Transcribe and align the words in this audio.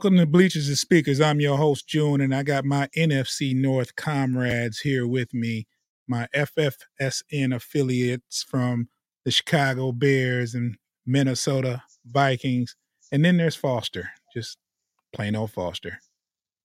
Welcome 0.00 0.16
to 0.16 0.24
Bleachers 0.24 0.68
and 0.68 0.78
Speakers. 0.78 1.20
I'm 1.20 1.40
your 1.40 1.58
host, 1.58 1.86
June, 1.86 2.22
and 2.22 2.34
I 2.34 2.42
got 2.42 2.64
my 2.64 2.88
NFC 2.96 3.54
North 3.54 3.96
comrades 3.96 4.80
here 4.80 5.06
with 5.06 5.34
me, 5.34 5.66
my 6.08 6.26
FFSN 6.34 7.54
affiliates 7.54 8.42
from 8.42 8.88
the 9.26 9.30
Chicago 9.30 9.92
Bears 9.92 10.54
and 10.54 10.78
Minnesota 11.04 11.82
Vikings. 12.10 12.76
And 13.12 13.22
then 13.22 13.36
there's 13.36 13.56
Foster, 13.56 14.08
just 14.32 14.56
plain 15.12 15.36
old 15.36 15.50
Foster. 15.50 15.98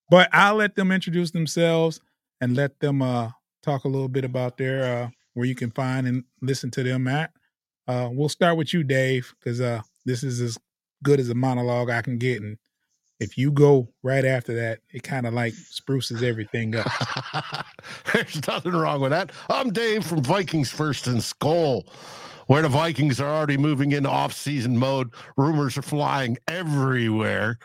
But 0.10 0.30
I'll 0.32 0.56
let 0.56 0.76
them 0.76 0.94
introduce 0.94 1.32
themselves 1.32 2.00
and 2.40 2.56
let 2.56 2.80
them 2.80 3.02
uh, 3.02 3.32
talk 3.62 3.84
a 3.84 3.90
little 3.90 4.08
bit 4.08 4.24
about 4.24 4.56
their 4.56 4.86
uh, 4.86 5.10
where 5.34 5.46
you 5.46 5.56
can 5.56 5.72
find 5.72 6.08
and 6.08 6.24
listen 6.42 6.72
to 6.72 6.84
them 6.84 7.06
at. 7.10 7.32
Uh, 7.86 8.08
we'll 8.10 8.30
start 8.30 8.56
with 8.56 8.74
you, 8.74 8.86
Dave, 8.86 9.36
because 9.38 9.60
uh, 9.60 9.82
this 10.06 10.24
is 10.24 10.40
as 10.40 10.58
good 11.04 11.20
as 11.20 11.28
a 11.28 11.36
monologue 11.36 11.90
I 11.90 12.02
can 12.02 12.18
get. 12.18 12.42
And 12.42 12.58
if 13.20 13.38
you 13.38 13.52
go 13.52 13.88
right 14.04 14.26
after 14.26 14.54
that, 14.56 14.80
it 14.92 15.04
kind 15.04 15.26
of 15.26 15.34
like 15.34 15.54
spruces 15.54 16.22
everything 16.22 16.76
up. 16.76 16.88
There's 18.14 18.46
nothing 18.48 18.74
wrong 18.74 19.02
with 19.02 19.12
that. 19.12 19.32
I'm 19.50 19.72
Dave 19.72 20.06
from 20.06 20.22
Vikings 20.24 20.70
First 20.70 21.08
and 21.08 21.20
Skol, 21.20 21.88
where 22.48 22.62
the 22.62 22.70
Vikings 22.70 23.22
are 23.22 23.34
already 23.34 23.58
moving 23.58 23.94
into 23.94 24.10
off-season 24.10 24.78
mode. 24.78 25.14
Rumors 25.38 25.78
are 25.78 25.82
flying 25.82 26.38
everywhere. 26.48 27.58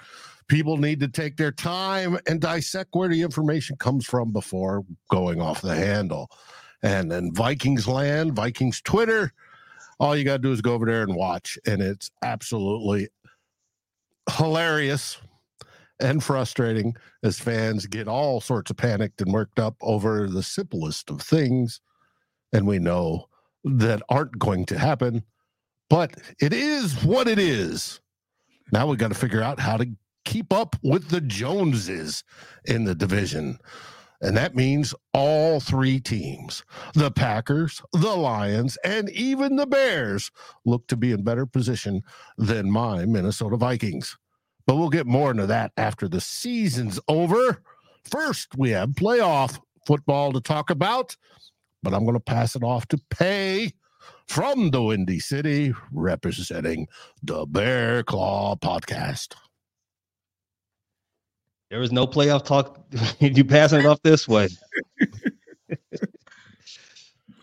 People 0.46 0.76
need 0.76 1.00
to 1.00 1.08
take 1.08 1.36
their 1.36 1.52
time 1.52 2.18
and 2.26 2.40
dissect 2.40 2.90
where 2.92 3.08
the 3.08 3.22
information 3.22 3.76
comes 3.76 4.06
from 4.06 4.32
before 4.32 4.84
going 5.10 5.40
off 5.40 5.62
the 5.62 5.74
handle. 5.74 6.30
And 6.82 7.10
then 7.10 7.34
Vikings 7.34 7.86
land, 7.86 8.34
Vikings 8.34 8.80
Twitter, 8.80 9.33
all 9.98 10.16
you 10.16 10.24
got 10.24 10.39
to 10.39 10.42
do 10.42 10.52
is 10.52 10.60
go 10.60 10.74
over 10.74 10.86
there 10.86 11.02
and 11.02 11.14
watch. 11.14 11.58
And 11.66 11.83
it's 11.83 12.10
absolutely 12.22 13.08
hilarious 14.36 15.18
and 16.00 16.22
frustrating 16.22 16.94
as 17.22 17.38
fans 17.38 17.86
get 17.86 18.08
all 18.08 18.40
sorts 18.40 18.70
of 18.70 18.77
panicked 18.77 19.20
and 19.20 19.33
worked 19.33 19.58
up 19.58 19.77
over 19.80 20.28
the 20.28 20.42
simplest 20.42 21.11
of 21.11 21.20
things. 21.20 21.80
And 22.52 22.66
we 22.66 22.78
know 22.78 23.28
that 23.64 24.02
aren't 24.08 24.39
going 24.39 24.66
to 24.66 24.78
happen, 24.78 25.22
but 25.89 26.14
it 26.40 26.52
is 26.52 27.05
what 27.05 27.28
it 27.28 27.39
is. 27.39 28.00
Now 28.72 28.86
we 28.86 28.96
got 28.96 29.08
to 29.08 29.18
figure 29.18 29.42
out 29.42 29.60
how 29.60 29.77
to 29.77 29.89
keep 30.24 30.52
up 30.52 30.77
with 30.83 31.08
the 31.08 31.20
Joneses 31.20 32.24
in 32.64 32.84
the 32.84 32.94
division. 32.94 33.58
And 34.22 34.36
that 34.36 34.55
means 34.55 34.94
all 35.14 35.60
three 35.60 35.98
teams 35.98 36.62
the 36.94 37.10
Packers, 37.10 37.80
the 37.92 38.14
Lions, 38.14 38.77
and 38.84 39.08
even 39.10 39.56
the 39.56 39.66
Bears 39.66 40.30
look 40.64 40.86
to 40.89 40.96
be 40.96 41.12
in 41.12 41.24
better 41.24 41.46
position 41.46 42.02
than 42.36 42.70
my 42.70 43.06
Minnesota 43.06 43.56
Vikings. 43.56 44.16
But 44.66 44.76
we'll 44.76 44.90
get 44.90 45.06
more 45.06 45.30
into 45.30 45.46
that 45.46 45.72
after 45.76 46.08
the 46.08 46.20
season's 46.20 47.00
over. 47.08 47.62
First, 48.10 48.56
we 48.56 48.70
have 48.70 48.90
playoff 48.90 49.58
football 49.86 50.32
to 50.32 50.40
talk 50.40 50.70
about, 50.70 51.16
but 51.82 51.94
I'm 51.94 52.04
going 52.04 52.14
to 52.14 52.20
pass 52.20 52.54
it 52.56 52.62
off 52.62 52.86
to 52.88 53.00
Pay 53.10 53.72
from 54.26 54.70
the 54.70 54.82
Windy 54.82 55.18
City, 55.18 55.74
representing 55.92 56.86
the 57.22 57.46
Bear 57.46 58.02
Claw 58.04 58.56
podcast. 58.56 59.34
There 61.70 61.80
was 61.80 61.92
no 61.92 62.06
playoff 62.06 62.44
talk. 62.44 62.84
you 63.20 63.44
passing 63.44 63.80
it 63.80 63.86
off 63.86 64.02
this 64.02 64.27
way. 64.28 64.48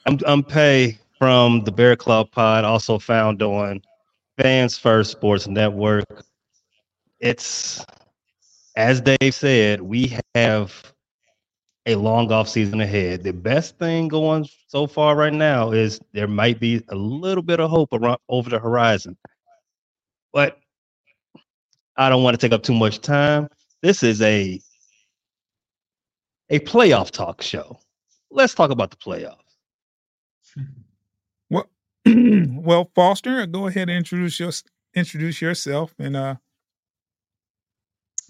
I'm 0.06 0.20
I'm 0.26 0.44
Pay 0.44 0.98
from 1.18 1.64
the 1.64 1.72
Bear 1.72 1.96
Claw 1.96 2.24
Pod, 2.24 2.64
also 2.64 3.00
found 3.00 3.42
on 3.42 3.82
Fans 4.38 4.78
First 4.78 5.12
Sports 5.12 5.48
Network 5.48 6.06
it's 7.20 7.86
as 8.76 9.02
Dave 9.02 9.34
said, 9.34 9.82
we 9.82 10.16
have 10.36 10.94
a 11.88 11.96
long 11.96 12.32
off 12.32 12.48
season 12.48 12.80
ahead. 12.80 13.24
The 13.24 13.34
best 13.34 13.80
thing 13.80 14.08
going 14.08 14.48
so 14.68 14.86
far 14.86 15.16
right 15.16 15.34
now 15.34 15.72
is 15.72 16.00
there 16.12 16.28
might 16.28 16.60
be 16.60 16.84
a 16.90 16.96
little 16.96 17.42
bit 17.42 17.60
of 17.60 17.72
hope 17.72 17.90
around 17.94 18.20
over 18.30 18.50
the 18.50 18.60
horizon. 18.60 19.18
But 20.32 20.60
I 21.96 22.10
don't 22.10 22.22
want 22.24 22.40
to 22.40 22.46
take 22.46 22.54
up 22.54 22.62
too 22.62 22.76
much 22.76 23.00
time. 23.00 23.50
This 23.82 24.04
is 24.04 24.22
a 24.22 24.62
a 26.50 26.60
playoff 26.60 27.10
talk 27.12 27.42
show. 27.42 27.80
Let's 28.30 28.54
talk 28.54 28.70
about 28.70 28.92
the 28.92 28.98
playoffs. 28.98 29.38
Well, 31.50 31.70
well, 32.06 32.92
Foster, 32.94 33.46
go 33.48 33.68
ahead 33.68 33.90
and 33.90 33.98
introduce 33.98 34.40
your, 34.40 34.52
introduce 34.94 35.42
yourself 35.42 35.96
and 35.98 36.16
uh 36.16 36.36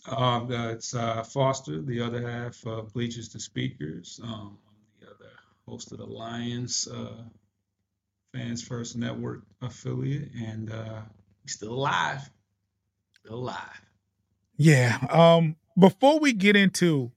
uh, 0.07 0.45
it's 0.49 0.95
uh, 0.95 1.23
Foster, 1.23 1.81
the 1.81 2.01
other 2.01 2.29
half 2.29 2.65
of 2.65 2.93
Bleachers 2.93 3.29
to 3.29 3.39
Speakers. 3.39 4.19
Um, 4.23 4.57
the 4.99 5.07
other 5.07 5.31
host 5.67 5.91
of 5.91 5.99
the 5.99 6.05
Lions 6.05 6.87
uh, 6.87 7.23
Fans 8.33 8.63
First 8.63 8.95
Network 8.95 9.43
affiliate, 9.61 10.29
and 10.33 10.71
uh, 10.71 11.01
still 11.45 11.73
alive. 11.73 12.29
Still 13.19 13.35
alive. 13.35 13.81
Yeah. 14.57 14.97
Um, 15.09 15.55
before 15.77 16.19
we 16.19 16.33
get 16.33 16.55
into 16.55 17.11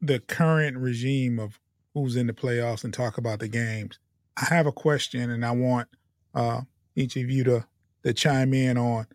the 0.00 0.18
current 0.18 0.76
regime 0.76 1.38
of 1.38 1.60
who's 1.94 2.16
in 2.16 2.26
the 2.26 2.32
playoffs 2.32 2.84
and 2.84 2.92
talk 2.92 3.18
about 3.18 3.38
the 3.38 3.48
games, 3.48 3.98
I 4.36 4.46
have 4.46 4.66
a 4.66 4.72
question, 4.72 5.30
and 5.30 5.44
I 5.44 5.52
want 5.52 5.88
uh, 6.34 6.62
each 6.96 7.16
of 7.16 7.30
you 7.30 7.44
to 7.44 7.66
to 8.04 8.12
chime 8.12 8.52
in 8.52 8.76
on 8.76 9.06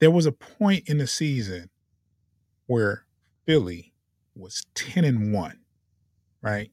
there 0.00 0.10
was 0.10 0.26
a 0.26 0.32
point 0.32 0.88
in 0.88 0.98
the 0.98 1.06
season 1.06 1.70
where 2.66 3.04
Philly 3.46 3.92
was 4.34 4.64
10 4.74 5.04
and 5.04 5.32
1, 5.32 5.58
right? 6.42 6.70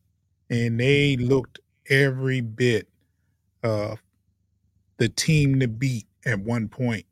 And 0.50 0.80
they 0.80 1.18
looked 1.18 1.60
every 1.90 2.42
bit 2.42 2.88
of 3.64 4.00
the 4.98 5.10
team 5.10 5.60
to 5.60 5.68
beat 5.68 6.08
at 6.26 6.40
one 6.40 6.68
point. 6.68 7.06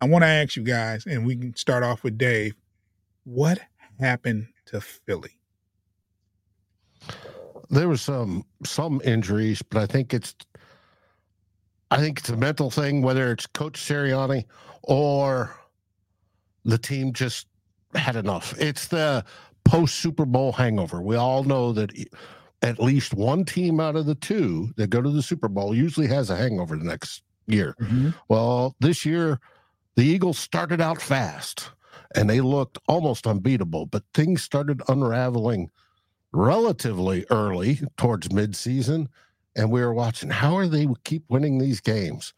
I 0.00 0.06
want 0.06 0.22
to 0.22 0.28
ask 0.28 0.56
you 0.56 0.62
guys, 0.62 1.06
and 1.06 1.26
we 1.26 1.36
can 1.36 1.56
start 1.56 1.82
off 1.82 2.04
with 2.04 2.16
Dave. 2.16 2.54
What 3.24 3.58
happened 3.98 4.46
to 4.66 4.80
Philly? 4.80 5.38
There 7.70 7.88
was 7.88 8.00
some 8.00 8.44
some 8.64 9.02
injuries, 9.04 9.60
but 9.60 9.82
I 9.82 9.86
think 9.86 10.14
it's 10.14 10.34
I 11.90 11.98
think 11.98 12.18
it's 12.18 12.28
a 12.28 12.36
mental 12.36 12.70
thing, 12.70 13.02
whether 13.02 13.32
it's 13.32 13.46
Coach 13.46 13.80
Sirianni 13.80 14.44
or 14.82 15.56
the 16.64 16.78
team 16.78 17.12
just 17.12 17.46
had 17.94 18.16
enough. 18.16 18.54
It's 18.58 18.88
the 18.88 19.24
post 19.64 19.96
Super 19.96 20.26
Bowl 20.26 20.52
hangover. 20.52 21.00
We 21.00 21.16
all 21.16 21.44
know 21.44 21.72
that 21.72 21.92
at 22.62 22.78
least 22.78 23.14
one 23.14 23.44
team 23.44 23.80
out 23.80 23.96
of 23.96 24.06
the 24.06 24.14
two 24.14 24.72
that 24.76 24.90
go 24.90 25.00
to 25.00 25.10
the 25.10 25.22
Super 25.22 25.48
Bowl 25.48 25.74
usually 25.74 26.08
has 26.08 26.28
a 26.28 26.36
hangover 26.36 26.76
the 26.76 26.84
next 26.84 27.22
year. 27.46 27.74
Mm-hmm. 27.80 28.10
Well, 28.28 28.74
this 28.80 29.06
year 29.06 29.40
The 29.98 30.04
Eagles 30.04 30.38
started 30.38 30.80
out 30.80 31.02
fast 31.02 31.70
and 32.14 32.30
they 32.30 32.40
looked 32.40 32.78
almost 32.86 33.26
unbeatable, 33.26 33.86
but 33.86 34.04
things 34.14 34.44
started 34.44 34.80
unraveling 34.88 35.70
relatively 36.32 37.24
early 37.30 37.80
towards 37.96 38.28
midseason. 38.28 39.08
And 39.58 39.70
we 39.70 39.80
were 39.80 39.92
watching 39.92 40.30
how 40.30 40.56
are 40.56 40.68
they 40.68 40.88
keep 41.04 41.24
winning 41.28 41.58
these 41.58 41.80
games? 41.80 42.32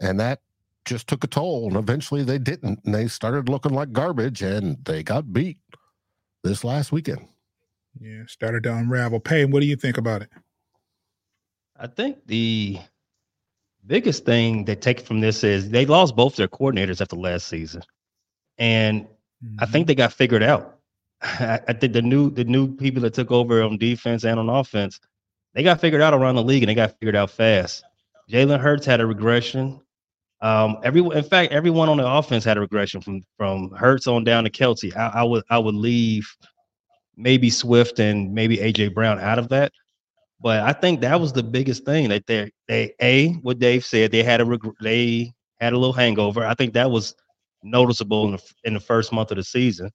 And 0.00 0.20
that 0.20 0.40
just 0.84 1.08
took 1.08 1.24
a 1.24 1.26
toll. 1.26 1.66
And 1.66 1.76
eventually 1.76 2.22
they 2.22 2.38
didn't. 2.38 2.80
And 2.84 2.94
they 2.94 3.08
started 3.08 3.48
looking 3.48 3.72
like 3.72 3.92
garbage 3.92 4.42
and 4.42 4.76
they 4.84 5.02
got 5.02 5.32
beat 5.32 5.58
this 6.44 6.62
last 6.62 6.92
weekend. 6.92 7.26
Yeah, 7.98 8.22
started 8.26 8.62
to 8.64 8.74
unravel. 8.74 9.20
Payne, 9.20 9.50
what 9.50 9.60
do 9.60 9.66
you 9.66 9.76
think 9.76 9.98
about 9.98 10.22
it? 10.22 10.30
I 11.78 11.86
think 11.86 12.18
the 12.26 12.78
biggest 13.86 14.24
thing 14.24 14.64
they 14.66 14.76
take 14.76 15.00
from 15.00 15.20
this 15.20 15.42
is 15.42 15.70
they 15.70 15.86
lost 15.86 16.14
both 16.14 16.36
their 16.36 16.48
coordinators 16.48 17.00
after 17.00 17.16
last 17.16 17.48
season, 17.48 17.82
and 18.58 19.04
mm-hmm. 19.04 19.56
I 19.58 19.66
think 19.66 19.86
they 19.86 19.94
got 19.94 20.12
figured 20.12 20.42
out. 20.42 20.78
I, 21.22 21.60
I, 21.68 21.72
think 21.72 21.94
the 21.94 22.02
new 22.02 22.30
the 22.30 22.44
new 22.44 22.74
people 22.76 23.02
that 23.02 23.14
took 23.14 23.30
over 23.30 23.62
on 23.62 23.78
defense 23.78 24.24
and 24.24 24.38
on 24.38 24.48
offense, 24.48 25.00
they 25.54 25.62
got 25.62 25.80
figured 25.80 26.02
out 26.02 26.14
around 26.14 26.36
the 26.36 26.42
league, 26.42 26.62
and 26.62 26.70
they 26.70 26.74
got 26.74 26.98
figured 26.98 27.16
out 27.16 27.30
fast. 27.30 27.84
Jalen 28.30 28.60
Hurts 28.60 28.86
had 28.86 29.00
a 29.00 29.06
regression. 29.06 29.80
Um, 30.40 30.78
everyone, 30.84 31.16
in 31.16 31.24
fact, 31.24 31.52
everyone 31.52 31.88
on 31.88 31.98
the 31.98 32.08
offense 32.08 32.44
had 32.44 32.56
a 32.56 32.60
regression 32.60 33.00
from 33.00 33.22
from 33.36 33.70
Hurts 33.72 34.06
on 34.06 34.24
down 34.24 34.44
to 34.44 34.50
Kelce. 34.50 34.96
I, 34.96 35.20
I 35.20 35.22
would 35.22 35.44
I 35.50 35.58
would 35.58 35.74
leave 35.74 36.26
maybe 37.16 37.50
Swift 37.50 37.98
and 37.98 38.32
maybe 38.32 38.56
AJ 38.56 38.94
Brown 38.94 39.18
out 39.18 39.38
of 39.38 39.48
that. 39.50 39.72
But 40.40 40.60
I 40.60 40.72
think 40.72 41.00
that 41.02 41.20
was 41.20 41.32
the 41.32 41.42
biggest 41.42 41.84
thing 41.84 42.08
that 42.08 42.26
they 42.26 42.50
they 42.68 42.94
a 43.00 43.32
what 43.42 43.58
Dave 43.58 43.84
said 43.84 44.10
they 44.10 44.22
had 44.22 44.40
a 44.40 44.44
reg- 44.44 44.76
they 44.80 45.32
had 45.60 45.74
a 45.74 45.78
little 45.78 45.92
hangover. 45.92 46.44
I 46.44 46.54
think 46.54 46.72
that 46.74 46.90
was 46.90 47.14
noticeable 47.62 48.26
in 48.26 48.32
the, 48.32 48.42
in 48.64 48.74
the 48.74 48.80
first 48.80 49.12
month 49.12 49.30
of 49.30 49.36
the 49.36 49.44
season. 49.44 49.90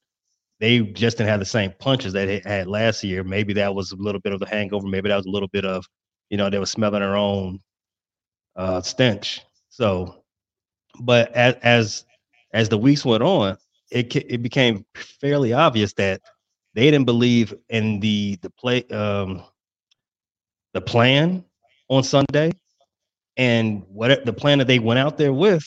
They 0.60 0.80
just 0.80 1.18
didn't 1.18 1.30
have 1.30 1.40
the 1.40 1.46
same 1.46 1.74
punches 1.80 2.14
that 2.14 2.26
they 2.26 2.42
had 2.46 2.68
last 2.68 3.04
year. 3.04 3.24
Maybe 3.24 3.54
that 3.54 3.76
was 3.76 3.92
a 3.92 3.98
little 3.98 4.22
bit 4.22 4.34
of 4.34 4.40
the 4.40 4.48
hangover. 4.48 4.88
Maybe 4.88 5.10
that 5.10 5.18
was 5.18 5.26
a 5.26 5.32
little 5.32 5.50
bit 5.50 5.66
of, 5.66 5.86
you 6.30 6.38
know, 6.38 6.50
they 6.50 6.60
were 6.60 6.66
smelling 6.66 7.02
their 7.02 7.16
own 7.18 7.60
uh, 8.56 8.82
stench. 8.82 9.42
So, 9.70 10.24
but 11.02 11.32
as 11.34 11.56
as 11.64 12.06
as 12.54 12.70
the 12.70 12.78
weeks 12.78 13.04
went 13.06 13.24
on, 13.24 13.58
it 13.92 14.16
it 14.16 14.42
became 14.42 14.86
fairly 14.96 15.54
obvious 15.54 15.94
that 15.94 16.22
they 16.74 16.90
didn't 16.90 17.06
believe 17.06 17.54
in 17.70 18.00
the 18.00 18.38
the 18.42 18.50
play 18.50 18.84
um 18.92 19.44
the 20.74 20.82
plan 20.82 21.44
on 21.90 22.04
Sunday, 22.04 22.52
and 23.38 23.84
what 23.90 24.26
the 24.26 24.34
plan 24.34 24.60
that 24.60 24.68
they 24.68 24.80
went 24.80 25.00
out 25.00 25.18
there 25.18 25.34
with 25.34 25.64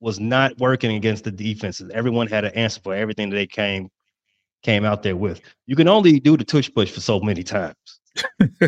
was 0.00 0.18
not 0.18 0.58
working 0.58 0.96
against 0.96 1.24
the 1.24 1.30
defenses. 1.30 1.90
Everyone 1.94 2.26
had 2.26 2.44
an 2.44 2.52
answer 2.54 2.80
for 2.82 2.94
everything 2.94 3.30
that 3.30 3.36
they 3.36 3.46
came 3.46 3.88
came 4.62 4.84
out 4.84 5.02
there 5.02 5.16
with. 5.16 5.40
You 5.66 5.76
can 5.76 5.88
only 5.88 6.20
do 6.20 6.36
the 6.36 6.44
tush 6.44 6.70
push 6.72 6.90
for 6.90 7.00
so 7.00 7.20
many 7.20 7.42
times. 7.42 7.76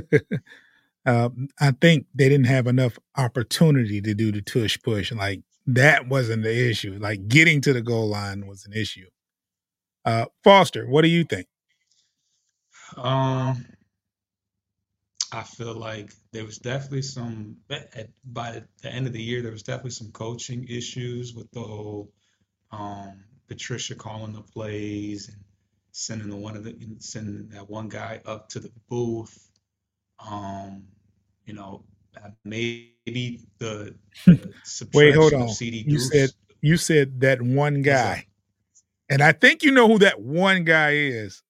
um, 1.07 1.49
I 1.61 1.73
think 1.81 2.07
they 2.15 2.29
didn't 2.29 2.47
have 2.47 2.67
enough 2.67 2.99
opportunity 3.17 4.01
to 4.01 4.15
do 4.15 4.33
the 4.33 4.43
tush 4.43 4.79
push. 4.83 5.13
Like 5.13 5.43
that 5.67 6.09
wasn't 6.09 6.43
the 6.43 6.71
issue. 6.71 6.99
Like 7.01 7.29
getting 7.29 7.61
to 7.63 7.73
the 7.73 7.83
goal 7.83 8.09
line 8.09 8.47
was 8.47 8.67
an 8.67 8.73
issue. 8.73 9.07
Uh, 10.05 10.27
Foster, 10.43 10.87
what 10.87 11.03
do 11.03 11.09
you 11.09 11.25
think? 11.25 11.47
Um, 12.97 13.65
I 15.33 15.43
feel 15.43 15.75
like 15.75 16.13
there 16.33 16.45
was 16.45 16.59
definitely 16.59 17.03
some 17.03 17.57
at, 17.71 18.11
by 18.25 18.63
the 18.83 18.93
end 18.93 19.07
of 19.07 19.13
the 19.13 19.23
year 19.23 19.43
there 19.43 19.51
was 19.51 19.63
definitely 19.63 19.91
some 19.91 20.13
coaching 20.13 20.67
issues 20.69 21.35
with 21.35 21.51
the 21.51 21.61
whole 21.61 22.13
um, 22.71 23.25
Patricia 23.49 23.95
calling 23.95 24.33
the 24.33 24.43
plays 24.43 25.29
and 25.29 25.39
sending 25.97 26.29
the 26.29 26.37
one 26.37 26.57
of 26.57 26.65
the 26.65 26.77
sending 26.99 27.49
that 27.49 27.71
one 27.71 27.89
guy 27.89 28.21
up 28.27 28.49
to 28.51 28.61
the 28.61 28.71
booth. 28.89 29.49
Um, 30.19 30.85
you 31.47 31.55
know, 31.55 31.85
uh, 32.17 32.31
maybe 32.45 33.41
the, 33.59 33.95
the 34.27 34.89
wait, 34.95 35.15
hold 35.15 35.33
on. 35.35 35.49
CD 35.49 35.85
you 35.87 35.99
said 35.99 36.31
you 36.61 36.77
said 36.77 37.21
that 37.21 37.41
one 37.41 37.83
guy, 37.83 38.27
and 39.09 39.23
I 39.23 39.33
think 39.33 39.63
you 39.63 39.71
know 39.71 39.89
who 39.89 39.99
that 40.01 40.21
one 40.21 40.65
guy 40.65 40.91
is 40.91 41.43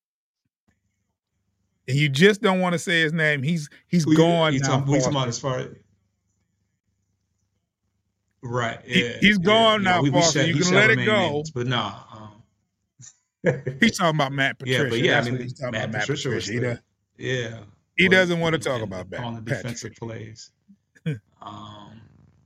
and 1.86 1.96
you 1.96 2.08
just 2.08 2.40
don't 2.40 2.60
want 2.60 2.72
to 2.72 2.78
say 2.78 3.02
his 3.02 3.12
name. 3.12 3.42
He's 3.42 3.68
he's 3.88 4.06
we, 4.06 4.16
gone 4.16 4.54
you 4.54 4.60
now. 4.60 4.78
we 4.86 4.98
talking 4.98 5.16
about 5.16 5.28
as 5.28 5.38
far 5.38 5.58
as 5.58 5.68
right? 8.42 8.78
Yeah, 8.86 9.18
he, 9.20 9.28
has 9.28 9.38
gone 9.38 9.82
yeah, 9.82 9.90
now, 9.90 10.02
we, 10.02 10.10
Foster. 10.10 10.46
you 10.46 10.54
can 10.54 10.74
let 10.74 10.90
it 10.90 11.04
go. 11.04 11.30
Names, 11.30 11.50
but 11.50 11.66
no, 11.66 11.92
um, 12.12 12.13
he's 13.80 13.98
talking 13.98 14.16
about 14.16 14.32
Matt 14.32 14.58
Patricia. 14.58 14.84
Yeah, 14.84 14.90
but 14.90 14.98
yeah, 15.00 15.12
That's 15.12 15.26
I 15.26 15.30
mean, 15.30 15.40
he's 15.42 15.52
talking 15.54 15.72
Matt, 15.72 15.88
about 15.90 16.00
Patricia. 16.00 16.28
Matt 16.30 16.40
Patricia. 16.40 16.82
The, 17.16 17.24
yeah, 17.24 17.58
he 17.96 18.08
doesn't 18.08 18.40
want 18.40 18.54
to 18.54 18.58
talk 18.58 18.82
about 18.82 19.10
that 19.10 19.20
on 19.20 19.34
the 19.34 19.40
defensive 19.40 19.94
plays. 19.96 20.50
um, 21.42 22.00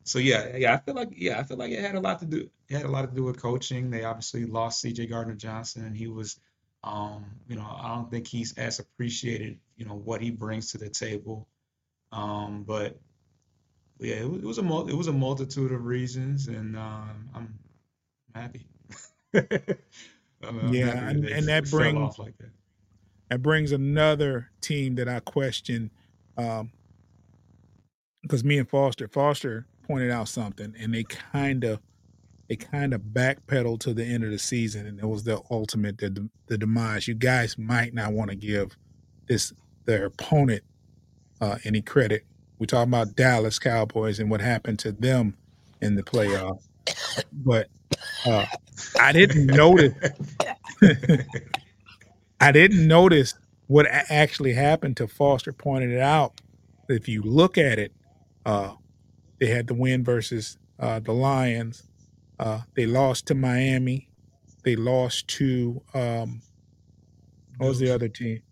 so 0.05 0.19
yeah, 0.19 0.56
yeah, 0.56 0.75
I 0.75 0.79
feel 0.79 0.95
like 0.95 1.11
yeah, 1.15 1.39
I 1.39 1.43
feel 1.43 1.56
like 1.56 1.71
it 1.71 1.81
had 1.81 1.95
a 1.95 2.00
lot 2.00 2.19
to 2.21 2.27
do. 2.27 2.50
It 2.69 2.77
had 2.77 2.85
a 2.87 2.91
lot 2.91 3.09
to 3.09 3.15
do 3.15 3.25
with 3.25 3.41
coaching. 3.41 3.91
They 3.91 4.05
obviously 4.05 4.45
lost 4.45 4.81
C.J. 4.81 5.06
Gardner 5.06 5.35
Johnson, 5.35 5.85
and 5.85 5.97
he 5.97 6.09
was 6.09 6.39
um, 6.85 7.27
you 7.49 7.56
know, 7.56 7.67
I 7.67 7.89
don't 7.95 8.11
think 8.11 8.27
he's 8.27 8.56
as 8.56 8.79
appreciated, 8.79 9.59
you 9.77 9.85
know, 9.85 9.95
what 9.95 10.21
he 10.21 10.31
brings 10.31 10.73
to 10.73 10.79
the 10.79 10.89
table. 10.89 11.49
Um, 12.12 12.65
but 12.67 12.99
yeah, 13.99 14.17
it 14.17 14.31
was, 14.31 14.43
it 14.43 14.47
was 14.47 14.59
a 14.59 14.87
it 14.87 14.97
was 14.97 15.09
a 15.09 15.12
multitude 15.12 15.73
of 15.73 15.85
reasons, 15.85 16.49
and 16.49 16.77
um, 16.77 17.29
I'm 17.35 17.59
happy. 18.35 18.67
I'm, 20.43 20.73
yeah, 20.73 21.08
and, 21.08 21.25
and 21.25 21.49
that 21.49 21.69
brings 21.70 22.19
like 22.19 22.37
that. 22.38 22.50
that. 23.29 23.43
brings 23.43 23.73
another 23.73 24.50
team 24.61 24.94
that 24.96 25.08
I 25.08 25.20
question, 25.20 25.90
because 26.37 26.61
um, 26.61 28.49
me 28.49 28.58
and 28.58 28.69
Foster 28.69 29.08
Foster 29.08 29.67
pointed 29.87 30.11
out 30.11 30.29
something, 30.29 30.75
and 30.79 30.94
they 30.94 31.05
kind 31.05 31.64
of 31.64 31.81
they 32.49 32.56
kind 32.56 32.94
of 32.94 33.00
backpedaled 33.00 33.81
to 33.81 33.93
the 33.93 34.05
end 34.05 34.25
of 34.25 34.31
the 34.31 34.38
season, 34.38 34.87
and 34.87 34.99
it 34.99 35.06
was 35.06 35.25
the 35.25 35.40
ultimate 35.50 35.99
the, 35.99 36.29
the 36.46 36.56
demise. 36.56 37.08
You 37.08 37.14
guys 37.14 37.58
might 37.58 37.93
not 37.93 38.12
want 38.12 38.31
to 38.31 38.37
give 38.37 38.76
this 39.26 39.52
their 39.85 40.06
opponent 40.06 40.62
uh, 41.40 41.58
any 41.64 41.82
credit. 41.82 42.25
We 42.58 42.67
talk 42.67 42.87
about 42.87 43.17
Dallas 43.17 43.58
Cowboys 43.58 44.19
and 44.19 44.31
what 44.31 44.40
happened 44.40 44.79
to 44.81 44.93
them 44.93 45.37
in 45.81 45.94
the 45.94 46.02
playoff, 46.02 46.68
but 47.32 47.69
uh, 48.26 48.46
I 49.00 49.12
didn't 49.12 49.46
notice. 49.46 49.94
I 52.40 52.52
didn't 52.52 52.87
notice 52.87 53.35
what 53.66 53.87
actually 53.90 54.52
happened 54.54 54.97
to 54.99 55.09
Foster. 55.09 55.52
Pointed 55.52 55.90
it 55.90 56.00
out. 56.00 56.40
If 56.88 57.09
you 57.09 57.23
look 57.23 57.59
at 57.59 57.78
it, 57.78 57.92
uh, 58.47 58.75
they 59.40 59.47
had 59.47 59.66
the 59.66 59.75
win 59.75 60.04
versus 60.04 60.59
uh, 60.78 61.00
the 61.00 61.12
Lions 61.12 61.88
uh, 62.38 62.61
they 62.75 62.87
lost 62.87 63.26
to 63.26 63.35
Miami. 63.35 64.09
They 64.62 64.76
lost 64.76 65.28
to 65.28 65.83
um, 65.95 66.42
what 67.57 67.68
was 67.68 67.78
the 67.78 67.92
other 67.92 68.09
team? 68.09 68.42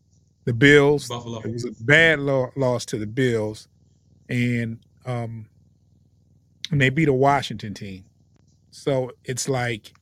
The 0.44 0.52
Bills. 0.52 1.08
Buffalo. 1.08 1.40
It 1.40 1.52
was 1.52 1.64
a 1.64 1.72
bad 1.84 2.20
lo- 2.20 2.50
loss 2.56 2.84
to 2.86 2.98
the 2.98 3.06
Bills, 3.06 3.68
and 4.28 4.78
um, 5.04 5.46
and 6.70 6.80
they 6.80 6.90
beat 6.90 7.08
a 7.08 7.12
Washington 7.12 7.74
team. 7.74 8.04
So 8.76 9.12
it's 9.24 9.48
like 9.48 9.92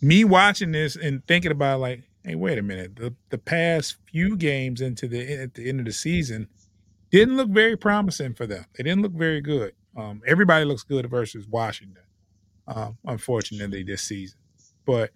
me 0.00 0.24
watching 0.24 0.72
this 0.72 0.96
and 0.96 1.26
thinking 1.26 1.52
about 1.52 1.80
like, 1.80 2.02
hey, 2.24 2.34
wait 2.34 2.58
a 2.58 2.62
minute. 2.62 2.96
The 2.96 3.14
the 3.30 3.38
past 3.38 3.96
few 4.10 4.36
games 4.36 4.80
into 4.80 5.08
the 5.08 5.42
at 5.42 5.54
the 5.54 5.68
end 5.68 5.80
of 5.80 5.86
the 5.86 5.92
season 5.92 6.48
didn't 7.10 7.36
look 7.36 7.50
very 7.50 7.76
promising 7.76 8.34
for 8.34 8.46
them. 8.46 8.66
They 8.76 8.84
didn't 8.84 9.02
look 9.02 9.12
very 9.12 9.40
good. 9.40 9.72
Um, 9.96 10.22
everybody 10.26 10.64
looks 10.64 10.82
good 10.82 11.08
versus 11.08 11.46
Washington 11.48 12.02
uh, 12.68 12.90
unfortunately, 13.06 13.82
this 13.82 14.02
season. 14.02 14.38
But 14.84 15.10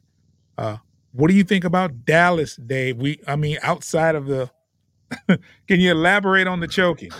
uh, 0.56 0.78
what 1.12 1.28
do 1.28 1.34
you 1.34 1.44
think 1.44 1.64
about 1.64 2.04
Dallas, 2.04 2.56
Dave? 2.56 2.96
We, 2.96 3.20
I 3.26 3.36
mean, 3.36 3.58
outside 3.62 4.14
of 4.14 4.26
the, 4.26 4.50
can 5.28 5.80
you 5.80 5.90
elaborate 5.90 6.46
on 6.46 6.60
the 6.60 6.68
choking? 6.68 7.10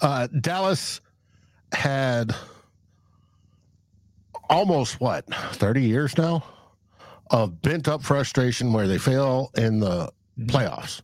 Uh, 0.00 0.28
Dallas 0.40 1.00
had 1.72 2.34
almost 4.50 5.00
what 5.00 5.24
30 5.52 5.82
years 5.82 6.18
now 6.18 6.44
of 7.30 7.62
bent 7.62 7.88
up 7.88 8.02
frustration 8.02 8.72
where 8.72 8.86
they 8.86 8.98
fail 8.98 9.50
in 9.56 9.80
the 9.80 10.12
playoffs. 10.42 11.00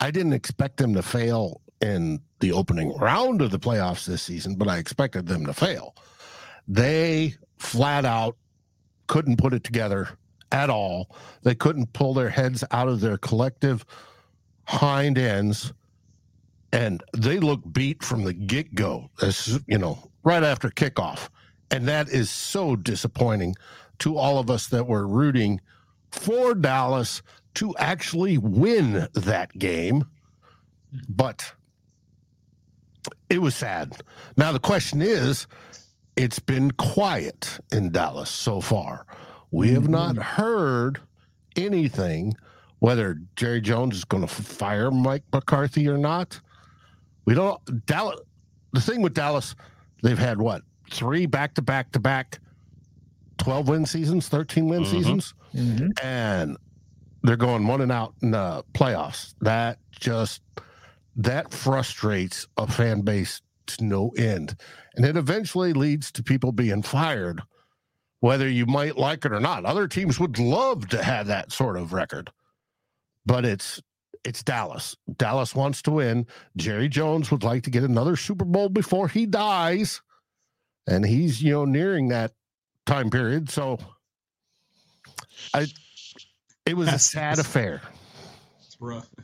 I 0.00 0.10
didn't 0.10 0.34
expect 0.34 0.76
them 0.76 0.94
to 0.94 1.02
fail 1.02 1.60
in 1.80 2.20
the 2.38 2.52
opening 2.52 2.94
round 2.96 3.42
of 3.42 3.50
the 3.50 3.58
playoffs 3.58 4.04
this 4.04 4.22
season, 4.22 4.54
but 4.54 4.68
I 4.68 4.78
expected 4.78 5.26
them 5.26 5.46
to 5.46 5.54
fail. 5.54 5.96
They 6.68 7.34
flat 7.58 8.04
out 8.04 8.36
couldn't 9.12 9.36
put 9.36 9.52
it 9.52 9.62
together 9.64 10.08
at 10.52 10.70
all. 10.70 11.14
They 11.42 11.54
couldn't 11.54 11.92
pull 11.92 12.14
their 12.14 12.30
heads 12.30 12.64
out 12.70 12.88
of 12.88 13.00
their 13.00 13.18
collective 13.18 13.84
hind 14.66 15.18
ends. 15.18 15.72
And 16.72 17.02
they 17.14 17.38
looked 17.38 17.72
beat 17.74 18.02
from 18.02 18.24
the 18.24 18.32
get 18.32 18.74
go, 18.74 19.10
as 19.20 19.60
you 19.66 19.76
know, 19.76 19.98
right 20.24 20.42
after 20.42 20.70
kickoff. 20.70 21.28
And 21.72 21.88
that 21.88 22.10
is 22.10 22.30
so 22.30 22.76
disappointing 22.76 23.56
to 24.00 24.18
all 24.18 24.38
of 24.38 24.50
us 24.50 24.68
that 24.68 24.86
were 24.86 25.08
rooting 25.08 25.60
for 26.10 26.54
Dallas 26.54 27.22
to 27.54 27.74
actually 27.78 28.36
win 28.38 29.08
that 29.14 29.56
game. 29.58 30.04
But 31.08 31.54
it 33.30 33.40
was 33.40 33.54
sad. 33.54 34.02
Now, 34.36 34.52
the 34.52 34.60
question 34.60 35.00
is 35.00 35.46
it's 36.14 36.38
been 36.38 36.70
quiet 36.72 37.58
in 37.72 37.90
Dallas 37.90 38.28
so 38.28 38.60
far. 38.60 39.06
We 39.50 39.70
have 39.70 39.84
mm-hmm. 39.84 39.92
not 39.92 40.16
heard 40.16 41.00
anything 41.56 42.34
whether 42.80 43.18
Jerry 43.36 43.60
Jones 43.60 43.96
is 43.96 44.04
going 44.04 44.26
to 44.26 44.28
fire 44.28 44.90
Mike 44.90 45.22
McCarthy 45.32 45.88
or 45.88 45.96
not. 45.96 46.40
We 47.24 47.34
don't. 47.34 47.86
Dallas. 47.86 48.20
The 48.72 48.80
thing 48.80 49.02
with 49.02 49.14
Dallas, 49.14 49.54
they've 50.02 50.18
had 50.18 50.40
what 50.40 50.62
three 50.90 51.26
back 51.26 51.54
to 51.54 51.62
back 51.62 51.92
to 51.92 52.00
back, 52.00 52.40
twelve 53.38 53.68
win 53.68 53.86
seasons, 53.86 54.28
thirteen 54.28 54.68
win 54.68 54.82
Mhm. 54.84 54.90
seasons, 54.90 55.34
Mhm. 55.54 56.02
and 56.02 56.56
they're 57.22 57.36
going 57.36 57.66
one 57.66 57.80
and 57.80 57.92
out 57.92 58.14
in 58.22 58.32
the 58.32 58.64
playoffs. 58.74 59.34
That 59.40 59.78
just 59.90 60.42
that 61.16 61.52
frustrates 61.52 62.46
a 62.56 62.66
fan 62.66 63.02
base 63.02 63.42
to 63.66 63.84
no 63.84 64.08
end, 64.16 64.56
and 64.96 65.04
it 65.04 65.16
eventually 65.16 65.72
leads 65.72 66.10
to 66.12 66.22
people 66.22 66.52
being 66.52 66.82
fired, 66.82 67.42
whether 68.20 68.48
you 68.48 68.66
might 68.66 68.96
like 68.96 69.24
it 69.24 69.32
or 69.32 69.40
not. 69.40 69.64
Other 69.64 69.86
teams 69.86 70.18
would 70.18 70.38
love 70.38 70.88
to 70.88 71.02
have 71.02 71.26
that 71.28 71.52
sort 71.52 71.76
of 71.76 71.92
record, 71.92 72.30
but 73.26 73.44
it's 73.44 73.80
it's 74.24 74.42
Dallas. 74.44 74.96
Dallas 75.16 75.52
wants 75.52 75.82
to 75.82 75.90
win. 75.90 76.26
Jerry 76.56 76.88
Jones 76.88 77.32
would 77.32 77.42
like 77.42 77.64
to 77.64 77.70
get 77.70 77.82
another 77.82 78.14
Super 78.14 78.44
Bowl 78.44 78.68
before 78.68 79.08
he 79.08 79.26
dies, 79.26 80.00
and 80.86 81.04
he's 81.04 81.42
you 81.42 81.52
know 81.52 81.64
nearing 81.64 82.08
that 82.08 82.32
time 82.86 83.10
period. 83.10 83.50
So, 83.50 83.78
I 85.54 85.66
it 86.66 86.76
was 86.76 86.88
a 86.88 86.98
sad 86.98 87.38
affair. 87.38 87.80
It's 88.60 88.76
rough. 88.80 89.08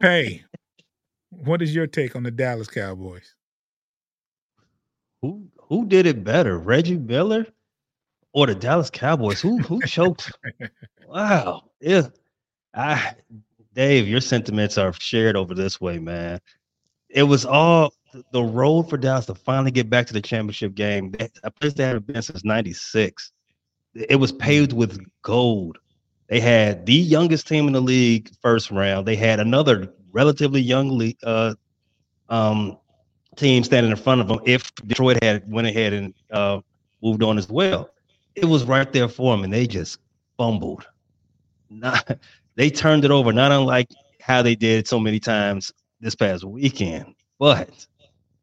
Hey, 0.00 0.42
what 1.30 1.62
is 1.62 1.72
your 1.72 1.86
take 1.86 2.16
on 2.16 2.24
the 2.24 2.30
Dallas 2.32 2.66
Cowboys? 2.66 3.36
Who 5.20 5.46
who 5.60 5.86
did 5.86 6.06
it 6.06 6.24
better, 6.24 6.58
Reggie 6.58 6.98
Miller 6.98 7.46
or 8.32 8.48
the 8.48 8.54
Dallas 8.56 8.90
Cowboys? 8.90 9.40
Who 9.40 9.58
who 9.58 9.80
choked? 9.86 10.32
wow, 11.06 11.62
yeah. 11.80 12.08
I, 12.74 13.14
Dave, 13.74 14.08
your 14.08 14.20
sentiments 14.20 14.76
are 14.76 14.92
shared 14.92 15.36
over 15.36 15.54
this 15.54 15.80
way, 15.80 15.98
man. 15.98 16.40
It 17.08 17.22
was 17.22 17.46
all 17.46 17.94
the 18.30 18.42
road 18.42 18.88
for 18.88 18.96
Dallas 18.96 19.26
to 19.26 19.34
finally 19.34 19.70
get 19.70 19.88
back 19.90 20.06
to 20.06 20.12
the 20.12 20.20
championship 20.20 20.74
game. 20.74 21.14
A 21.42 21.50
place 21.50 21.74
they 21.74 21.84
haven't 21.84 22.06
been 22.06 22.22
since 22.22 22.44
'96. 22.44 23.32
It 23.94 24.16
was 24.16 24.32
paved 24.32 24.72
with 24.72 25.00
gold. 25.22 25.78
They 26.28 26.40
had 26.40 26.86
the 26.86 26.94
youngest 26.94 27.46
team 27.46 27.66
in 27.66 27.72
the 27.72 27.80
league 27.80 28.30
first 28.40 28.70
round. 28.70 29.06
They 29.06 29.16
had 29.16 29.38
another 29.40 29.92
relatively 30.12 30.60
young 30.60 30.96
league, 30.96 31.18
uh, 31.22 31.54
um, 32.28 32.78
team 33.36 33.64
standing 33.64 33.90
in 33.90 33.96
front 33.96 34.20
of 34.20 34.28
them 34.28 34.40
if 34.46 34.74
Detroit 34.86 35.22
had 35.22 35.50
went 35.50 35.66
ahead 35.66 35.92
and 35.92 36.14
uh, 36.30 36.60
moved 37.02 37.22
on 37.22 37.38
as 37.38 37.48
well. 37.48 37.90
It 38.34 38.46
was 38.46 38.64
right 38.64 38.90
there 38.92 39.08
for 39.08 39.34
them, 39.34 39.44
and 39.44 39.52
they 39.52 39.66
just 39.66 39.98
fumbled. 40.36 40.86
Not, 41.68 42.18
they 42.56 42.70
turned 42.70 43.04
it 43.04 43.10
over, 43.10 43.32
not 43.32 43.52
unlike 43.52 43.88
how 44.20 44.42
they 44.42 44.54
did 44.54 44.86
so 44.88 44.98
many 44.98 45.20
times 45.20 45.72
this 46.00 46.14
past 46.14 46.44
weekend. 46.44 47.14
But 47.38 47.86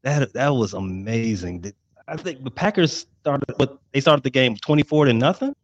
that 0.04 0.34
that 0.34 0.50
was 0.50 0.74
amazing. 0.74 1.74
I 2.08 2.16
think 2.18 2.44
the 2.44 2.52
Packers 2.52 3.06
started 3.22 3.54
what 3.58 3.78
they 3.94 4.00
started 4.00 4.24
the 4.24 4.30
game 4.30 4.56
24 4.56 5.06
to 5.06 5.14
nothing. 5.14 5.56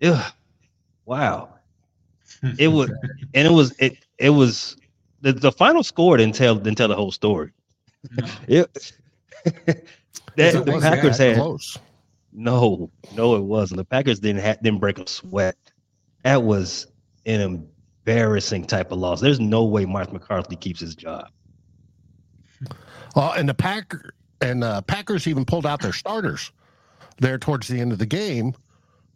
Yeah. 0.00 0.30
Wow. 1.06 1.54
It 2.58 2.68
was 2.68 2.90
and 3.34 3.46
it 3.46 3.52
was 3.52 3.74
it 3.78 4.04
it 4.18 4.30
was 4.30 4.76
the, 5.20 5.32
the 5.32 5.52
final 5.52 5.82
score 5.82 6.16
didn't 6.16 6.34
tell 6.34 6.54
didn't 6.56 6.76
tell 6.76 6.88
the 6.88 6.96
whole 6.96 7.12
story. 7.12 7.52
No. 8.16 8.26
It, 8.48 9.86
that, 10.36 10.54
It 10.54 10.64
the 10.64 10.72
wasn't 10.72 10.82
Packers 10.94 11.18
that 11.18 11.28
had 11.28 11.36
close. 11.36 11.76
no, 12.32 12.90
no, 13.14 13.34
it 13.36 13.40
wasn't. 13.42 13.78
The 13.78 13.84
Packers 13.84 14.20
didn't 14.20 14.42
ha- 14.42 14.56
didn't 14.62 14.78
break 14.80 14.98
a 14.98 15.06
sweat. 15.06 15.56
That 16.24 16.42
was 16.42 16.86
an 17.26 17.40
embarrassing 17.40 18.66
type 18.66 18.92
of 18.92 18.98
loss. 18.98 19.20
There's 19.20 19.40
no 19.40 19.64
way 19.64 19.84
Mark 19.84 20.12
McCarthy 20.12 20.56
keeps 20.56 20.80
his 20.80 20.94
job. 20.94 21.28
Uh, 23.14 23.34
and 23.36 23.48
the 23.48 23.54
Packer 23.54 24.14
and 24.40 24.64
uh, 24.64 24.80
Packers 24.82 25.26
even 25.26 25.44
pulled 25.44 25.66
out 25.66 25.80
their 25.80 25.92
starters 25.92 26.52
there 27.18 27.38
towards 27.38 27.68
the 27.68 27.80
end 27.80 27.92
of 27.92 27.98
the 27.98 28.06
game. 28.06 28.54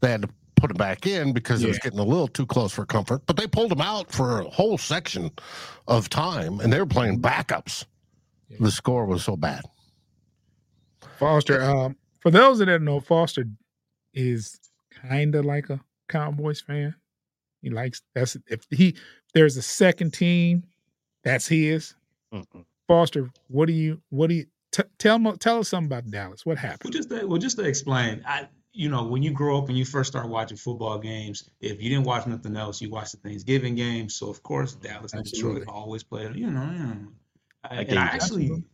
They 0.00 0.10
had 0.10 0.22
to 0.22 0.28
put 0.56 0.68
them 0.68 0.76
back 0.76 1.06
in 1.06 1.32
because 1.32 1.62
it 1.62 1.68
was 1.68 1.78
getting 1.78 1.98
a 1.98 2.04
little 2.04 2.28
too 2.28 2.46
close 2.46 2.72
for 2.72 2.86
comfort. 2.86 3.22
But 3.26 3.36
they 3.36 3.46
pulled 3.46 3.70
them 3.70 3.80
out 3.80 4.10
for 4.12 4.40
a 4.40 4.48
whole 4.48 4.78
section 4.78 5.30
of 5.86 6.08
time, 6.08 6.60
and 6.60 6.72
they 6.72 6.78
were 6.78 6.86
playing 6.86 7.20
backups. 7.20 7.84
Yeah. 8.48 8.58
The 8.60 8.70
score 8.70 9.06
was 9.06 9.24
so 9.24 9.36
bad. 9.36 9.62
Foster, 11.18 11.62
um, 11.62 11.96
for 12.20 12.30
those 12.30 12.58
that 12.58 12.66
don't 12.66 12.84
know, 12.84 13.00
Foster 13.00 13.44
is 14.14 14.60
kind 14.90 15.34
of 15.34 15.44
like 15.44 15.70
a 15.70 15.80
Cowboys 16.08 16.60
fan. 16.60 16.94
He 17.62 17.70
likes 17.70 18.02
that's 18.14 18.36
if 18.46 18.66
he 18.70 18.96
there's 19.34 19.56
a 19.56 19.62
second 19.62 20.12
team, 20.12 20.64
that's 21.24 21.48
his. 21.48 21.94
Mm-mm. 22.32 22.64
Foster, 22.88 23.31
what 23.49 23.66
do 23.66 23.73
you 23.73 24.00
what 24.11 24.28
do 24.28 24.35
you 24.37 24.47
t- 24.71 24.83
tell 24.99 25.19
tell 25.38 25.59
us 25.59 25.69
something 25.69 25.87
about 25.87 26.11
Dallas? 26.11 26.47
What 26.47 26.59
happened? 26.59 26.81
Well, 26.85 26.93
happened? 26.93 26.93
just 26.93 27.11
to, 27.11 27.26
well, 27.26 27.38
just 27.38 27.57
to 27.59 27.64
explain, 27.64 28.23
I 28.26 28.49
you 28.73 28.88
know 28.88 29.05
when 29.05 29.23
you 29.23 29.33
grow 29.33 29.59
up 29.59 29.69
and 29.69 29.76
you 29.76 29.85
first 29.85 30.11
start 30.11 30.28
watching 30.28 30.57
football 30.57 30.99
games, 30.99 31.50
if 31.61 31.83
you 31.83 31.88
didn't 31.90 32.05
watch 32.05 32.26
nothing 32.26 32.57
else, 32.57 32.81
you 32.81 32.90
watched 32.90 33.12
the 33.12 33.19
Thanksgiving 33.28 33.75
games. 33.75 34.14
So 34.14 34.28
of 34.28 34.43
course 34.43 34.75
Dallas 34.75 35.12
and 35.14 35.21
Absolutely. 35.26 35.61
Detroit 35.62 35.75
always 35.76 36.02
played. 36.05 36.37
You 36.37 36.50
know, 36.50 36.71
you 36.73 36.78
know. 36.78 37.09
I, 37.64 37.69
I 37.69 37.81
and 37.81 37.99
I 37.99 38.02
actually 38.05 38.45
Absolutely. 38.45 38.64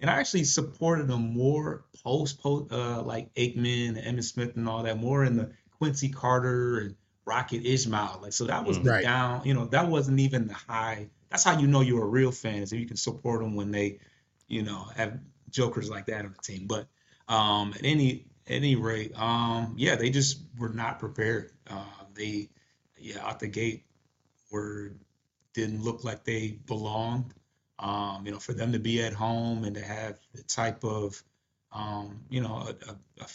and 0.00 0.10
I 0.10 0.14
actually 0.20 0.44
supported 0.44 1.08
them 1.08 1.32
more 1.32 1.86
post 2.04 2.40
post 2.42 2.70
uh 2.72 3.02
like 3.02 3.32
Aikman 3.34 3.96
and 3.96 4.18
Emmitt 4.18 4.24
Smith 4.24 4.56
and 4.56 4.68
all 4.68 4.82
that 4.82 4.98
more 4.98 5.24
in 5.24 5.36
the 5.36 5.52
Quincy 5.78 6.10
Carter 6.10 6.78
and 6.80 6.96
Rocket 7.24 7.64
Ismail. 7.64 8.18
Like 8.22 8.34
so 8.34 8.44
that 8.44 8.66
was 8.66 8.78
Mhm. 8.78 8.84
the 8.84 8.90
Right. 8.90 9.02
down. 9.02 9.42
You 9.46 9.54
know 9.54 9.64
that 9.66 9.88
wasn't 9.88 10.20
even 10.20 10.46
the 10.48 10.54
high. 10.54 11.08
That's 11.30 11.44
how 11.44 11.58
you 11.58 11.66
know 11.66 11.80
you're 11.80 12.04
a 12.04 12.08
real 12.08 12.32
fan 12.32 12.62
is 12.62 12.72
if 12.72 12.80
you 12.80 12.86
can 12.86 12.96
support 12.96 13.40
them 13.42 13.54
when 13.54 13.70
they, 13.70 13.98
you 14.48 14.62
know, 14.62 14.86
have 14.96 15.18
jokers 15.50 15.90
like 15.90 16.06
that 16.06 16.24
on 16.24 16.34
the 16.36 16.42
team. 16.42 16.66
But 16.66 16.86
um, 17.28 17.72
at 17.74 17.84
any 17.84 18.26
any 18.46 18.76
rate, 18.76 19.12
um, 19.18 19.74
yeah, 19.76 19.96
they 19.96 20.10
just 20.10 20.40
were 20.58 20.68
not 20.68 20.98
prepared. 20.98 21.50
Uh, 21.68 21.84
they, 22.14 22.48
yeah, 22.96 23.26
out 23.26 23.40
the 23.40 23.48
gate 23.48 23.84
were 24.50 24.92
didn't 25.52 25.82
look 25.82 26.04
like 26.04 26.24
they 26.24 26.58
belonged. 26.66 27.34
Um, 27.78 28.24
you 28.24 28.32
know, 28.32 28.38
for 28.38 28.52
them 28.52 28.72
to 28.72 28.78
be 28.78 29.02
at 29.02 29.12
home 29.12 29.64
and 29.64 29.74
to 29.74 29.82
have 29.82 30.18
the 30.34 30.42
type 30.42 30.82
of, 30.84 31.22
um, 31.72 32.20
you 32.30 32.40
know, 32.40 32.68
a, 32.68 32.90
a, 32.90 32.96
a 33.22 33.26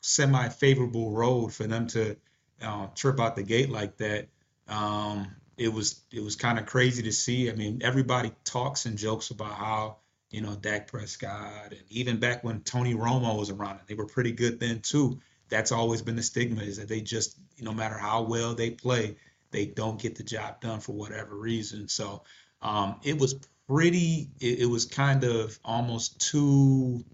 semi-favorable 0.00 1.10
road 1.12 1.54
for 1.54 1.66
them 1.66 1.86
to 1.88 2.16
uh, 2.62 2.86
trip 2.94 3.18
out 3.18 3.36
the 3.36 3.42
gate 3.42 3.70
like 3.70 3.96
that. 3.98 4.28
Um, 4.68 5.36
it 5.58 5.72
was 5.72 6.02
it 6.12 6.22
was 6.22 6.36
kind 6.36 6.58
of 6.58 6.66
crazy 6.66 7.02
to 7.04 7.12
see. 7.12 7.50
I 7.50 7.54
mean, 7.54 7.80
everybody 7.82 8.32
talks 8.44 8.86
and 8.86 8.98
jokes 8.98 9.30
about 9.30 9.54
how 9.54 9.98
you 10.30 10.40
know 10.40 10.56
Dak 10.56 10.88
Prescott 10.88 11.72
and 11.72 11.82
even 11.90 12.18
back 12.18 12.44
when 12.44 12.60
Tony 12.62 12.94
Romo 12.94 13.38
was 13.38 13.50
around, 13.50 13.80
they 13.86 13.94
were 13.94 14.06
pretty 14.06 14.32
good 14.32 14.60
then 14.60 14.80
too. 14.80 15.20
That's 15.50 15.72
always 15.72 16.02
been 16.02 16.16
the 16.16 16.22
stigma 16.22 16.62
is 16.62 16.78
that 16.78 16.88
they 16.88 17.00
just 17.00 17.38
no 17.60 17.72
matter 17.72 17.98
how 17.98 18.22
well 18.22 18.54
they 18.54 18.70
play, 18.70 19.16
they 19.50 19.66
don't 19.66 20.00
get 20.00 20.16
the 20.16 20.24
job 20.24 20.60
done 20.60 20.80
for 20.80 20.92
whatever 20.92 21.36
reason. 21.36 21.88
So 21.88 22.22
um, 22.62 23.00
it 23.02 23.18
was 23.18 23.34
pretty. 23.68 24.30
It, 24.40 24.60
it 24.60 24.66
was 24.66 24.84
kind 24.86 25.24
of 25.24 25.58
almost 25.64 26.20
too 26.20 27.04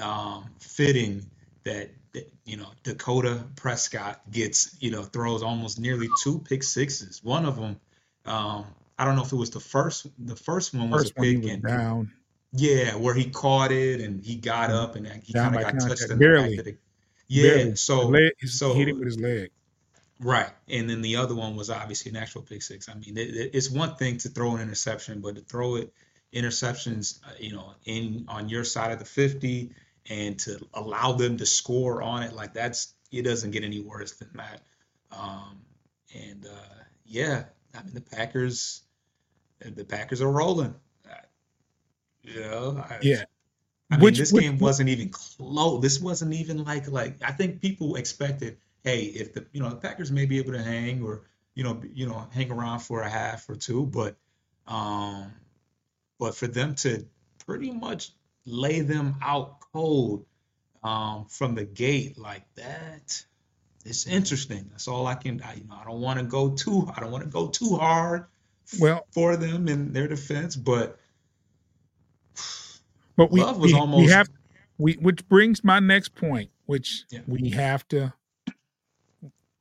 um, 0.00 0.50
fitting 0.60 1.30
that, 1.64 1.90
that 1.90 1.90
you 2.44 2.56
know 2.56 2.68
Dakota 2.82 3.44
Prescott 3.56 4.20
gets 4.30 4.76
you 4.80 4.90
know 4.90 5.02
throws 5.02 5.42
almost 5.42 5.78
nearly 5.78 6.08
two 6.22 6.38
pick 6.40 6.62
sixes. 6.62 7.22
One 7.22 7.44
of 7.46 7.56
them, 7.56 7.78
um, 8.26 8.66
I 8.98 9.04
don't 9.04 9.16
know 9.16 9.22
if 9.22 9.32
it 9.32 9.36
was 9.36 9.50
the 9.50 9.60
first. 9.60 10.06
The 10.18 10.36
first 10.36 10.74
one 10.74 10.90
was 10.90 11.02
First 11.02 11.12
a 11.18 11.20
pick 11.20 11.44
and 11.50 11.62
down. 11.62 12.12
yeah, 12.52 12.94
where 12.96 13.14
he 13.14 13.30
caught 13.30 13.72
it 13.72 14.00
and 14.00 14.24
he 14.24 14.36
got 14.36 14.70
up 14.70 14.96
and 14.96 15.06
he 15.24 15.32
kind 15.32 15.54
of 15.56 15.62
got 15.62 15.78
touched 15.80 16.10
in 16.10 16.18
barely. 16.18 16.50
the 16.56 16.62
back 16.62 16.64
the. 16.64 16.76
Yeah, 17.28 17.54
barely. 17.54 17.76
so 17.76 18.06
leg, 18.08 18.32
so 18.46 18.72
he 18.72 18.78
hit 18.80 18.88
it 18.88 18.94
with 18.96 19.04
his 19.06 19.18
leg. 19.20 19.50
Right. 20.20 20.50
And 20.68 20.90
then 20.90 21.00
the 21.02 21.16
other 21.16 21.34
one 21.34 21.54
was 21.54 21.70
obviously 21.70 22.10
an 22.10 22.16
actual 22.16 22.42
pick 22.42 22.62
six. 22.62 22.88
I 22.88 22.94
mean, 22.94 23.16
it, 23.16 23.28
it- 23.36 23.50
it's 23.54 23.70
one 23.70 23.94
thing 23.96 24.16
to 24.18 24.28
throw 24.30 24.56
an 24.56 24.60
interception, 24.62 25.20
but 25.20 25.36
to 25.36 25.42
throw 25.42 25.76
it 25.76 25.92
interceptions, 26.34 27.20
uh, 27.24 27.30
you 27.38 27.52
know, 27.52 27.74
in 27.84 28.24
on 28.28 28.48
your 28.48 28.64
side 28.64 28.92
of 28.92 28.98
the 28.98 29.04
50 29.04 29.70
and 30.08 30.38
to 30.40 30.58
allow 30.74 31.12
them 31.12 31.36
to 31.38 31.46
score 31.46 32.02
on 32.02 32.22
it, 32.22 32.32
like 32.32 32.54
that's 32.54 32.94
it 33.10 33.22
doesn't 33.22 33.50
get 33.50 33.64
any 33.64 33.80
worse 33.80 34.12
than 34.12 34.30
that. 34.34 34.62
Um, 35.10 35.60
and 36.14 36.46
uh, 36.46 36.82
yeah, 37.04 37.44
I 37.74 37.82
mean 37.82 37.94
the 37.94 38.00
Packers, 38.00 38.82
the 39.60 39.84
Packers 39.84 40.20
are 40.20 40.30
rolling. 40.30 40.74
Uh, 41.08 41.14
You 42.22 42.40
know, 42.40 42.84
I, 42.88 42.98
Yeah. 43.02 43.24
I 43.90 43.96
mean, 43.96 44.04
which, 44.04 44.18
this 44.18 44.32
which, 44.32 44.44
game 44.44 44.58
wasn't 44.58 44.90
even 44.90 45.08
close. 45.08 45.80
This 45.80 45.98
wasn't 45.98 46.34
even 46.34 46.64
like 46.64 46.88
like 46.90 47.16
I 47.22 47.32
think 47.32 47.62
people 47.62 47.96
expected, 47.96 48.58
hey, 48.84 49.04
if 49.04 49.32
the 49.32 49.46
you 49.52 49.62
know 49.62 49.70
the 49.70 49.76
Packers 49.76 50.12
may 50.12 50.26
be 50.26 50.38
able 50.38 50.52
to 50.52 50.62
hang 50.62 51.02
or 51.02 51.22
you 51.54 51.64
know 51.64 51.80
you 51.94 52.06
know 52.06 52.28
hang 52.32 52.50
around 52.50 52.80
for 52.80 53.00
a 53.00 53.08
half 53.08 53.48
or 53.48 53.56
two, 53.56 53.86
but 53.86 54.16
um, 54.66 55.32
but 56.18 56.34
for 56.34 56.46
them 56.46 56.74
to 56.76 57.06
pretty 57.46 57.70
much 57.70 58.12
lay 58.48 58.80
them 58.80 59.16
out 59.22 59.60
cold 59.72 60.24
um, 60.82 61.26
from 61.26 61.54
the 61.54 61.64
gate 61.64 62.18
like 62.18 62.44
that, 62.56 63.24
it's 63.84 64.06
interesting. 64.06 64.66
That's 64.70 64.88
all 64.88 65.06
I 65.06 65.14
can. 65.14 65.42
I, 65.42 65.54
you 65.54 65.64
know, 65.64 65.76
I 65.80 65.84
don't 65.84 66.00
want 66.00 66.18
to 66.18 66.24
go 66.24 66.50
too. 66.50 66.90
I 66.94 67.00
don't 67.00 67.10
want 67.10 67.24
to 67.24 67.30
go 67.30 67.48
too 67.48 67.76
hard. 67.76 68.26
Well, 68.78 69.06
for 69.12 69.36
them 69.36 69.66
in 69.68 69.92
their 69.92 70.08
defense, 70.08 70.54
but 70.54 70.98
but 73.16 73.30
we 73.30 73.40
we, 73.40 73.72
almost... 73.72 74.06
we, 74.06 74.12
have 74.12 74.28
we 74.76 74.92
which 74.94 75.26
brings 75.28 75.64
my 75.64 75.80
next 75.80 76.14
point, 76.14 76.50
which 76.66 77.04
yeah. 77.10 77.20
we 77.26 77.50
have 77.50 77.88
to 77.88 78.12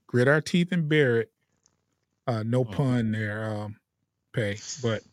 grit 0.07 0.27
our 0.27 0.41
teeth 0.41 0.71
and 0.71 0.89
bear 0.89 1.21
it. 1.21 1.31
Uh, 2.27 2.43
no 2.43 2.59
oh. 2.59 2.65
pun 2.65 3.11
there, 3.13 3.45
um, 3.45 3.77
pay. 4.33 4.57
But 4.81 5.03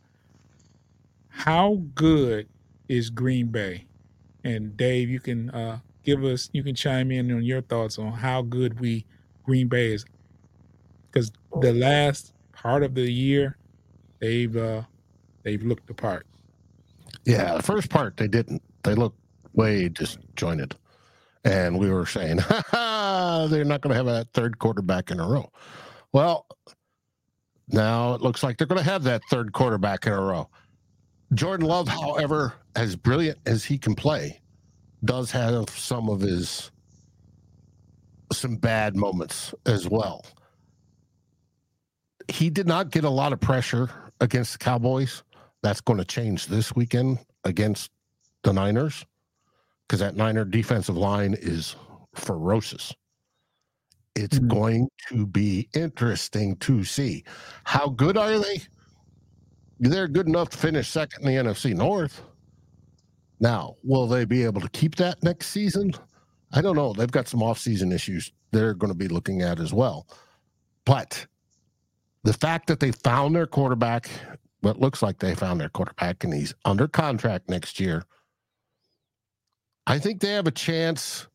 how 1.28 1.81
good 1.95 2.49
is 2.88 3.11
Green 3.11 3.47
Bay? 3.47 3.87
And 4.45 4.76
Dave, 4.76 5.09
you 5.09 5.21
can 5.21 5.50
uh, 5.50 5.79
give 6.05 6.25
us, 6.25 6.50
you 6.53 6.62
can 6.62 6.75
chime 6.75 7.11
in 7.11 7.33
on 7.33 7.43
your 7.43 7.62
thoughts 7.62 7.99
on 7.99 8.12
how 8.12 8.43
good 8.43 8.79
we 8.81 9.07
Green 9.45 9.69
Bay 9.69 9.93
is, 9.93 10.05
because 11.11 11.31
the 11.61 11.73
last 11.73 12.33
part 12.53 12.83
of 12.83 12.95
the 12.95 13.11
year, 13.11 13.57
they've 14.21 14.57
uh, 14.57 14.83
they've 15.43 15.62
looked 15.62 15.87
the 15.87 15.95
part. 15.95 16.26
Yeah, 17.25 17.55
the 17.57 17.62
first 17.62 17.91
part 17.91 18.17
they 18.17 18.29
didn't. 18.29 18.62
They 18.83 18.95
looked 18.95 19.19
way 19.55 19.88
disjointed, 19.88 20.76
and 21.45 21.79
we 21.79 21.91
were 21.91 22.07
saying, 22.07 22.38
ha, 22.38 22.62
ha, 22.69 23.47
they're 23.50 23.64
not 23.64 23.81
going 23.81 23.91
to 23.91 23.97
have 23.97 24.07
a 24.07 24.26
third 24.35 24.59
quarterback 24.59 25.11
in 25.11 25.21
a 25.21 25.29
row. 25.29 25.50
Well, 26.12 26.47
now 27.69 28.14
it 28.14 28.21
looks 28.21 28.43
like 28.43 28.59
they're 28.59 28.67
going 28.67 28.83
to 28.83 28.91
have 28.91 29.05
that 29.05 29.23
third 29.31 29.53
quarterback 29.53 30.07
in 30.07 30.12
a 30.12 30.21
row. 30.21 30.49
Jordan 31.35 31.67
Love, 31.67 31.88
however, 31.88 32.55
as 32.76 32.97
brilliant 32.97 33.38
as 33.47 33.64
he 33.64 33.79
can 33.79 33.95
play, 33.95 34.41
does 35.05 35.31
have 35.31 35.69
some 35.71 36.09
of 36.09 36.21
his 36.21 36.71
some 38.33 38.57
bad 38.57 38.97
moments 38.97 39.55
as 39.67 39.88
well. 39.88 40.25
He 42.29 42.50
did 42.50 42.67
not 42.67 42.91
get 42.91 43.05
a 43.05 43.11
lot 43.11 43.33
of 43.33 43.41
pressure 43.41 43.91
against 44.21 44.53
the 44.53 44.59
Cowboys. 44.59 45.23
That's 45.62 45.81
going 45.81 45.99
to 45.99 46.05
change 46.05 46.47
this 46.47 46.75
weekend 46.75 47.19
against 47.45 47.91
the 48.43 48.53
Niners 48.53 49.05
because 49.87 50.00
that 50.00 50.17
Niner 50.17 50.45
defensive 50.45 50.97
line 50.97 51.35
is 51.38 51.76
ferocious. 52.14 52.95
It's 54.14 54.38
mm-hmm. 54.38 54.49
going 54.49 54.88
to 55.09 55.26
be 55.26 55.69
interesting 55.75 56.57
to 56.57 56.85
see 56.85 57.25
how 57.64 57.88
good 57.88 58.17
are 58.17 58.38
they. 58.38 58.62
They're 59.81 60.09
good 60.09 60.28
enough 60.28 60.50
to 60.50 60.59
finish 60.59 60.88
second 60.88 61.26
in 61.26 61.35
the 61.35 61.50
NFC 61.50 61.75
North. 61.75 62.23
Now, 63.40 63.76
will 63.83 64.07
they 64.07 64.25
be 64.25 64.45
able 64.45 64.61
to 64.61 64.69
keep 64.71 64.97
that 64.97 65.23
next 65.23 65.49
season? 65.49 65.93
I 66.52 66.61
don't 66.61 66.76
know. 66.76 66.93
They've 66.93 67.11
got 67.11 67.28
some 67.28 67.40
offseason 67.40 67.93
issues 67.93 68.33
they're 68.52 68.75
going 68.75 68.93
to 68.93 68.99
be 68.99 69.09
looking 69.09 69.43
at 69.43 69.59
as 69.59 69.73
well. 69.73 70.07
But 70.85 71.26
the 72.23 72.33
fact 72.33 72.69
that 72.69 72.81
they 72.81 72.93
found 72.93 73.35
their 73.35 73.47
quarterback, 73.47 74.09
what 74.61 74.78
looks 74.78 75.02
like 75.02 75.19
they 75.19 75.35
found 75.35 75.61
their 75.61 75.69
quarterback, 75.69 76.25
and 76.25 76.33
he's 76.33 76.54
under 76.64 76.87
contract 76.87 77.50
next 77.50 77.81
year, 77.81 78.04
I 79.87 79.99
think 79.99 80.21
they 80.21 80.31
have 80.31 80.47
a 80.47 80.52
chance 80.52 81.26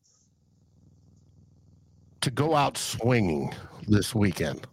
to 2.21 2.31
go 2.31 2.55
out 2.55 2.77
swinging 2.77 3.53
this 3.87 4.15
weekend. 4.15 4.65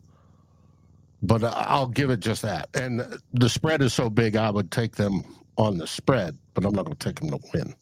But 1.23 1.45
I'll 1.45 1.89
give 1.89 2.11
it 2.11 2.21
just 2.21 2.43
that. 2.43 2.69
And 2.75 3.19
the 3.33 3.49
spread 3.49 3.83
is 3.83 3.95
so 3.95 4.11
big, 4.11 4.37
I 4.37 4.51
would 4.51 4.71
take 4.71 4.97
them 4.97 5.25
on 5.57 5.79
the 5.79 5.87
spread, 5.87 6.37
but 6.55 6.65
I'm 6.65 6.75
not 6.75 6.85
going 6.85 6.97
to 6.97 7.05
take 7.05 7.21
them 7.21 7.31
to 7.31 7.39
win. 7.55 7.75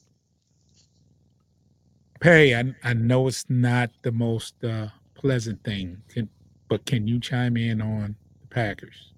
Pay, 2.20 2.54
I, 2.54 2.74
I 2.82 2.94
know 2.94 3.28
it's 3.28 3.44
not 3.50 3.90
the 4.02 4.12
most 4.12 4.62
uh, 4.64 4.88
pleasant 5.14 5.62
thing, 5.64 6.00
can, 6.08 6.28
but 6.68 6.86
can 6.86 7.06
you 7.06 7.20
chime 7.20 7.56
in 7.56 7.82
on 7.82 8.16
the 8.40 8.46
Packers? 8.46 9.12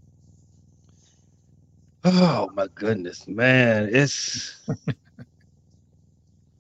Oh 2.05 2.51
my 2.55 2.69
goodness, 2.75 3.27
man! 3.27 3.89
It's. 3.93 4.65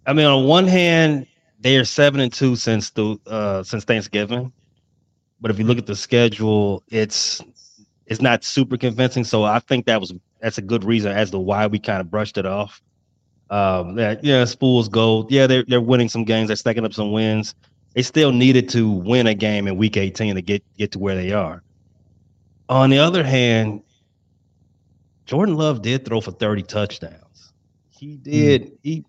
I 0.07 0.12
mean, 0.12 0.27
on 0.27 0.45
one 0.45 0.66
hand, 0.66 1.27
they 1.61 1.77
are 1.77 1.85
seven 1.85 2.21
and 2.21 2.33
two 2.33 2.57
since 2.57 2.90
the 2.90 3.16
uh, 3.27 3.62
since 3.62 3.85
Thanksgiving, 3.85 4.53
but 5.40 5.51
if 5.51 5.59
you 5.59 5.64
look 5.64 5.79
at 5.79 5.87
the 5.87 5.96
schedule, 5.96 6.83
it's 6.88 7.42
it's 8.07 8.20
not 8.20 8.44
super 8.44 8.77
convincing. 8.77 9.25
So 9.25 9.44
I 9.44 9.59
think 9.59 9.87
that 9.87 10.01
was 10.01 10.12
that's 10.40 10.59
a 10.59 10.62
good 10.62 10.85
reason 10.85 11.12
as 11.12 11.31
to 11.31 11.38
why 11.38 11.66
we 11.66 11.79
kind 11.79 12.01
of 12.01 12.11
brushed 12.11 12.38
it 12.38 12.46
off. 12.46 12.81
Um, 13.51 13.94
that 13.96 14.25
yeah, 14.25 14.44
Spools 14.44 14.88
gold. 14.88 15.31
Yeah, 15.31 15.46
they're 15.46 15.64
they're 15.66 15.81
winning 15.81 16.09
some 16.09 16.25
games. 16.25 16.49
They're 16.49 16.57
stacking 16.57 16.85
up 16.85 16.94
some 16.94 17.12
wins. 17.12 17.55
They 17.94 18.03
still 18.03 18.33
needed 18.33 18.68
to 18.70 18.90
win 18.90 19.27
a 19.27 19.35
game 19.35 19.66
in 19.66 19.77
Week 19.77 19.96
18 19.96 20.35
to 20.35 20.42
get 20.42 20.62
get 20.77 20.92
to 20.92 20.99
where 20.99 21.14
they 21.14 21.33
are. 21.33 21.62
On 22.68 22.90
the 22.90 22.99
other 22.99 23.22
hand, 23.22 23.83
Jordan 25.25 25.57
Love 25.57 25.83
did 25.83 26.05
throw 26.05 26.20
for 26.20 26.33
30 26.33 26.62
touchdowns. 26.62 27.53
He 27.90 28.16
did. 28.16 28.62
Mm. 28.62 28.79
He 28.83 29.05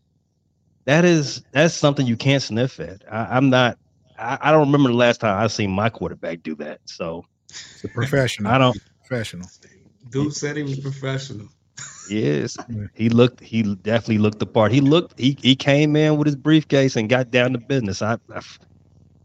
that 0.85 1.03
is 1.03 1.43
that's 1.51 1.73
something 1.73 2.07
you 2.07 2.15
can't 2.15 2.41
sniff 2.41 2.79
at. 2.79 3.03
I, 3.11 3.37
am 3.37 3.49
not. 3.49 3.77
I, 4.17 4.37
I, 4.41 4.51
don't 4.51 4.67
remember 4.67 4.89
the 4.89 4.95
last 4.95 5.21
time 5.21 5.39
I 5.39 5.47
seen 5.47 5.71
my 5.71 5.89
quarterback 5.89 6.43
do 6.43 6.55
that. 6.55 6.79
So 6.85 7.25
it's 7.49 7.83
a 7.83 7.87
professional. 7.87 8.51
I 8.51 8.57
don't 8.57 8.77
professional. 9.05 9.47
Dude 10.09 10.33
said 10.33 10.57
he 10.57 10.63
was 10.63 10.79
professional. 10.79 11.47
Yes, 12.09 12.57
he 12.93 13.09
looked. 13.09 13.41
He 13.41 13.75
definitely 13.75 14.19
looked 14.19 14.39
the 14.39 14.45
part. 14.45 14.71
He 14.71 14.81
looked. 14.81 15.19
He 15.19 15.37
he 15.41 15.55
came 15.55 15.95
in 15.95 16.17
with 16.17 16.27
his 16.27 16.35
briefcase 16.35 16.95
and 16.95 17.09
got 17.09 17.31
down 17.31 17.53
to 17.53 17.59
business. 17.59 18.01
I 18.01 18.17
I, 18.33 18.41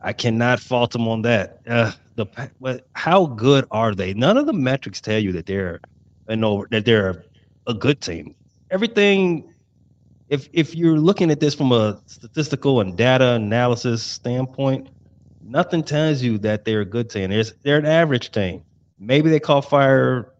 I 0.00 0.12
cannot 0.12 0.60
fault 0.60 0.94
him 0.94 1.08
on 1.08 1.22
that. 1.22 1.60
Uh, 1.66 1.92
the 2.16 2.26
but 2.60 2.86
how 2.94 3.26
good 3.26 3.66
are 3.70 3.94
they? 3.94 4.14
None 4.14 4.36
of 4.36 4.46
the 4.46 4.52
metrics 4.52 5.00
tell 5.00 5.18
you 5.18 5.32
that 5.32 5.46
they're, 5.46 5.80
you 6.28 6.36
know, 6.36 6.66
that 6.70 6.84
they're 6.84 7.24
a 7.66 7.74
good 7.74 8.00
team. 8.00 8.34
Everything. 8.70 9.51
If 10.32 10.48
if 10.54 10.74
you're 10.74 10.98
looking 10.98 11.30
at 11.30 11.40
this 11.40 11.54
from 11.54 11.72
a 11.72 12.00
statistical 12.06 12.80
and 12.80 12.96
data 12.96 13.32
analysis 13.32 14.02
standpoint, 14.02 14.88
nothing 15.44 15.82
tells 15.82 16.22
you 16.22 16.38
that 16.38 16.64
they're 16.64 16.80
a 16.80 16.86
good 16.86 17.10
team. 17.10 17.28
They're, 17.28 17.44
they're 17.62 17.76
an 17.76 17.84
average 17.84 18.30
team. 18.30 18.64
Maybe 18.98 19.28
they 19.28 19.38
caught 19.38 19.68
fire, 19.68 20.32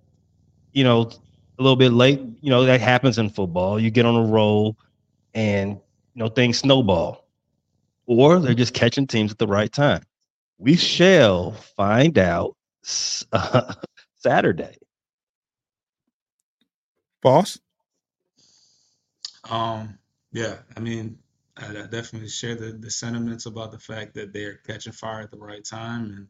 you 0.73 0.83
know, 0.83 1.11
a 1.59 1.63
little 1.63 1.77
bit 1.77 1.93
late. 1.93 2.21
You 2.41 2.49
know, 2.49 2.65
that 2.65 2.81
happens 2.81 3.19
in 3.19 3.29
football. 3.29 3.79
You 3.79 3.91
get 3.91 4.07
on 4.07 4.17
a 4.17 4.27
roll 4.27 4.79
and, 5.35 5.73
you 5.73 6.23
know, 6.23 6.29
things 6.29 6.57
snowball. 6.57 7.29
Or 8.07 8.41
they're 8.41 8.55
just 8.55 8.73
catching 8.73 9.07
teams 9.07 9.31
at 9.31 9.39
the 9.39 9.47
right 9.47 9.71
time. 9.71 10.03
We 10.57 10.75
shall 10.75 11.53
find 11.53 12.17
out 12.17 12.57
uh, 13.31 13.75
Saturday. 14.17 14.79
Boss? 17.21 17.59
Um, 19.49 19.99
yeah, 20.33 20.59
I 20.77 20.81
mean, 20.81 21.19
I, 21.57 21.73
definitely 21.73 22.29
share 22.29 22.55
the, 22.55 22.73
the 22.73 22.91
sentiments 22.91 23.47
about 23.47 23.73
the 23.73 23.79
fact 23.79 24.15
that 24.15 24.33
they're 24.33 24.55
catching 24.67 24.93
fire 24.93 25.21
at 25.21 25.31
the 25.31 25.39
right 25.39 25.65
time. 25.65 26.05
And, 26.05 26.27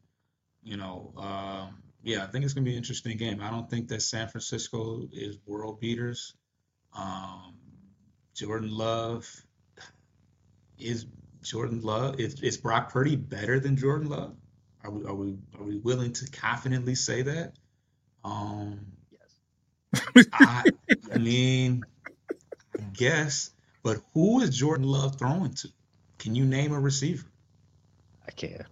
you 0.63 0.77
know, 0.77 1.13
um, 1.17 1.83
yeah, 2.03 2.25
I 2.25 2.27
think 2.27 2.45
it's 2.45 2.55
going 2.55 2.65
to 2.65 2.69
be 2.69 2.73
an 2.73 2.79
interesting 2.79 3.17
game. 3.17 3.41
I 3.41 3.51
don't 3.51 3.71
think 3.71 3.89
that 3.89 4.03
San 4.03 4.29
Francisco 4.29 5.09
is 5.13 5.39
world 5.47 5.81
beaters. 5.81 6.35
Um, 6.97 7.55
Jordan 8.35 8.77
Love 8.77 9.29
is 10.79 11.07
Jordan 11.43 11.81
Love. 11.83 12.19
Is, 12.19 12.43
is 12.43 12.57
Brock 12.57 12.93
Purdy 12.93 13.17
better 13.17 13.61
than 13.61 13.77
Jordan 13.77 14.09
Love? 14.09 14.35
Are 14.85 14.91
we 14.91 15.05
are 15.05 15.15
we 15.15 15.37
are 15.59 15.63
we 15.63 15.79
willing 15.79 16.13
to 16.15 16.31
confidently 16.31 16.97
say 16.97 17.23
that? 17.23 17.53
Um, 18.25 18.81
yes. 19.13 20.27
I, 20.33 20.65
I 21.15 21.19
mean, 21.19 21.85
I 22.79 22.83
guess. 22.93 23.51
But 23.83 23.99
who 24.15 24.41
is 24.41 24.57
Jordan 24.57 24.87
Love 24.87 25.19
throwing 25.19 25.55
to? 25.55 25.69
Can 26.19 26.35
you 26.35 26.45
name 26.45 26.73
a 26.73 26.81
receiver? 26.81 27.27
I 28.27 28.31
can't. 28.31 28.67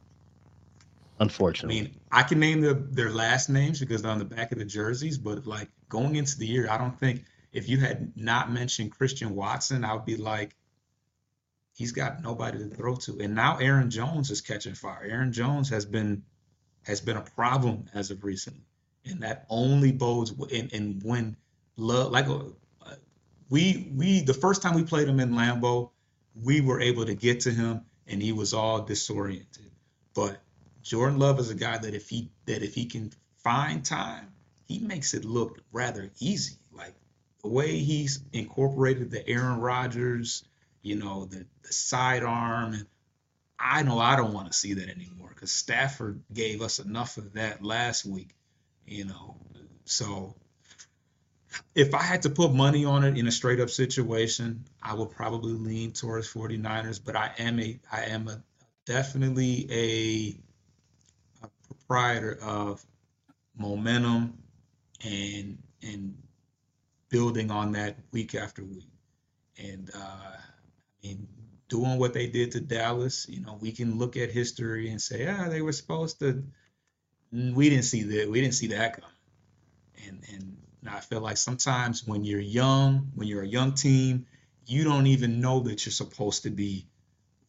Unfortunately. 1.18 1.78
I 1.78 1.82
mean, 1.82 1.94
I 2.10 2.22
can 2.22 2.40
name 2.40 2.60
the, 2.60 2.74
their 2.74 3.10
last 3.10 3.50
names 3.50 3.80
because 3.80 4.02
they're 4.02 4.10
on 4.10 4.18
the 4.18 4.24
back 4.24 4.52
of 4.52 4.58
the 4.58 4.64
jerseys, 4.64 5.18
but 5.18 5.46
like 5.46 5.68
going 5.88 6.16
into 6.16 6.38
the 6.38 6.46
year, 6.46 6.70
I 6.70 6.78
don't 6.78 6.98
think 6.98 7.24
if 7.52 7.68
you 7.68 7.78
had 7.78 8.12
not 8.16 8.50
mentioned 8.50 8.92
Christian 8.92 9.34
Watson, 9.34 9.84
I 9.84 9.92
would 9.94 10.06
be 10.06 10.16
like, 10.16 10.54
he's 11.74 11.92
got 11.92 12.22
nobody 12.22 12.58
to 12.58 12.68
throw 12.68 12.96
to. 12.96 13.18
And 13.20 13.34
now 13.34 13.58
Aaron 13.58 13.90
Jones 13.90 14.30
is 14.30 14.40
catching 14.40 14.74
fire. 14.74 15.02
Aaron 15.02 15.32
Jones 15.32 15.68
has 15.70 15.84
been 15.84 16.22
has 16.84 17.00
been 17.00 17.16
a 17.16 17.22
problem 17.22 17.84
as 17.92 18.10
of 18.10 18.24
recently, 18.24 18.64
and 19.04 19.22
that 19.22 19.44
only 19.50 19.92
bodes. 19.92 20.30
And, 20.30 20.72
and 20.72 21.02
when 21.02 21.36
love, 21.76 22.12
like 22.12 22.26
we 23.50 23.90
we 23.94 24.20
the 24.22 24.32
first 24.32 24.62
time 24.62 24.74
we 24.74 24.84
played 24.84 25.08
him 25.08 25.20
in 25.20 25.32
Lambeau, 25.32 25.90
we 26.34 26.60
were 26.60 26.80
able 26.80 27.04
to 27.04 27.14
get 27.14 27.40
to 27.40 27.50
him 27.50 27.82
and 28.06 28.22
he 28.22 28.32
was 28.32 28.54
all 28.54 28.82
disoriented. 28.82 29.70
But 30.14 30.40
Jordan 30.82 31.18
Love 31.18 31.38
is 31.40 31.50
a 31.50 31.54
guy 31.54 31.76
that 31.76 31.94
if 31.94 32.08
he 32.08 32.30
that 32.46 32.62
if 32.62 32.74
he 32.74 32.86
can 32.86 33.12
find 33.42 33.84
time, 33.84 34.32
he 34.66 34.78
makes 34.78 35.14
it 35.14 35.24
look 35.24 35.58
rather 35.72 36.10
easy. 36.20 36.56
Like 36.72 36.94
the 37.42 37.48
way 37.48 37.78
he's 37.78 38.22
incorporated 38.32 39.10
the 39.10 39.28
Aaron 39.28 39.60
Rodgers, 39.60 40.44
you 40.82 40.96
know, 40.96 41.26
the 41.26 41.44
the 41.62 41.72
sidearm. 41.72 42.86
I 43.58 43.82
know 43.82 43.98
I 43.98 44.16
don't 44.16 44.32
want 44.32 44.46
to 44.46 44.56
see 44.56 44.74
that 44.74 44.88
anymore 44.88 45.30
because 45.34 45.52
Stafford 45.52 46.22
gave 46.32 46.62
us 46.62 46.78
enough 46.78 47.18
of 47.18 47.34
that 47.34 47.62
last 47.62 48.06
week, 48.06 48.34
you 48.86 49.04
know. 49.04 49.36
So 49.84 50.34
if 51.74 51.94
I 51.94 52.02
had 52.02 52.22
to 52.22 52.30
put 52.30 52.52
money 52.52 52.84
on 52.84 53.04
it 53.04 53.16
in 53.16 53.26
a 53.26 53.32
straight 53.32 53.60
up 53.60 53.70
situation, 53.70 54.64
I 54.82 54.94
would 54.94 55.10
probably 55.10 55.52
lean 55.52 55.92
towards 55.92 56.32
49ers, 56.32 57.00
but 57.04 57.16
I 57.16 57.32
am 57.38 57.60
a 57.60 57.78
I 57.90 58.04
am 58.04 58.28
a 58.28 58.42
definitely 58.86 59.66
a, 59.70 61.44
a 61.44 61.50
proprietor 61.66 62.38
of 62.42 62.84
momentum 63.56 64.38
and 65.04 65.58
and 65.82 66.16
building 67.08 67.50
on 67.50 67.72
that 67.72 67.98
week 68.12 68.34
after 68.34 68.64
week. 68.64 68.88
And 69.58 69.90
uh, 69.94 69.98
I 69.98 71.06
mean, 71.06 71.28
doing 71.68 71.98
what 71.98 72.14
they 72.14 72.26
did 72.28 72.52
to 72.52 72.60
Dallas, 72.60 73.28
you 73.28 73.40
know, 73.40 73.58
we 73.60 73.72
can 73.72 73.98
look 73.98 74.16
at 74.16 74.30
history 74.30 74.90
and 74.90 75.00
say, 75.00 75.26
ah, 75.26 75.48
they 75.48 75.62
were 75.62 75.72
supposed 75.72 76.20
to. 76.20 76.44
We 77.32 77.70
didn't 77.70 77.84
see 77.84 78.02
that. 78.02 78.30
We 78.30 78.40
didn't 78.40 78.54
see 78.54 78.68
that 78.68 79.00
come. 79.00 79.10
And 80.06 80.24
and 80.32 80.56
I 80.88 81.00
feel 81.00 81.20
like 81.20 81.36
sometimes 81.36 82.06
when 82.06 82.24
you're 82.24 82.40
young, 82.40 83.10
when 83.14 83.28
you're 83.28 83.42
a 83.42 83.48
young 83.48 83.74
team, 83.74 84.26
you 84.66 84.84
don't 84.84 85.06
even 85.08 85.40
know 85.40 85.60
that 85.60 85.84
you're 85.84 85.92
supposed 85.92 86.44
to 86.44 86.50
be 86.50 86.86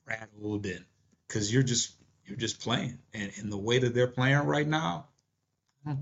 rattled 0.05 0.65
and 0.65 0.83
because 1.27 1.53
you're 1.53 1.63
just 1.63 1.93
you're 2.25 2.37
just 2.37 2.61
playing. 2.61 2.99
And 3.13 3.31
in 3.37 3.49
the 3.49 3.57
way 3.57 3.79
that 3.79 3.93
they're 3.93 4.07
playing 4.07 4.39
right 4.39 4.67
now, 4.67 5.07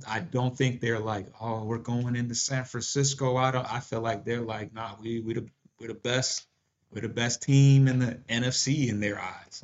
I 0.07 0.19
don't 0.19 0.57
think 0.57 0.81
they're 0.81 0.99
like, 0.99 1.27
oh, 1.39 1.63
we're 1.63 1.77
going 1.77 2.15
into 2.15 2.35
San 2.35 2.65
Francisco. 2.65 3.37
I 3.37 3.51
don't. 3.51 3.71
I 3.71 3.79
feel 3.79 4.01
like 4.01 4.25
they're 4.25 4.41
like, 4.41 4.73
nah, 4.73 4.95
we 5.01 5.21
we 5.21 5.33
the 5.33 5.47
we're 5.79 5.87
the 5.87 5.93
best. 5.93 6.45
We're 6.91 7.01
the 7.01 7.09
best 7.09 7.43
team 7.43 7.87
in 7.87 7.99
the 7.99 8.15
NFC 8.27 8.89
in 8.89 8.99
their 8.99 9.19
eyes. 9.19 9.63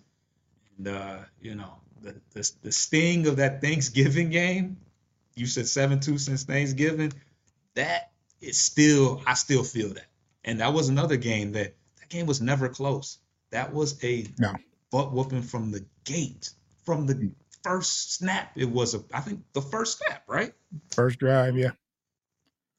And 0.77 0.87
uh, 0.87 1.17
you 1.41 1.55
know, 1.55 1.73
the 2.01 2.15
the 2.33 2.51
the 2.61 2.71
sting 2.71 3.27
of 3.27 3.37
that 3.37 3.61
Thanksgiving 3.61 4.29
game. 4.29 4.77
You 5.35 5.47
said 5.47 5.67
seven 5.67 5.99
two 5.99 6.17
since 6.17 6.43
Thanksgiving. 6.43 7.11
That 7.75 8.11
is 8.41 8.59
still. 8.59 9.21
I 9.25 9.33
still 9.35 9.63
feel 9.63 9.93
that. 9.93 10.07
And 10.43 10.59
that 10.59 10.73
was 10.73 10.89
another 10.89 11.17
game 11.17 11.53
that 11.53 11.75
that 11.99 12.09
game 12.09 12.25
was 12.25 12.41
never 12.41 12.69
close. 12.69 13.19
That 13.51 13.73
was 13.73 14.03
a 14.03 14.27
no. 14.37 14.53
butt 14.91 15.11
whooping 15.11 15.43
from 15.43 15.71
the 15.71 15.85
gate, 16.03 16.51
from 16.83 17.05
the 17.07 17.31
first 17.63 18.13
snap. 18.13 18.51
It 18.55 18.69
was 18.69 18.93
a, 18.93 19.03
I 19.13 19.21
think 19.21 19.41
the 19.53 19.61
first 19.61 19.97
snap, 19.97 20.23
right? 20.27 20.53
First 20.91 21.19
drive, 21.19 21.57
yeah. 21.57 21.71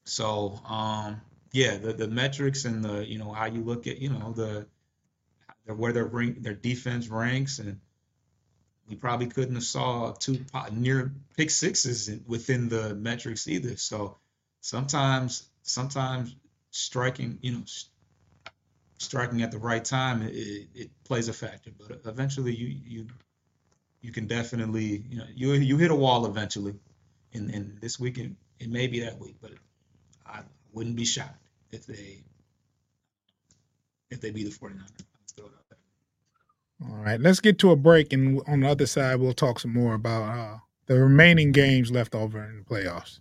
So, 0.05 0.61
um, 0.69 1.21
yeah, 1.53 1.77
the 1.77 1.93
the 1.93 2.07
metrics 2.09 2.65
and 2.65 2.85
the 2.85 3.05
you 3.05 3.19
know 3.19 3.33
how 3.33 3.47
you 3.47 3.63
look 3.63 3.87
at 3.87 3.99
you 3.99 4.11
know 4.11 4.33
the, 4.33 4.67
the 5.67 5.75
where 5.75 5.93
their 5.93 6.05
rank, 6.05 6.43
their 6.43 6.55
defense 6.55 7.09
ranks, 7.09 7.59
and 7.59 7.81
we 8.89 8.95
probably 8.95 9.27
couldn't 9.27 9.55
have 9.55 9.65
saw 9.65 10.13
two 10.13 10.45
near 10.73 11.13
pick 11.37 11.51
sixes 11.51 12.11
within 12.27 12.69
the 12.69 12.95
metrics 12.95 13.49
either. 13.49 13.77
So 13.77 14.19
sometimes 14.67 15.49
sometimes 15.63 16.35
striking 16.71 17.39
you 17.41 17.53
know 17.53 17.63
striking 18.99 19.43
at 19.43 19.53
the 19.53 19.59
right 19.59 19.85
time 19.85 20.23
it, 20.23 20.67
it 20.75 20.91
plays 21.05 21.29
a 21.29 21.33
factor, 21.33 21.71
but 21.79 22.01
eventually 22.05 22.53
you 22.55 22.69
you 22.85 23.07
you 24.03 24.13
can 24.13 24.27
definitely, 24.27 25.05
you 25.09 25.19
know, 25.19 25.25
you 25.35 25.53
you 25.53 25.77
hit 25.77 25.91
a 25.91 25.95
wall 25.95 26.27
eventually. 26.27 26.75
And 27.33 27.51
and 27.55 27.79
this 27.81 28.01
weekend 28.01 28.37
it 28.59 28.69
may 28.69 28.89
be 28.89 29.01
that 29.01 29.19
week, 29.21 29.37
but 29.41 29.53
I 30.27 30.41
wouldn't 30.73 30.97
be 30.97 31.05
shocked 31.05 31.47
if 31.71 31.87
they 31.87 32.25
if 34.11 34.21
they 34.21 34.31
beat 34.31 34.45
the 34.45 34.51
49ers. 34.51 34.81
All 36.83 36.97
right, 36.97 37.19
let's 37.19 37.41
get 37.41 37.59
to 37.61 37.71
a 37.71 37.77
break, 37.77 38.13
and 38.13 38.43
on 38.47 38.61
the 38.61 38.69
other 38.69 38.85
side, 38.85 39.19
we'll 39.19 39.33
talk 39.33 39.61
some 39.61 39.73
more 39.73 39.95
about 39.95 40.39
uh, 40.39 40.59
the 40.87 40.99
remaining 41.01 41.51
games 41.51 41.91
left 41.91 42.15
over 42.15 42.45
in 42.45 42.59
the 42.59 42.65
playoffs. 42.65 43.21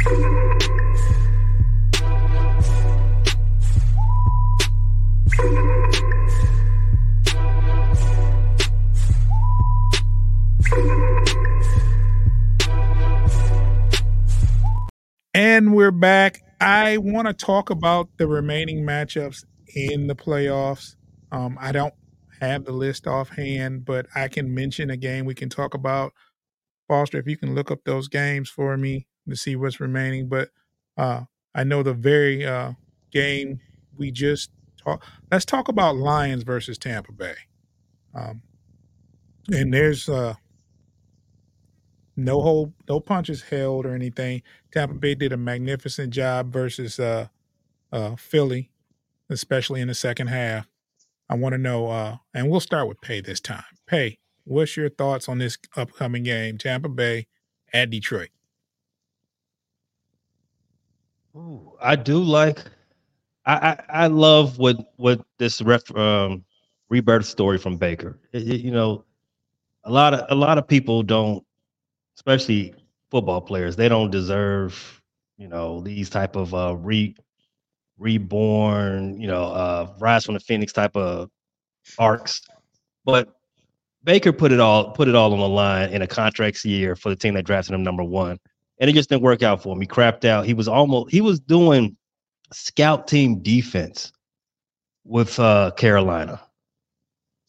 And 0.00 0.14
we're 15.74 15.90
back. 15.90 16.42
I 16.60 16.98
want 16.98 17.26
to 17.26 17.34
talk 17.34 17.70
about 17.70 18.08
the 18.18 18.28
remaining 18.28 18.84
matchups 18.84 19.44
in 19.74 20.06
the 20.06 20.14
playoffs. 20.14 20.94
Um, 21.32 21.58
I 21.60 21.72
don't 21.72 21.94
have 22.40 22.64
the 22.64 22.72
list 22.72 23.08
offhand, 23.08 23.84
but 23.84 24.06
I 24.14 24.28
can 24.28 24.54
mention 24.54 24.90
a 24.90 24.96
game 24.96 25.24
we 25.24 25.34
can 25.34 25.48
talk 25.48 25.74
about. 25.74 26.12
Foster, 26.86 27.18
if 27.18 27.26
you 27.26 27.36
can 27.36 27.56
look 27.56 27.72
up 27.72 27.80
those 27.84 28.06
games 28.06 28.48
for 28.48 28.76
me 28.76 29.07
to 29.30 29.36
see 29.36 29.56
what's 29.56 29.80
remaining. 29.80 30.28
But 30.28 30.50
uh, 30.96 31.22
I 31.54 31.64
know 31.64 31.82
the 31.82 31.94
very 31.94 32.44
uh, 32.44 32.72
game 33.10 33.60
we 33.96 34.10
just 34.10 34.50
talked. 34.76 35.04
Let's 35.30 35.44
talk 35.44 35.68
about 35.68 35.96
Lions 35.96 36.42
versus 36.42 36.78
Tampa 36.78 37.12
Bay. 37.12 37.34
Um, 38.14 38.42
and 39.50 39.72
there's 39.72 40.08
uh, 40.08 40.34
no 42.16 42.40
hold, 42.40 42.72
no 42.88 43.00
punches 43.00 43.42
held 43.42 43.86
or 43.86 43.94
anything. 43.94 44.42
Tampa 44.72 44.94
Bay 44.94 45.14
did 45.14 45.32
a 45.32 45.36
magnificent 45.36 46.12
job 46.12 46.52
versus 46.52 46.98
uh, 46.98 47.28
uh, 47.92 48.16
Philly, 48.16 48.70
especially 49.30 49.80
in 49.80 49.88
the 49.88 49.94
second 49.94 50.26
half. 50.28 50.66
I 51.30 51.34
want 51.34 51.52
to 51.52 51.58
know, 51.58 51.88
uh, 51.88 52.16
and 52.34 52.50
we'll 52.50 52.60
start 52.60 52.88
with 52.88 53.00
Pay 53.00 53.20
this 53.20 53.40
time. 53.40 53.64
Pay, 53.86 54.18
what's 54.44 54.76
your 54.76 54.88
thoughts 54.88 55.28
on 55.28 55.38
this 55.38 55.58
upcoming 55.76 56.22
game, 56.22 56.58
Tampa 56.58 56.88
Bay 56.88 57.26
at 57.72 57.90
Detroit? 57.90 58.30
Ooh, 61.38 61.74
I 61.82 61.96
do 61.96 62.22
like. 62.22 62.64
I, 63.46 63.54
I, 63.54 64.04
I 64.04 64.08
love 64.08 64.58
what 64.58 64.76
what 64.98 65.22
this 65.38 65.62
ref 65.62 65.94
um, 65.96 66.44
rebirth 66.90 67.26
story 67.26 67.58
from 67.58 67.78
Baker. 67.78 68.18
It, 68.32 68.42
it, 68.48 68.62
you 68.62 68.72
know, 68.72 69.04
a 69.84 69.92
lot 69.92 70.14
of 70.14 70.26
a 70.30 70.36
lot 70.36 70.58
of 70.58 70.68
people 70.68 71.02
don't, 71.02 71.44
especially 72.16 72.74
football 73.10 73.40
players, 73.42 73.76
they 73.76 73.88
don't 73.88 74.10
deserve 74.10 75.02
you 75.38 75.48
know 75.48 75.80
these 75.82 76.10
type 76.10 76.36
of 76.36 76.54
uh, 76.54 76.76
re 76.76 77.16
reborn, 77.98 79.20
you 79.20 79.28
know, 79.28 79.44
uh, 79.44 79.94
rise 80.00 80.24
from 80.26 80.34
the 80.34 80.40
phoenix 80.40 80.72
type 80.72 80.96
of 80.96 81.30
arcs. 81.98 82.42
But 83.04 83.28
Baker 84.04 84.32
put 84.32 84.52
it 84.52 84.60
all 84.60 84.92
put 84.92 85.08
it 85.08 85.16
all 85.16 85.32
on 85.34 85.40
the 85.40 85.48
line 85.48 85.90
in 85.90 86.02
a 86.02 86.08
contracts 86.08 86.64
year 86.64 86.96
for 86.96 87.10
the 87.10 87.16
team 87.16 87.34
that 87.34 87.44
drafted 87.44 87.74
him 87.74 87.84
number 87.84 88.04
one 88.04 88.38
and 88.80 88.88
it 88.88 88.92
just 88.94 89.08
didn't 89.08 89.22
work 89.22 89.42
out 89.42 89.62
for 89.62 89.74
him. 89.74 89.80
He 89.80 89.86
crapped 89.86 90.24
out. 90.24 90.46
He 90.46 90.54
was 90.54 90.68
almost 90.68 91.10
he 91.10 91.20
was 91.20 91.40
doing 91.40 91.96
scout 92.52 93.06
team 93.08 93.40
defense 93.40 94.12
with 95.04 95.38
uh, 95.38 95.72
Carolina. 95.72 96.40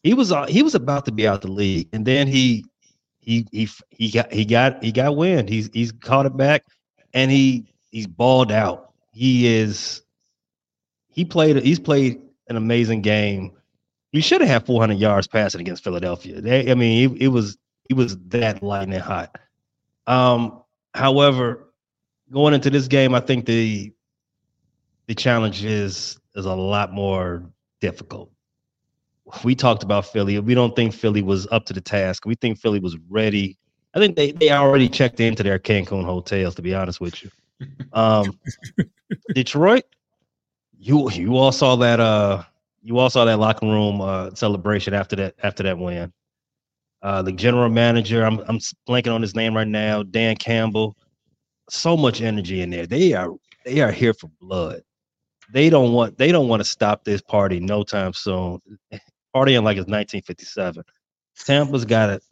He 0.02 0.14
was 0.14 0.32
uh, 0.32 0.46
he 0.46 0.62
was 0.62 0.74
about 0.74 1.04
to 1.06 1.12
be 1.12 1.26
out 1.26 1.42
the 1.42 1.50
league, 1.50 1.88
and 1.92 2.06
then 2.06 2.26
he 2.26 2.64
he 3.18 3.46
he 3.52 3.68
he 3.90 4.10
got 4.10 4.32
he 4.32 4.44
got 4.44 4.82
he 4.82 4.92
got 4.92 5.16
wind. 5.16 5.48
He's 5.48 5.70
he's 5.72 5.92
caught 5.92 6.26
it 6.26 6.36
back, 6.36 6.64
and 7.12 7.30
he 7.30 7.72
he's 7.90 8.06
balled 8.06 8.50
out. 8.50 8.92
He 9.12 9.46
is 9.46 10.02
he 11.10 11.24
played 11.24 11.62
he's 11.62 11.80
played 11.80 12.20
an 12.48 12.56
amazing 12.56 13.02
game. 13.02 13.52
He 14.12 14.20
should 14.20 14.40
have 14.40 14.50
had 14.50 14.66
400 14.66 14.98
yards 14.98 15.28
passing 15.28 15.60
against 15.60 15.84
Philadelphia. 15.84 16.40
They, 16.40 16.68
I 16.70 16.74
mean, 16.74 17.12
it, 17.12 17.22
it 17.22 17.28
was 17.28 17.56
he 17.88 17.94
was 17.94 18.16
that 18.28 18.62
lightning 18.62 19.00
hot. 19.00 19.36
Um, 20.06 20.59
However, 20.94 21.66
going 22.32 22.54
into 22.54 22.70
this 22.70 22.88
game, 22.88 23.14
I 23.14 23.20
think 23.20 23.46
the 23.46 23.92
the 25.06 25.14
challenge 25.14 25.64
is 25.64 26.18
is 26.34 26.46
a 26.46 26.54
lot 26.54 26.92
more 26.92 27.42
difficult. 27.80 28.30
We 29.44 29.54
talked 29.54 29.82
about 29.82 30.06
Philly. 30.06 30.38
We 30.40 30.54
don't 30.54 30.74
think 30.74 30.92
Philly 30.92 31.22
was 31.22 31.46
up 31.50 31.64
to 31.66 31.72
the 31.72 31.80
task. 31.80 32.26
We 32.26 32.34
think 32.34 32.58
Philly 32.58 32.80
was 32.80 32.96
ready. 33.08 33.58
I 33.94 33.98
think 33.98 34.16
they, 34.16 34.32
they 34.32 34.50
already 34.50 34.88
checked 34.88 35.20
into 35.20 35.42
their 35.42 35.58
Cancun 35.58 36.04
hotels, 36.04 36.54
to 36.56 36.62
be 36.62 36.74
honest 36.74 37.00
with 37.00 37.22
you. 37.22 37.30
Um, 37.92 38.38
Detroit, 39.34 39.84
you 40.78 41.10
you 41.10 41.36
all 41.36 41.52
saw 41.52 41.76
that 41.76 42.00
uh 42.00 42.42
you 42.82 42.98
all 42.98 43.10
saw 43.10 43.24
that 43.24 43.38
locker 43.38 43.66
room 43.66 44.00
uh 44.00 44.30
celebration 44.34 44.94
after 44.94 45.16
that 45.16 45.34
after 45.42 45.62
that 45.64 45.78
win. 45.78 46.12
Uh 47.02 47.22
the 47.22 47.32
general 47.32 47.68
manager, 47.68 48.24
I'm 48.24 48.40
I'm 48.40 48.58
blanking 48.88 49.14
on 49.14 49.22
his 49.22 49.34
name 49.34 49.56
right 49.56 49.68
now, 49.68 50.02
Dan 50.02 50.36
Campbell. 50.36 50.96
So 51.68 51.96
much 51.96 52.20
energy 52.20 52.62
in 52.62 52.70
there. 52.70 52.86
They 52.86 53.12
are 53.12 53.30
they 53.64 53.80
are 53.80 53.92
here 53.92 54.14
for 54.14 54.28
blood. 54.40 54.82
They 55.52 55.70
don't 55.70 55.92
want 55.92 56.18
they 56.18 56.32
don't 56.32 56.48
want 56.48 56.60
to 56.60 56.68
stop 56.68 57.04
this 57.04 57.20
party 57.20 57.60
no 57.60 57.82
time 57.82 58.12
soon. 58.12 58.60
Partying 59.34 59.62
like 59.62 59.76
it's 59.76 59.86
1957. 59.86 60.82
Tampa's 61.36 61.84
got 61.84 62.10
it. 62.10 62.22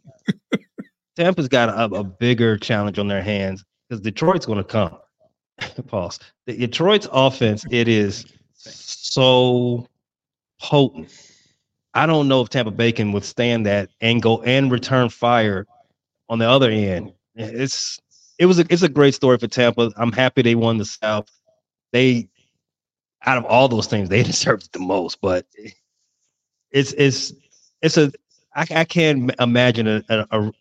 Tampa's 1.15 1.47
got 1.47 1.69
a, 1.69 1.95
a 1.95 2.03
bigger 2.03 2.57
challenge 2.57 2.99
on 2.99 3.07
their 3.07 3.21
hands 3.21 3.63
because 3.87 4.01
Detroit's 4.01 4.45
going 4.45 4.57
to 4.57 4.63
come. 4.63 4.97
Pause. 5.87 6.19
The 6.45 6.57
Detroit's 6.57 7.07
offense, 7.11 7.65
it 7.71 7.87
is 7.87 8.25
so 8.53 9.87
potent. 10.61 11.28
I 11.93 12.05
don't 12.05 12.27
know 12.27 12.41
if 12.41 12.49
Tampa 12.49 12.71
Bay 12.71 12.91
can 12.91 13.11
withstand 13.11 13.65
that 13.65 13.89
and 13.99 14.21
go 14.21 14.41
and 14.43 14.71
return 14.71 15.09
fire 15.09 15.65
on 16.29 16.39
the 16.39 16.47
other 16.49 16.69
end. 16.69 17.13
It's 17.35 17.99
it 18.37 18.45
was 18.45 18.59
a, 18.59 18.65
it's 18.69 18.83
a 18.83 18.89
great 18.89 19.13
story 19.13 19.37
for 19.37 19.47
Tampa. 19.47 19.91
I'm 19.97 20.11
happy 20.11 20.41
they 20.41 20.55
won 20.55 20.77
the 20.77 20.85
South. 20.85 21.29
They 21.91 22.29
out 23.25 23.37
of 23.37 23.45
all 23.45 23.67
those 23.67 23.87
things, 23.87 24.09
they 24.09 24.23
deserved 24.23 24.65
it 24.65 24.71
the 24.71 24.79
most. 24.79 25.19
But 25.21 25.45
it's 26.71 26.93
it's 26.93 27.33
it's 27.81 27.97
a 27.97 28.11
I, 28.55 28.65
I 28.71 28.85
can't 28.85 29.31
imagine 29.39 29.87
a, 29.87 30.03
a 30.09 30.51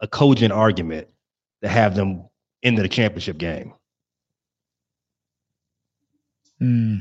a 0.00 0.08
cogent 0.08 0.52
argument 0.52 1.08
to 1.62 1.68
have 1.68 1.94
them 1.94 2.24
into 2.62 2.82
the 2.82 2.88
championship 2.88 3.38
game. 3.38 3.72
Hmm. 6.58 6.98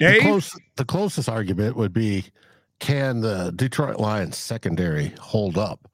Hmm. 0.00 0.06
The, 0.06 0.20
close, 0.20 0.60
the 0.76 0.84
closest 0.84 1.28
argument 1.28 1.76
would 1.76 1.92
be 1.92 2.24
can 2.80 3.20
the 3.20 3.52
Detroit 3.54 3.98
Lions 3.98 4.36
secondary 4.36 5.12
hold 5.20 5.58
up 5.58 5.90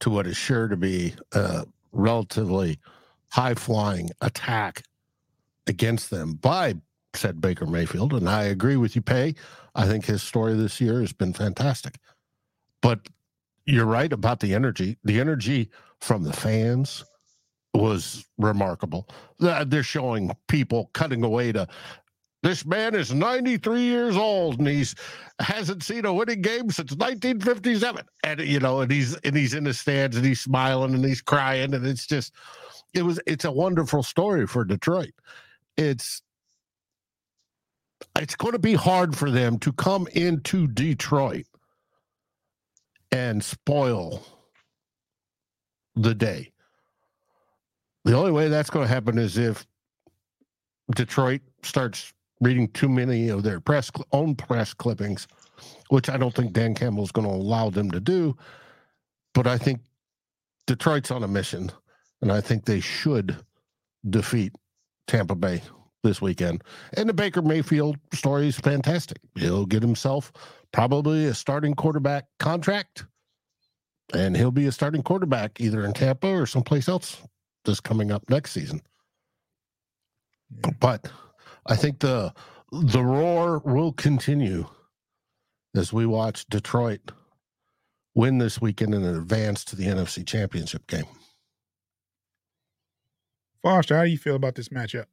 to 0.00 0.10
what 0.10 0.26
is 0.26 0.36
sure 0.36 0.68
to 0.68 0.76
be 0.76 1.14
a 1.32 1.66
relatively 1.92 2.78
high 3.30 3.54
flying 3.54 4.10
attack 4.20 4.82
against 5.66 6.10
them 6.10 6.34
by 6.34 6.74
said 7.14 7.40
Baker 7.40 7.66
Mayfield? 7.66 8.12
And 8.12 8.28
I 8.28 8.44
agree 8.44 8.76
with 8.76 8.94
you, 8.94 9.02
Pay. 9.02 9.34
I 9.74 9.86
think 9.86 10.04
his 10.04 10.22
story 10.22 10.54
this 10.54 10.80
year 10.80 11.00
has 11.00 11.12
been 11.12 11.32
fantastic. 11.32 11.98
But 12.82 13.08
you're 13.64 13.86
right 13.86 14.12
about 14.12 14.40
the 14.40 14.54
energy. 14.54 14.98
The 15.04 15.20
energy 15.20 15.70
from 16.00 16.24
the 16.24 16.32
fans 16.32 17.04
was 17.74 18.24
remarkable. 18.38 19.08
They're 19.38 19.82
showing 19.82 20.36
people 20.48 20.90
cutting 20.92 21.22
away 21.22 21.52
to 21.52 21.68
this 22.42 22.64
man 22.64 22.94
is 22.94 23.12
93 23.12 23.82
years 23.82 24.16
old 24.16 24.58
and 24.58 24.68
he's 24.68 24.94
hasn't 25.40 25.82
seen 25.82 26.04
a 26.04 26.12
winning 26.12 26.40
game 26.40 26.70
since 26.70 26.92
1957 26.92 28.04
and 28.24 28.40
you 28.40 28.60
know 28.60 28.80
and 28.80 28.90
he's 28.90 29.14
and 29.16 29.36
he's 29.36 29.54
in 29.54 29.64
the 29.64 29.74
stands 29.74 30.16
and 30.16 30.24
he's 30.24 30.40
smiling 30.40 30.94
and 30.94 31.04
he's 31.04 31.20
crying 31.20 31.74
and 31.74 31.86
it's 31.86 32.06
just 32.06 32.32
it 32.94 33.02
was 33.02 33.20
it's 33.26 33.44
a 33.44 33.50
wonderful 33.50 34.02
story 34.02 34.46
for 34.46 34.64
detroit. 34.64 35.12
It's 35.76 36.22
it's 38.18 38.34
going 38.34 38.52
to 38.52 38.58
be 38.58 38.74
hard 38.74 39.16
for 39.16 39.30
them 39.30 39.58
to 39.60 39.72
come 39.72 40.06
into 40.12 40.66
detroit 40.68 41.46
and 43.12 43.42
spoil 43.42 44.24
the 45.96 46.14
day. 46.14 46.52
The 48.04 48.16
only 48.16 48.32
way 48.32 48.48
that's 48.48 48.70
going 48.70 48.86
to 48.86 48.92
happen 48.92 49.18
is 49.18 49.36
if 49.36 49.66
detroit 50.94 51.40
starts 51.62 52.12
reading 52.40 52.68
too 52.68 52.88
many 52.88 53.28
of 53.28 53.42
their 53.42 53.60
press 53.60 53.90
own 54.12 54.34
press 54.34 54.72
clippings, 54.74 55.26
which 55.88 56.08
I 56.08 56.16
don't 56.16 56.34
think 56.34 56.52
Dan 56.52 56.74
Campbell 56.74 57.04
is 57.04 57.12
going 57.12 57.26
to 57.26 57.34
allow 57.34 57.70
them 57.70 57.90
to 57.90 58.00
do. 58.00 58.36
But 59.34 59.46
I 59.46 59.58
think 59.58 59.80
Detroit's 60.66 61.10
on 61.10 61.22
a 61.22 61.28
mission, 61.28 61.70
and 62.22 62.32
I 62.32 62.40
think 62.40 62.64
they 62.64 62.80
should 62.80 63.36
defeat 64.08 64.54
Tampa 65.06 65.34
Bay 65.34 65.62
this 66.04 66.20
weekend. 66.22 66.62
And 66.96 67.08
the 67.08 67.14
Baker 67.14 67.42
Mayfield 67.42 67.96
story 68.12 68.48
is 68.48 68.56
fantastic. 68.56 69.18
He'll 69.34 69.66
get 69.66 69.82
himself 69.82 70.32
probably 70.72 71.26
a 71.26 71.34
starting 71.34 71.74
quarterback 71.74 72.26
contract, 72.38 73.04
and 74.14 74.36
he'll 74.36 74.50
be 74.50 74.66
a 74.66 74.72
starting 74.72 75.02
quarterback 75.02 75.60
either 75.60 75.84
in 75.84 75.92
Tampa 75.92 76.28
or 76.28 76.46
someplace 76.46 76.88
else 76.88 77.20
this 77.64 77.80
coming 77.80 78.12
up 78.12 78.28
next 78.30 78.52
season. 78.52 78.80
But 80.80 81.10
I 81.68 81.76
think 81.76 82.00
the 82.00 82.32
the 82.72 83.02
roar 83.02 83.60
will 83.64 83.92
continue 83.92 84.66
as 85.76 85.92
we 85.92 86.06
watch 86.06 86.46
Detroit 86.46 87.12
win 88.14 88.38
this 88.38 88.60
weekend 88.60 88.94
and 88.94 89.04
advance 89.04 89.64
to 89.66 89.76
the 89.76 89.84
NFC 89.84 90.26
Championship 90.26 90.86
game. 90.86 91.06
Foster, 93.62 93.96
how 93.96 94.04
do 94.04 94.10
you 94.10 94.18
feel 94.18 94.34
about 94.34 94.54
this 94.54 94.70
matchup? 94.70 95.06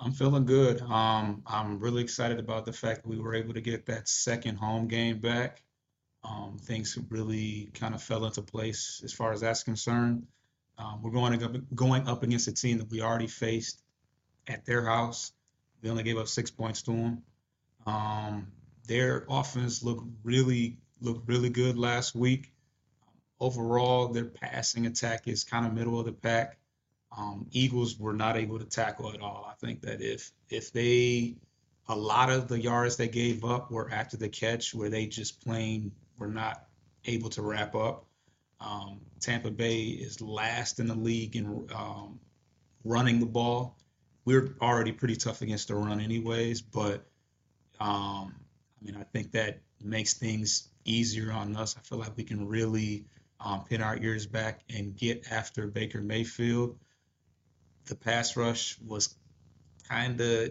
I'm 0.00 0.12
feeling 0.12 0.46
good. 0.46 0.80
Um, 0.80 1.42
I'm 1.46 1.78
really 1.78 2.02
excited 2.02 2.38
about 2.38 2.64
the 2.64 2.72
fact 2.72 3.02
that 3.02 3.08
we 3.08 3.18
were 3.18 3.34
able 3.34 3.52
to 3.52 3.60
get 3.60 3.86
that 3.86 4.08
second 4.08 4.56
home 4.56 4.88
game 4.88 5.18
back. 5.18 5.62
Um, 6.24 6.56
things 6.58 6.98
really 7.10 7.70
kind 7.74 7.94
of 7.94 8.02
fell 8.02 8.24
into 8.24 8.42
place 8.42 9.02
as 9.04 9.12
far 9.12 9.32
as 9.32 9.40
that's 9.40 9.62
concerned. 9.62 10.26
Um, 10.78 11.02
we're 11.02 11.10
going 11.10 11.42
up, 11.42 11.54
going 11.74 12.08
up 12.08 12.22
against 12.22 12.48
a 12.48 12.52
team 12.52 12.78
that 12.78 12.90
we 12.90 13.02
already 13.02 13.26
faced 13.26 13.82
at 14.50 14.66
their 14.66 14.84
house. 14.84 15.32
We 15.82 15.90
only 15.90 16.02
gave 16.02 16.18
up 16.18 16.28
six 16.28 16.50
points 16.50 16.82
to 16.82 16.92
them. 16.92 17.22
Um, 17.86 18.48
their 18.86 19.24
offense 19.28 19.82
looked 19.82 20.04
really 20.24 20.78
looked 21.00 21.28
really 21.28 21.48
good 21.48 21.78
last 21.78 22.14
week. 22.14 22.52
Overall, 23.38 24.08
their 24.08 24.26
passing 24.26 24.86
attack 24.86 25.26
is 25.26 25.44
kind 25.44 25.64
of 25.64 25.72
middle 25.72 25.98
of 25.98 26.04
the 26.04 26.12
pack. 26.12 26.58
Um, 27.16 27.46
Eagles 27.50 27.98
were 27.98 28.12
not 28.12 28.36
able 28.36 28.58
to 28.58 28.64
tackle 28.66 29.12
at 29.12 29.20
all. 29.20 29.48
I 29.50 29.54
think 29.64 29.82
that 29.82 30.02
if 30.02 30.30
if 30.50 30.72
they 30.72 31.36
a 31.88 31.96
lot 31.96 32.30
of 32.30 32.48
the 32.48 32.60
yards 32.60 32.96
they 32.96 33.08
gave 33.08 33.44
up 33.44 33.70
were 33.70 33.90
after 33.90 34.16
the 34.16 34.28
catch, 34.28 34.74
where 34.74 34.90
they 34.90 35.06
just 35.06 35.44
plain 35.44 35.92
were 36.18 36.28
not 36.28 36.66
able 37.06 37.30
to 37.30 37.42
wrap 37.42 37.74
up. 37.74 38.04
Um, 38.60 39.00
Tampa 39.20 39.50
Bay 39.50 39.84
is 39.84 40.20
last 40.20 40.78
in 40.80 40.86
the 40.86 40.94
league 40.94 41.34
in 41.34 41.66
um, 41.74 42.20
running 42.84 43.18
the 43.18 43.26
ball. 43.26 43.76
We're 44.24 44.54
already 44.60 44.92
pretty 44.92 45.16
tough 45.16 45.42
against 45.42 45.68
the 45.68 45.74
run, 45.74 46.00
anyways. 46.00 46.60
But 46.62 47.06
um, 47.80 48.34
I 48.80 48.84
mean, 48.84 48.96
I 48.96 49.04
think 49.04 49.32
that 49.32 49.60
makes 49.82 50.14
things 50.14 50.68
easier 50.84 51.32
on 51.32 51.56
us. 51.56 51.76
I 51.76 51.80
feel 51.80 51.98
like 51.98 52.16
we 52.16 52.24
can 52.24 52.46
really 52.46 53.04
um, 53.40 53.64
pin 53.64 53.82
our 53.82 53.96
ears 53.96 54.26
back 54.26 54.60
and 54.74 54.96
get 54.96 55.30
after 55.30 55.66
Baker 55.66 56.00
Mayfield. 56.00 56.78
The 57.86 57.96
pass 57.96 58.36
rush 58.36 58.78
was 58.86 59.14
kind 59.88 60.20
of 60.20 60.50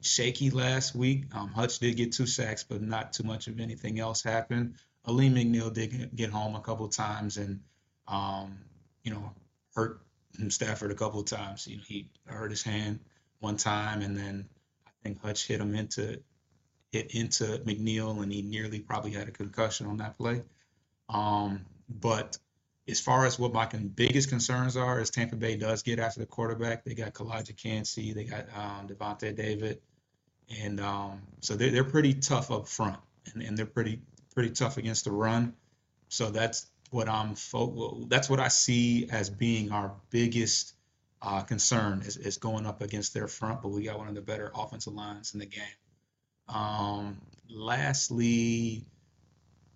shaky 0.00 0.50
last 0.50 0.94
week. 0.94 1.24
Um, 1.34 1.48
Hutch 1.48 1.78
did 1.78 1.96
get 1.96 2.12
two 2.12 2.26
sacks, 2.26 2.64
but 2.64 2.82
not 2.82 3.12
too 3.12 3.22
much 3.24 3.46
of 3.46 3.60
anything 3.60 4.00
else 4.00 4.22
happened. 4.22 4.74
Alim 5.06 5.34
McNeill 5.34 5.72
did 5.72 6.14
get 6.14 6.30
home 6.30 6.54
a 6.54 6.60
couple 6.60 6.88
times 6.88 7.36
and, 7.36 7.60
um, 8.06 8.58
you 9.02 9.10
know, 9.10 9.32
hurt 9.74 10.02
Stafford 10.48 10.90
a 10.90 10.94
couple 10.94 11.20
of 11.20 11.26
times. 11.26 11.66
You 11.66 11.78
know, 11.78 11.82
he 11.86 12.08
hurt 12.26 12.50
his 12.50 12.62
hand 12.62 13.00
one 13.40 13.56
time, 13.56 14.02
and 14.02 14.16
then 14.16 14.48
I 14.86 14.90
think 15.02 15.20
Hutch 15.22 15.46
hit 15.46 15.60
him 15.60 15.74
into 15.74 16.20
hit 16.92 17.14
into 17.14 17.44
McNeill, 17.64 18.22
and 18.22 18.32
he 18.32 18.42
nearly 18.42 18.80
probably 18.80 19.12
had 19.12 19.28
a 19.28 19.32
concussion 19.32 19.86
on 19.86 19.98
that 19.98 20.16
play. 20.18 20.42
Um, 21.08 21.66
but 21.88 22.38
as 22.88 23.00
far 23.00 23.26
as 23.26 23.38
what 23.38 23.52
my 23.52 23.66
con- 23.66 23.88
biggest 23.88 24.28
concerns 24.28 24.76
are, 24.76 25.00
is 25.00 25.10
Tampa 25.10 25.36
Bay 25.36 25.56
does 25.56 25.82
get 25.82 25.98
after 25.98 26.20
the 26.20 26.26
quarterback. 26.26 26.84
They 26.84 26.94
got 26.94 27.14
Calijah 27.14 27.56
Kancey, 27.56 28.12
they 28.12 28.24
got 28.24 28.46
um, 28.56 28.88
Lavonte 28.88 29.34
David, 29.34 29.80
and 30.62 30.80
um, 30.80 31.22
so 31.40 31.54
they're 31.54 31.70
they're 31.70 31.84
pretty 31.84 32.14
tough 32.14 32.50
up 32.50 32.68
front, 32.68 32.98
and, 33.32 33.42
and 33.42 33.56
they're 33.56 33.66
pretty 33.66 34.00
pretty 34.34 34.50
tough 34.50 34.76
against 34.76 35.04
the 35.04 35.12
run. 35.12 35.54
So 36.08 36.30
that's 36.30 36.66
what 36.90 37.08
I'm 37.08 37.34
fo- 37.34 38.04
that's 38.08 38.28
what 38.28 38.40
I 38.40 38.48
see 38.48 39.08
as 39.10 39.30
being 39.30 39.72
our 39.72 39.94
biggest 40.10 40.74
uh, 41.22 41.42
concern 41.42 42.02
is, 42.04 42.16
is 42.16 42.38
going 42.38 42.66
up 42.66 42.82
against 42.82 43.14
their 43.14 43.28
front, 43.28 43.62
but 43.62 43.68
we 43.68 43.84
got 43.84 43.98
one 43.98 44.08
of 44.08 44.14
the 44.14 44.22
better 44.22 44.50
offensive 44.54 44.94
lines 44.94 45.34
in 45.34 45.40
the 45.40 45.46
game. 45.46 45.62
Um, 46.48 47.20
lastly, 47.48 48.84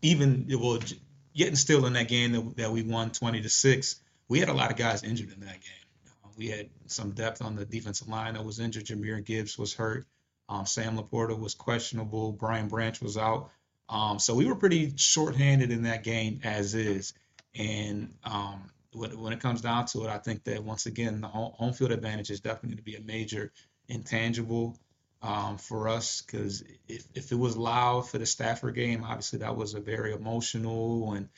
even 0.03 0.46
well, 0.61 0.79
j- 0.79 1.00
getting 1.35 1.57
still 1.57 1.87
in 1.87 1.92
that 1.94 2.09
game 2.09 2.33
that, 2.33 2.57
that 2.57 2.72
we 2.72 2.83
won 2.83 3.11
20 3.11 3.42
to 3.42 3.48
6, 3.48 4.00
we 4.29 4.40
had 4.40 4.48
a 4.48 4.55
lot 4.55 4.70
of 4.70 4.77
guys 4.77 5.05
injured 5.05 5.33
in 5.33 5.40
that 5.40 5.61
game. 5.61 6.12
Uh, 6.24 6.29
we 6.37 6.48
had 6.48 6.70
some 6.87 7.11
depth 7.12 7.42
on 7.42 7.55
the 7.55 7.64
defensive 7.64 8.09
line 8.09 8.35
that 8.35 8.44
was 8.44 8.59
injured. 8.59 8.87
Jahmyr 8.87 9.24
Gibbs 9.24 9.59
was 9.59 9.74
hurt. 9.74 10.07
Um, 10.48 10.66
Sam 10.66 10.98
LaPorta 10.98 11.38
was 11.38 11.55
questionable. 11.55 12.33
Brian 12.33 12.68
Branch 12.68 13.00
was 13.00 13.16
out. 13.16 13.50
Um, 13.88 14.18
so 14.18 14.35
we 14.35 14.47
were 14.47 14.55
pretty 14.55 14.92
shorthanded 14.97 15.70
in 15.70 15.83
that 15.83 16.05
game 16.05 16.40
as 16.44 16.75
is. 16.75 17.12
And 17.55 18.14
um, 18.25 18.70
when, 18.92 19.18
when 19.18 19.33
it 19.33 19.40
comes 19.40 19.61
down 19.61 19.87
to 19.87 20.05
it, 20.05 20.09
I 20.09 20.18
think 20.18 20.44
that 20.44 20.64
once 20.64 20.87
again, 20.87 21.20
the 21.20 21.29
home, 21.29 21.73
field 21.73 21.92
advantage 21.92 22.31
is 22.31 22.40
definitely 22.40 22.70
going 22.70 22.79
to 22.79 22.83
be 22.85 22.97
a 22.97 23.01
major 23.01 23.53
intangible 23.88 24.79
um, 25.23 25.59
for 25.59 25.88
us 25.88 26.23
because 26.23 26.62
if, 26.88 27.07
if 27.14 27.33
it 27.33 27.37
was 27.37 27.57
loud 27.57 28.09
for 28.09 28.18
the 28.18 28.27
Stafford 28.27 28.75
game, 28.75 29.05
obviously 29.05 29.40
that 29.40 29.57
was 29.57 29.75
a 29.75 29.81
very 29.81 30.12
emotional 30.12 31.14
and 31.14 31.29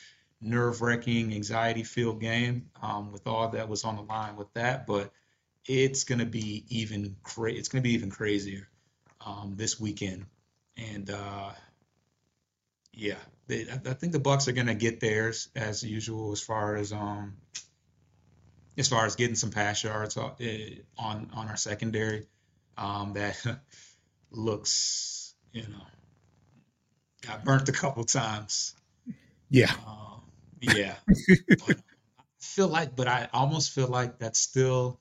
nerve 0.41 0.83
wracking, 0.83 1.33
anxiety 1.33 1.83
filled 1.83 2.21
game 2.21 2.71
um, 2.83 3.13
with 3.13 3.27
all 3.27 3.49
that 3.49 3.69
was 3.69 3.85
on 3.85 3.97
the 3.97 4.03
line 4.03 4.37
with 4.37 4.53
that. 4.55 4.87
But 4.87 5.13
it's 5.67 6.05
going 6.05 6.19
to 6.19 6.27
be 6.27 6.65
even 6.69 7.17
cra- 7.23 7.53
it's 7.53 7.69
going 7.69 7.83
to 7.83 7.89
be 7.89 7.95
even 7.95 8.11
crazier 8.11 8.69
um, 9.25 9.55
this 9.57 9.81
weekend. 9.81 10.27
And 10.77 11.11
uh, 11.11 11.51
yeah, 12.97 13.19
they, 13.47 13.67
I, 13.69 13.91
I 13.91 13.95
think 13.95 14.13
the 14.13 14.19
Bucks 14.19 14.49
are 14.49 14.53
going 14.53 14.67
to 14.67 14.75
get 14.75 15.01
theirs 15.01 15.49
as 15.55 15.83
usual 15.83 16.33
as 16.33 16.41
far 16.41 16.77
as 16.77 16.93
um 16.93 17.37
as 18.79 18.89
far 18.89 19.07
as 19.07 19.17
getting 19.17 19.37
some 19.37 19.51
pass 19.51 19.85
yards 19.85 20.17
uh, 20.17 20.31
on 20.99 21.31
on 21.35 21.49
our 21.49 21.57
secondary 21.57 22.27
um, 22.77 23.13
that 23.13 23.37
looks 24.31 25.35
you 25.53 25.63
know 25.63 25.87
got 27.21 27.45
burnt 27.45 27.69
a 27.69 27.73
couple 27.73 28.03
times. 28.05 28.75
Yeah. 29.51 29.73
Um, 29.87 30.23
yeah. 30.61 30.95
but 31.67 31.79
I 32.19 32.23
feel 32.41 32.69
like, 32.69 32.97
but 32.97 33.09
I 33.09 33.29
almost 33.33 33.73
feel 33.73 33.89
like 33.89 34.19
that's 34.19 34.39
still 34.39 35.01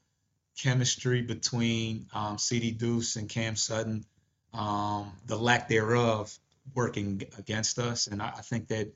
chemistry 0.61 1.21
between 1.21 2.07
um, 2.13 2.37
CD 2.37 2.71
Deuce 2.71 3.15
and 3.15 3.29
Cam 3.29 3.55
Sutton. 3.55 4.05
Um, 4.53 5.11
the 5.25 5.35
lack 5.35 5.67
thereof 5.67 6.37
working 6.73 7.21
against 7.37 7.79
us, 7.79 8.07
and 8.07 8.21
I, 8.21 8.33
I, 8.37 8.41
think 8.41 8.67
that 8.69 8.91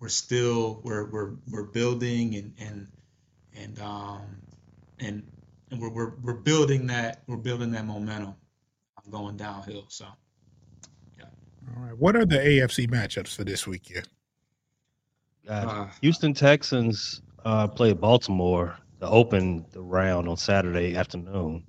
we're 0.00 0.08
still 0.08 0.80
we're 0.84 1.06
we're 1.06 1.32
we're 1.50 1.64
building 1.64 2.34
and 2.36 2.52
and 2.58 2.88
and 3.56 3.80
um 3.80 4.22
and 4.98 5.22
and 5.70 5.80
we're 5.80 5.90
we're, 5.90 6.12
we're 6.22 6.34
building 6.34 6.86
that 6.88 7.22
we're 7.26 7.36
building 7.36 7.70
that 7.72 7.86
momentum 7.86 8.34
going 9.10 9.36
downhill. 9.36 9.84
So 9.88 10.06
yeah. 11.18 11.24
All 11.76 11.82
right. 11.82 11.96
What 11.96 12.16
are 12.16 12.24
the 12.24 12.38
AFC 12.38 12.88
matchups 12.88 13.34
for 13.34 13.44
this 13.44 13.66
weekend? 13.66 14.08
Uh, 15.48 15.86
Houston 16.00 16.34
Texans 16.34 17.22
uh, 17.44 17.68
play 17.68 17.92
Baltimore 17.92 18.76
to 19.00 19.08
open 19.08 19.64
the 19.72 19.80
round 19.80 20.28
on 20.28 20.36
Saturday 20.36 20.96
afternoon. 20.96 21.64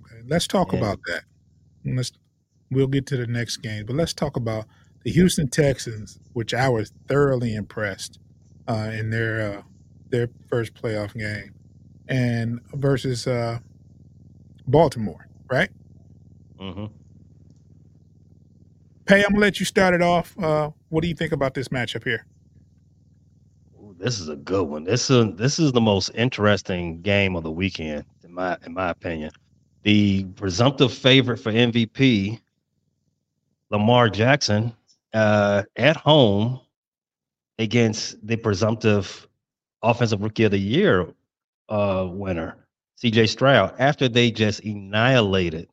Okay, 0.00 0.22
let's 0.26 0.46
talk 0.46 0.72
and, 0.72 0.82
about 0.82 0.98
that. 1.06 1.22
Let's 1.84 2.12
we'll 2.70 2.86
get 2.86 3.06
to 3.06 3.16
the 3.16 3.26
next 3.26 3.58
game, 3.58 3.86
but 3.86 3.96
let's 3.96 4.12
talk 4.12 4.36
about 4.36 4.66
the 5.02 5.10
Houston 5.10 5.48
Texans, 5.48 6.18
which 6.32 6.54
I 6.54 6.68
was 6.68 6.92
thoroughly 7.08 7.54
impressed 7.54 8.18
uh, 8.68 8.90
in 8.92 9.10
their 9.10 9.58
uh, 9.58 9.62
their 10.10 10.28
first 10.48 10.74
playoff 10.74 11.14
game, 11.14 11.54
and 12.08 12.60
versus 12.74 13.26
uh, 13.26 13.58
Baltimore, 14.66 15.28
right? 15.50 15.70
Mm-hmm. 16.58 16.86
Pay, 19.06 19.22
I'm 19.24 19.30
gonna 19.30 19.40
let 19.40 19.60
you 19.60 19.66
start 19.66 19.94
it 19.94 20.02
off. 20.02 20.38
Uh, 20.38 20.70
what 20.88 21.02
do 21.02 21.08
you 21.08 21.14
think 21.14 21.32
about 21.32 21.54
this 21.54 21.68
matchup 21.68 22.04
here? 22.04 22.26
this 24.04 24.20
is 24.20 24.28
a 24.28 24.36
good 24.36 24.64
one. 24.64 24.84
This 24.84 25.08
is 25.08 25.34
this 25.36 25.58
is 25.58 25.72
the 25.72 25.80
most 25.80 26.10
interesting 26.14 27.00
game 27.00 27.36
of 27.36 27.42
the 27.42 27.50
weekend, 27.50 28.04
in 28.22 28.34
my 28.34 28.56
in 28.66 28.74
my 28.74 28.90
opinion. 28.90 29.30
The 29.82 30.24
presumptive 30.36 30.92
favorite 30.92 31.38
for 31.38 31.52
MVP, 31.52 32.40
Lamar 33.74 34.08
Jackson, 34.08 34.72
uh, 35.12 35.64
at 35.74 35.96
home 35.96 36.60
against 37.58 38.24
the 38.24 38.36
presumptive 38.36 39.26
offensive 39.82 40.22
rookie 40.22 40.44
of 40.44 40.52
the 40.52 40.58
year 40.58 41.08
uh, 41.68 42.06
winner, 42.08 42.56
CJ 43.02 43.28
Stroud, 43.28 43.74
after 43.80 44.08
they 44.08 44.30
just 44.30 44.62
annihilated 44.62 45.68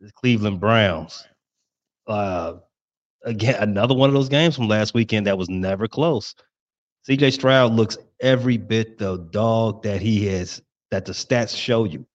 the 0.00 0.12
Cleveland 0.12 0.60
Browns. 0.60 1.26
Uh, 2.06 2.54
again, 3.24 3.56
another 3.60 3.94
one 3.94 4.08
of 4.08 4.14
those 4.14 4.28
games 4.28 4.54
from 4.54 4.68
last 4.68 4.94
weekend 4.94 5.26
that 5.26 5.36
was 5.36 5.48
never 5.48 5.88
close. 5.88 6.36
CJ 7.08 7.32
Stroud 7.32 7.72
looks 7.72 7.98
every 8.20 8.56
bit 8.56 8.98
the 8.98 9.18
dog 9.32 9.82
that 9.82 10.00
he 10.00 10.28
is, 10.28 10.62
that 10.92 11.06
the 11.06 11.12
stats 11.12 11.56
show 11.56 11.82
you. 11.82 12.06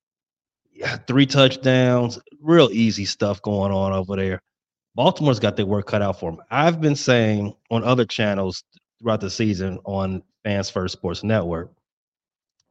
Yeah, 0.72 0.96
three 1.06 1.26
touchdowns, 1.26 2.18
real 2.40 2.70
easy 2.72 3.04
stuff 3.04 3.42
going 3.42 3.72
on 3.72 3.92
over 3.92 4.16
there. 4.16 4.40
Baltimore's 4.94 5.38
got 5.38 5.56
their 5.56 5.66
work 5.66 5.86
cut 5.86 6.02
out 6.02 6.18
for 6.18 6.30
them. 6.30 6.40
I've 6.50 6.80
been 6.80 6.96
saying 6.96 7.54
on 7.70 7.84
other 7.84 8.04
channels 8.04 8.64
throughout 9.00 9.20
the 9.20 9.30
season 9.30 9.78
on 9.84 10.22
Fans 10.44 10.70
First 10.70 10.92
Sports 10.92 11.22
Network 11.22 11.70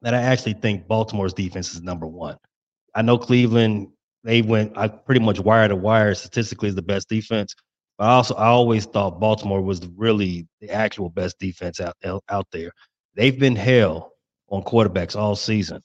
that 0.01 0.13
I 0.13 0.21
actually 0.21 0.53
think 0.53 0.87
Baltimore's 0.87 1.33
defense 1.33 1.73
is 1.73 1.81
number 1.81 2.07
one. 2.07 2.37
I 2.95 3.01
know 3.01 3.17
Cleveland, 3.17 3.89
they 4.23 4.41
went 4.41 4.77
I 4.77 4.87
pretty 4.87 5.21
much 5.21 5.39
wire 5.39 5.67
to 5.67 5.75
wire 5.75 6.15
statistically 6.15 6.69
is 6.69 6.75
the 6.75 6.81
best 6.81 7.07
defense. 7.07 7.55
But 7.97 8.05
I 8.05 8.11
also 8.13 8.35
I 8.35 8.47
always 8.47 8.85
thought 8.85 9.19
Baltimore 9.19 9.61
was 9.61 9.85
really 9.95 10.47
the 10.59 10.69
actual 10.69 11.09
best 11.09 11.39
defense 11.39 11.79
out 11.79 11.95
out 12.29 12.47
there. 12.51 12.71
They've 13.15 13.39
been 13.39 13.55
hell 13.55 14.13
on 14.49 14.63
quarterbacks 14.63 15.15
all 15.15 15.35
season, 15.35 15.81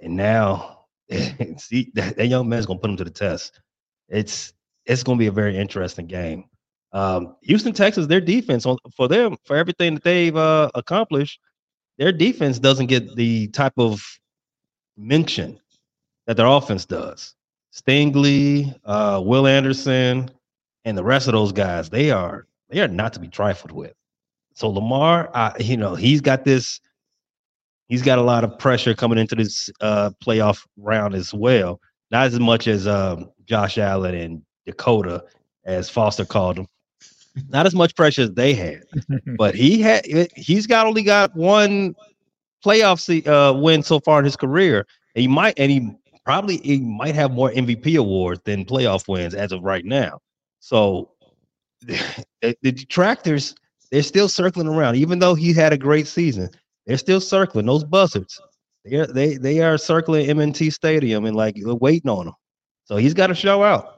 and 0.00 0.16
now 0.16 0.86
see 1.58 1.90
that, 1.94 2.16
that 2.16 2.26
young 2.26 2.48
man's 2.48 2.66
gonna 2.66 2.78
put 2.78 2.88
them 2.88 2.96
to 2.96 3.04
the 3.04 3.10
test. 3.10 3.60
It's 4.08 4.53
it's 4.86 5.02
gonna 5.02 5.18
be 5.18 5.26
a 5.26 5.32
very 5.32 5.56
interesting 5.56 6.06
game. 6.06 6.44
Um, 6.92 7.36
Houston, 7.42 7.72
Texas, 7.72 8.06
their 8.06 8.20
defense 8.20 8.66
for 8.96 9.08
them 9.08 9.36
for 9.44 9.56
everything 9.56 9.94
that 9.94 10.04
they've 10.04 10.36
uh, 10.36 10.70
accomplished, 10.74 11.40
their 11.98 12.12
defense 12.12 12.58
doesn't 12.58 12.86
get 12.86 13.16
the 13.16 13.48
type 13.48 13.72
of 13.78 14.02
mention 14.96 15.58
that 16.26 16.36
their 16.36 16.46
offense 16.46 16.84
does. 16.84 17.34
Stingley, 17.72 18.72
uh, 18.84 19.20
Will 19.24 19.46
Anderson, 19.46 20.30
and 20.84 20.96
the 20.96 21.04
rest 21.04 21.26
of 21.26 21.32
those 21.32 21.52
guys, 21.52 21.90
they 21.90 22.10
are 22.10 22.46
they 22.68 22.80
are 22.80 22.88
not 22.88 23.12
to 23.14 23.20
be 23.20 23.28
trifled 23.28 23.72
with. 23.72 23.94
So 24.54 24.68
Lamar, 24.68 25.30
you 25.58 25.76
know, 25.76 25.94
he's 25.94 26.20
got 26.20 26.44
this. 26.44 26.80
He's 27.88 28.02
got 28.02 28.18
a 28.18 28.22
lot 28.22 28.44
of 28.44 28.58
pressure 28.58 28.94
coming 28.94 29.18
into 29.18 29.34
this 29.34 29.68
uh, 29.80 30.10
playoff 30.24 30.64
round 30.76 31.14
as 31.14 31.34
well. 31.34 31.80
Not 32.10 32.26
as 32.26 32.40
much 32.40 32.66
as 32.66 32.86
um, 32.86 33.30
Josh 33.44 33.76
Allen 33.76 34.14
and 34.14 34.42
Dakota, 34.66 35.24
as 35.64 35.90
Foster 35.90 36.24
called 36.24 36.58
him. 36.58 36.66
Not 37.48 37.66
as 37.66 37.74
much 37.74 37.96
pressure 37.96 38.22
as 38.22 38.32
they 38.32 38.54
had, 38.54 38.84
but 39.36 39.54
he 39.54 39.80
had. 39.80 40.04
He's 40.36 40.66
got 40.66 40.86
only 40.86 41.02
got 41.02 41.34
one 41.34 41.94
playoff 42.64 43.26
uh, 43.26 43.52
win 43.52 43.82
so 43.82 44.00
far 44.00 44.20
in 44.20 44.24
his 44.24 44.36
career. 44.36 44.86
And 45.14 45.22
he 45.22 45.28
might, 45.28 45.54
and 45.58 45.70
he 45.70 45.90
probably 46.24 46.58
he 46.58 46.80
might 46.80 47.14
have 47.14 47.32
more 47.32 47.50
MVP 47.50 47.98
awards 47.98 48.40
than 48.44 48.64
playoff 48.64 49.08
wins 49.08 49.34
as 49.34 49.52
of 49.52 49.62
right 49.62 49.84
now. 49.84 50.20
So 50.60 51.10
the, 51.80 52.56
the 52.62 52.72
detractors, 52.72 53.54
they're 53.90 54.02
still 54.02 54.28
circling 54.28 54.68
around, 54.68 54.96
even 54.96 55.18
though 55.18 55.34
he 55.34 55.52
had 55.52 55.72
a 55.72 55.78
great 55.78 56.06
season. 56.06 56.48
They're 56.86 56.98
still 56.98 57.20
circling 57.20 57.66
those 57.66 57.84
buzzards. 57.84 58.40
They 58.84 58.96
are, 58.96 59.06
they 59.06 59.36
they 59.36 59.60
are 59.60 59.78
circling 59.78 60.28
M&T 60.28 60.70
Stadium 60.70 61.24
and 61.24 61.34
like 61.34 61.56
waiting 61.58 62.10
on 62.10 62.28
him. 62.28 62.34
So 62.84 62.96
he's 62.96 63.14
got 63.14 63.28
to 63.28 63.34
show 63.34 63.62
out. 63.62 63.93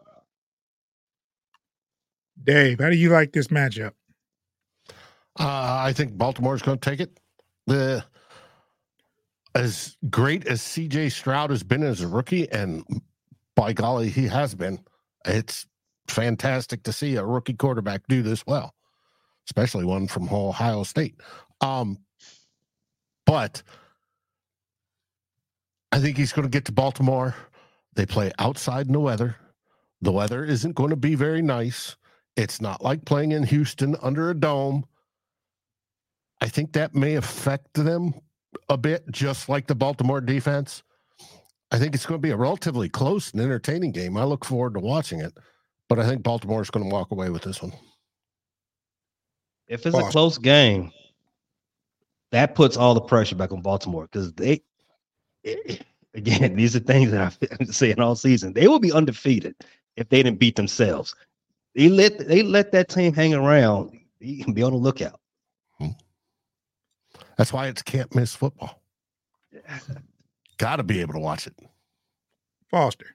Dave, 2.42 2.80
how 2.80 2.90
do 2.90 2.96
you 2.96 3.10
like 3.10 3.32
this 3.32 3.48
matchup? 3.48 3.92
Uh, 5.38 5.80
I 5.84 5.92
think 5.92 6.16
Baltimore's 6.16 6.62
going 6.62 6.78
to 6.78 6.90
take 6.90 7.00
it. 7.00 7.18
The 7.66 8.04
as 9.54 9.96
great 10.10 10.46
as 10.46 10.60
CJ 10.60 11.12
Stroud 11.12 11.50
has 11.50 11.62
been 11.62 11.82
as 11.82 12.02
a 12.02 12.06
rookie, 12.08 12.50
and 12.50 12.84
by 13.54 13.72
golly, 13.72 14.10
he 14.10 14.26
has 14.26 14.54
been. 14.54 14.78
It's 15.24 15.66
fantastic 16.08 16.82
to 16.84 16.92
see 16.92 17.16
a 17.16 17.24
rookie 17.24 17.54
quarterback 17.54 18.02
do 18.08 18.22
this 18.22 18.46
well, 18.46 18.74
especially 19.48 19.84
one 19.84 20.08
from 20.08 20.28
Ohio 20.32 20.82
State. 20.82 21.20
Um, 21.60 21.98
but 23.24 23.62
I 25.90 25.98
think 25.98 26.16
he's 26.16 26.32
going 26.32 26.44
to 26.46 26.50
get 26.50 26.66
to 26.66 26.72
Baltimore. 26.72 27.34
They 27.94 28.06
play 28.06 28.32
outside 28.38 28.86
in 28.86 28.92
the 28.92 29.00
weather. 29.00 29.36
The 30.02 30.12
weather 30.12 30.44
isn't 30.44 30.74
going 30.74 30.90
to 30.90 30.96
be 30.96 31.14
very 31.14 31.42
nice. 31.42 31.96
It's 32.36 32.60
not 32.60 32.82
like 32.82 33.04
playing 33.04 33.32
in 33.32 33.42
Houston 33.44 33.96
under 34.02 34.30
a 34.30 34.34
dome. 34.34 34.84
I 36.40 36.48
think 36.48 36.72
that 36.72 36.94
may 36.94 37.14
affect 37.14 37.72
them 37.74 38.14
a 38.68 38.76
bit, 38.76 39.04
just 39.10 39.48
like 39.48 39.66
the 39.66 39.74
Baltimore 39.74 40.20
defense. 40.20 40.82
I 41.70 41.78
think 41.78 41.94
it's 41.94 42.06
going 42.06 42.20
to 42.20 42.26
be 42.26 42.30
a 42.30 42.36
relatively 42.36 42.88
close 42.88 43.32
and 43.32 43.40
entertaining 43.40 43.92
game. 43.92 44.16
I 44.16 44.24
look 44.24 44.44
forward 44.44 44.74
to 44.74 44.80
watching 44.80 45.20
it. 45.20 45.36
But 45.88 45.98
I 45.98 46.06
think 46.06 46.22
Baltimore 46.22 46.62
is 46.62 46.70
going 46.70 46.88
to 46.88 46.92
walk 46.92 47.10
away 47.12 47.30
with 47.30 47.42
this 47.42 47.62
one. 47.62 47.72
If 49.68 49.86
it's 49.86 49.92
Boston. 49.92 50.08
a 50.08 50.12
close 50.12 50.38
game, 50.38 50.92
that 52.32 52.54
puts 52.54 52.76
all 52.76 52.94
the 52.94 53.00
pressure 53.00 53.36
back 53.36 53.52
on 53.52 53.62
Baltimore 53.62 54.08
because 54.10 54.32
they, 54.34 54.62
again, 56.14 56.56
these 56.56 56.74
are 56.74 56.80
things 56.80 57.10
that 57.10 57.20
I've 57.20 57.40
been 57.40 57.72
saying 57.72 58.00
all 58.00 58.16
season. 58.16 58.52
They 58.52 58.68
will 58.68 58.80
be 58.80 58.92
undefeated. 58.92 59.54
if 59.96 60.08
they 60.08 60.22
didn't 60.22 60.38
beat 60.38 60.56
themselves. 60.56 61.14
They 61.76 61.90
let 61.90 62.26
they 62.26 62.42
let 62.42 62.72
that 62.72 62.88
team 62.88 63.12
hang 63.12 63.34
around. 63.34 64.00
You 64.18 64.42
can 64.42 64.54
be 64.54 64.62
on 64.62 64.72
the 64.72 64.78
lookout. 64.78 65.20
That's 67.36 67.52
why 67.52 67.68
it's 67.68 67.82
can't 67.82 68.12
miss 68.14 68.34
football. 68.34 68.80
Got 70.56 70.76
to 70.76 70.82
be 70.82 71.02
able 71.02 71.12
to 71.12 71.18
watch 71.18 71.46
it. 71.46 71.54
Foster. 72.70 73.14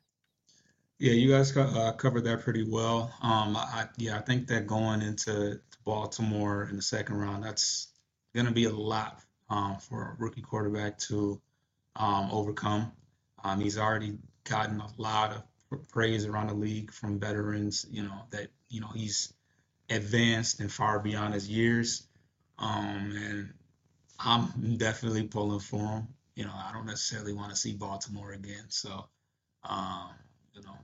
Yeah, 0.99 1.13
you 1.13 1.31
guys 1.31 1.51
co- 1.51 1.61
uh, 1.61 1.93
covered 1.93 2.23
that 2.25 2.41
pretty 2.41 2.63
well. 2.63 3.11
Um, 3.23 3.57
I, 3.57 3.87
yeah, 3.97 4.17
I 4.17 4.21
think 4.21 4.45
that 4.49 4.67
going 4.67 5.01
into 5.01 5.59
Baltimore 5.83 6.67
in 6.69 6.75
the 6.75 6.83
second 6.83 7.15
round, 7.15 7.43
that's 7.43 7.87
going 8.35 8.45
to 8.45 8.51
be 8.51 8.65
a 8.65 8.69
lot 8.69 9.21
um, 9.49 9.77
for 9.79 10.03
a 10.03 10.23
rookie 10.23 10.43
quarterback 10.43 10.99
to 10.99 11.41
um, 11.95 12.29
overcome. 12.31 12.91
Um, 13.43 13.59
he's 13.59 13.79
already 13.79 14.19
gotten 14.43 14.79
a 14.79 14.87
lot 14.97 15.31
of 15.31 15.43
praise 15.77 16.25
around 16.25 16.47
the 16.47 16.53
league 16.53 16.91
from 16.91 17.19
veterans. 17.19 17.85
You 17.89 18.03
know 18.03 18.23
that 18.31 18.47
you 18.69 18.81
know 18.81 18.89
he's 18.93 19.33
advanced 19.89 20.59
and 20.59 20.71
far 20.71 20.99
beyond 20.99 21.33
his 21.33 21.49
years, 21.49 22.03
um, 22.59 23.13
and 23.15 23.53
I'm 24.19 24.77
definitely 24.77 25.23
pulling 25.23 25.59
for 25.59 25.79
him. 25.79 26.07
You 26.35 26.45
know, 26.45 26.53
I 26.53 26.71
don't 26.73 26.85
necessarily 26.85 27.33
want 27.33 27.51
to 27.51 27.55
see 27.55 27.73
Baltimore 27.73 28.31
again, 28.31 28.65
so 28.69 29.05
um, 29.63 30.09
you 30.53 30.61
know, 30.61 30.77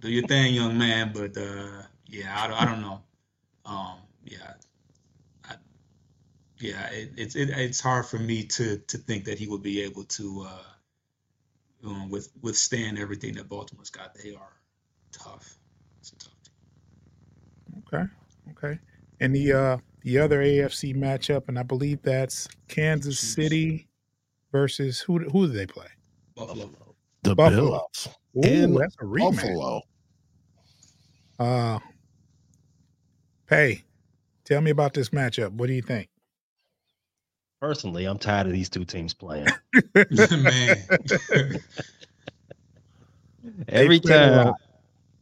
do 0.00 0.10
your 0.10 0.26
thing, 0.26 0.54
young 0.54 0.78
man. 0.78 1.12
But 1.14 1.36
uh, 1.36 1.82
yeah, 2.06 2.34
I, 2.36 2.62
I 2.62 2.64
don't 2.64 2.80
know. 2.80 3.02
Um, 3.66 3.98
yeah, 4.24 4.54
I, 5.44 5.54
yeah, 6.58 6.86
it, 6.90 7.10
it's 7.16 7.36
it, 7.36 7.50
it's 7.50 7.80
hard 7.80 8.06
for 8.06 8.18
me 8.18 8.44
to 8.44 8.78
to 8.78 8.98
think 8.98 9.24
that 9.26 9.38
he 9.38 9.46
would 9.46 9.62
be 9.62 9.82
able 9.82 10.04
to 10.04 10.46
uh, 10.48 10.62
um, 11.84 12.10
with 12.10 12.30
withstand 12.42 12.98
everything 12.98 13.34
that 13.34 13.48
Baltimore's 13.48 13.90
got. 13.90 14.14
They 14.14 14.34
are 14.34 14.60
tough. 15.12 15.58
It's 16.00 16.12
a 16.12 16.16
tough 16.18 16.34
team. 16.42 17.82
Okay. 17.92 18.04
Okay. 18.52 18.78
And 19.20 19.34
the 19.34 19.52
uh 19.52 19.76
the 20.02 20.18
other 20.18 20.40
AFC 20.42 20.96
matchup, 20.96 21.48
and 21.48 21.58
I 21.58 21.62
believe 21.62 22.02
that's 22.02 22.48
Kansas 22.68 23.20
Chiefs. 23.20 23.34
City 23.34 23.88
versus 24.52 25.00
who? 25.00 25.18
Who 25.18 25.46
do 25.46 25.52
they 25.52 25.66
play? 25.66 25.88
Buffalo. 26.34 26.70
The 27.22 27.34
Buffalo. 27.34 27.70
Bills. 27.70 28.08
Ooh, 28.36 28.42
In 28.42 28.74
that's 28.74 28.96
a 29.00 29.04
rematch. 29.04 29.36
Buffalo. 29.36 29.82
Uh, 31.38 31.78
Pay, 33.46 33.82
tell 34.44 34.60
me 34.60 34.70
about 34.70 34.92
this 34.92 35.08
matchup. 35.08 35.52
What 35.52 35.66
do 35.66 35.72
you 35.72 35.82
think? 35.82 36.08
Personally, 37.60 38.06
I'm 38.06 38.18
tired 38.18 38.46
of 38.46 38.52
these 38.52 38.70
two 38.70 38.84
teams 38.84 39.14
playing. 39.14 39.54
man. 40.36 40.88
every 43.68 44.00
time 44.00 44.52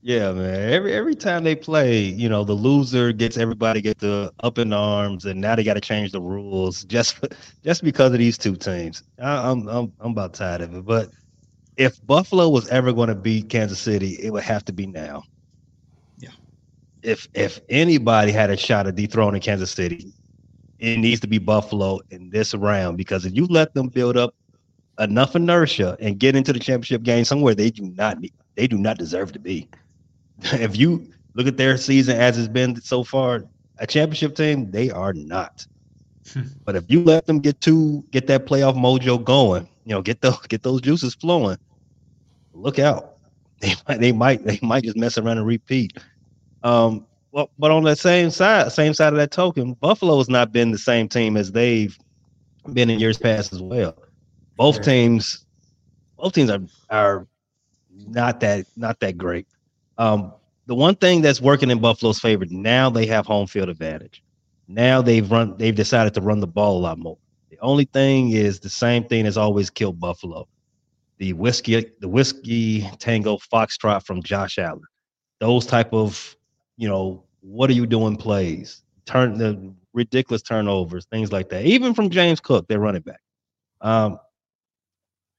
yeah 0.02 0.32
man 0.32 0.72
every 0.72 0.92
every 0.92 1.14
time 1.14 1.44
they 1.44 1.54
play 1.56 2.00
you 2.02 2.28
know 2.28 2.44
the 2.44 2.52
loser 2.54 3.12
gets 3.12 3.36
everybody 3.36 3.80
get 3.80 3.98
the 3.98 4.32
up 4.42 4.58
in 4.58 4.72
arms 4.72 5.26
and 5.26 5.40
now 5.40 5.56
they 5.56 5.64
got 5.64 5.74
to 5.74 5.80
change 5.80 6.12
the 6.12 6.20
rules 6.20 6.84
just 6.84 7.24
just 7.64 7.82
because 7.82 8.12
of 8.12 8.18
these 8.18 8.38
two 8.38 8.56
teams 8.56 9.02
I, 9.20 9.50
i'm 9.50 9.68
i'm 9.68 9.92
i'm 10.00 10.12
about 10.12 10.34
tired 10.34 10.62
of 10.62 10.74
it 10.74 10.84
but 10.84 11.10
if 11.76 11.98
buffalo 12.06 12.48
was 12.48 12.68
ever 12.68 12.92
going 12.92 13.08
to 13.08 13.14
beat 13.16 13.48
kansas 13.48 13.80
city 13.80 14.16
it 14.22 14.32
would 14.32 14.44
have 14.44 14.64
to 14.66 14.72
be 14.72 14.86
now 14.86 15.22
Yeah. 16.18 16.30
if 17.02 17.26
if 17.34 17.60
anybody 17.68 18.32
had 18.32 18.50
a 18.50 18.56
shot 18.56 18.86
at 18.86 18.96
dethroning 18.96 19.40
kansas 19.40 19.72
city 19.72 20.12
it 20.78 20.98
needs 20.98 21.20
to 21.20 21.26
be 21.26 21.38
buffalo 21.38 22.00
in 22.10 22.30
this 22.30 22.54
round 22.54 22.96
because 22.96 23.24
if 23.24 23.34
you 23.34 23.46
let 23.46 23.74
them 23.74 23.88
build 23.88 24.16
up 24.16 24.34
enough 24.98 25.36
inertia 25.36 25.96
and 26.00 26.18
get 26.18 26.36
into 26.36 26.52
the 26.52 26.58
championship 26.58 27.02
game 27.02 27.24
somewhere 27.24 27.54
they 27.54 27.70
do 27.70 27.82
not 27.82 28.20
need, 28.20 28.32
they 28.56 28.66
do 28.66 28.78
not 28.78 28.98
deserve 28.98 29.32
to 29.32 29.38
be. 29.38 29.68
if 30.42 30.76
you 30.76 31.08
look 31.34 31.46
at 31.46 31.56
their 31.56 31.76
season 31.76 32.16
as 32.16 32.38
it's 32.38 32.48
been 32.48 32.80
so 32.80 33.02
far, 33.02 33.44
a 33.78 33.86
championship 33.86 34.34
team, 34.34 34.70
they 34.70 34.90
are 34.90 35.12
not. 35.12 35.66
but 36.64 36.76
if 36.76 36.84
you 36.88 37.02
let 37.02 37.26
them 37.26 37.40
get 37.40 37.60
to 37.62 38.04
get 38.10 38.26
that 38.26 38.46
playoff 38.46 38.74
mojo 38.74 39.22
going, 39.22 39.68
you 39.84 39.94
know, 39.94 40.02
get 40.02 40.20
the 40.20 40.36
get 40.48 40.62
those 40.62 40.80
juices 40.80 41.14
flowing, 41.14 41.58
look 42.52 42.78
out. 42.78 43.14
They 43.60 43.74
might 43.88 44.00
they 44.00 44.12
might 44.12 44.44
they 44.44 44.58
might 44.62 44.84
just 44.84 44.96
mess 44.96 45.18
around 45.18 45.38
and 45.38 45.46
repeat. 45.46 45.98
Um, 46.62 47.07
well, 47.32 47.50
but 47.58 47.70
on 47.70 47.84
that 47.84 47.98
same 47.98 48.30
side, 48.30 48.72
same 48.72 48.94
side 48.94 49.12
of 49.12 49.18
that 49.18 49.30
token, 49.30 49.74
Buffalo 49.74 50.18
has 50.18 50.28
not 50.28 50.52
been 50.52 50.70
the 50.70 50.78
same 50.78 51.08
team 51.08 51.36
as 51.36 51.52
they've 51.52 51.96
been 52.72 52.90
in 52.90 52.98
years 52.98 53.18
past 53.18 53.52
as 53.52 53.62
well. 53.62 53.96
Both 54.56 54.76
Yeah. 54.76 54.82
teams 54.82 55.44
both 56.16 56.32
teams 56.34 56.50
are 56.50 56.60
are 56.90 57.26
not 57.90 58.40
that 58.40 58.66
not 58.76 58.98
that 59.00 59.16
great. 59.16 59.46
Um 59.98 60.32
the 60.66 60.74
one 60.74 60.96
thing 60.96 61.22
that's 61.22 61.40
working 61.40 61.70
in 61.70 61.78
buffalo's 61.80 62.18
favor 62.18 62.44
now 62.50 62.90
they 62.90 63.06
have 63.06 63.26
home 63.26 63.46
field 63.46 63.68
advantage. 63.68 64.22
Now 64.66 65.00
they've 65.02 65.30
run 65.30 65.56
they've 65.58 65.74
decided 65.74 66.14
to 66.14 66.20
run 66.20 66.40
the 66.40 66.46
ball 66.46 66.78
a 66.78 66.80
lot 66.82 66.98
more. 66.98 67.18
The 67.50 67.58
only 67.60 67.86
thing 67.86 68.30
is 68.32 68.60
the 68.60 68.68
same 68.68 69.04
thing 69.04 69.24
has 69.24 69.36
always 69.38 69.70
killed 69.70 70.00
buffalo. 70.00 70.46
The 71.18 71.32
whiskey 71.34 71.86
the 72.00 72.08
whiskey 72.08 72.82
tango 72.98 73.38
foxtrot 73.52 74.04
from 74.04 74.22
josh 74.22 74.58
allen. 74.58 74.82
Those 75.40 75.66
type 75.66 75.92
of 75.92 76.36
you 76.78 76.88
know 76.88 77.22
what 77.40 77.68
are 77.68 77.74
you 77.74 77.86
doing 77.86 78.16
plays 78.16 78.82
turn 79.04 79.36
the 79.36 79.74
ridiculous 79.92 80.40
turnovers 80.40 81.04
things 81.10 81.30
like 81.32 81.50
that 81.50 81.66
even 81.66 81.92
from 81.92 82.08
james 82.08 82.40
cook 82.40 82.66
their 82.68 82.80
running 82.80 83.02
back 83.02 83.20
um 83.82 84.18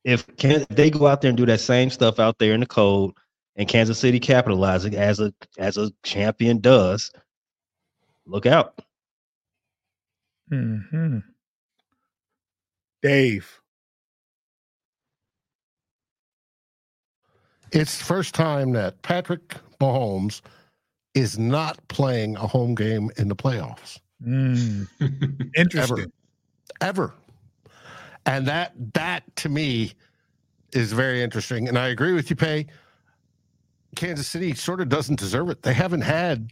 if 0.03 0.27
can 0.37 0.65
they 0.69 0.91
go 0.91 1.07
out 1.07 1.21
there 1.21 1.29
and 1.29 1.37
do 1.37 1.45
that 1.47 1.59
same 1.59 1.89
stuff 1.89 2.19
out 2.19 2.37
there 2.37 2.53
in 2.53 2.59
the 2.59 2.65
cold 2.65 3.17
and 3.59 3.67
Kansas 3.67 3.99
City 3.99 4.19
capitalizing 4.19 4.95
as 4.95 5.19
a 5.19 5.33
as 5.57 5.77
a 5.77 5.91
champion 6.03 6.59
does, 6.59 7.11
look 8.25 8.45
out. 8.45 8.79
hmm 10.49 11.17
Dave. 13.01 13.59
It's 17.71 17.97
the 17.97 18.03
first 18.05 18.33
time 18.33 18.71
that 18.71 19.01
Patrick 19.03 19.55
Mahomes 19.79 20.41
is 21.15 21.37
not 21.39 21.79
playing 21.87 22.35
a 22.35 22.47
home 22.47 22.75
game 22.75 23.09
in 23.17 23.27
the 23.27 23.35
playoffs 23.35 23.99
Mm, 24.25 24.87
interesting. 25.55 26.11
ever. 26.81 27.13
And 28.25 28.45
that 28.47 28.73
that 28.93 29.23
to 29.37 29.49
me 29.49 29.93
is 30.73 30.91
very 30.91 31.23
interesting. 31.23 31.67
And 31.69 31.79
I 31.79 31.87
agree 31.87 32.11
with 32.13 32.29
you, 32.29 32.35
Pay. 32.35 32.67
Kansas 33.95 34.27
City 34.27 34.53
sort 34.53 34.81
of 34.81 34.89
doesn't 34.89 35.17
deserve 35.19 35.49
it. 35.49 35.61
They 35.61 35.73
haven't 35.73 36.01
had 36.01 36.51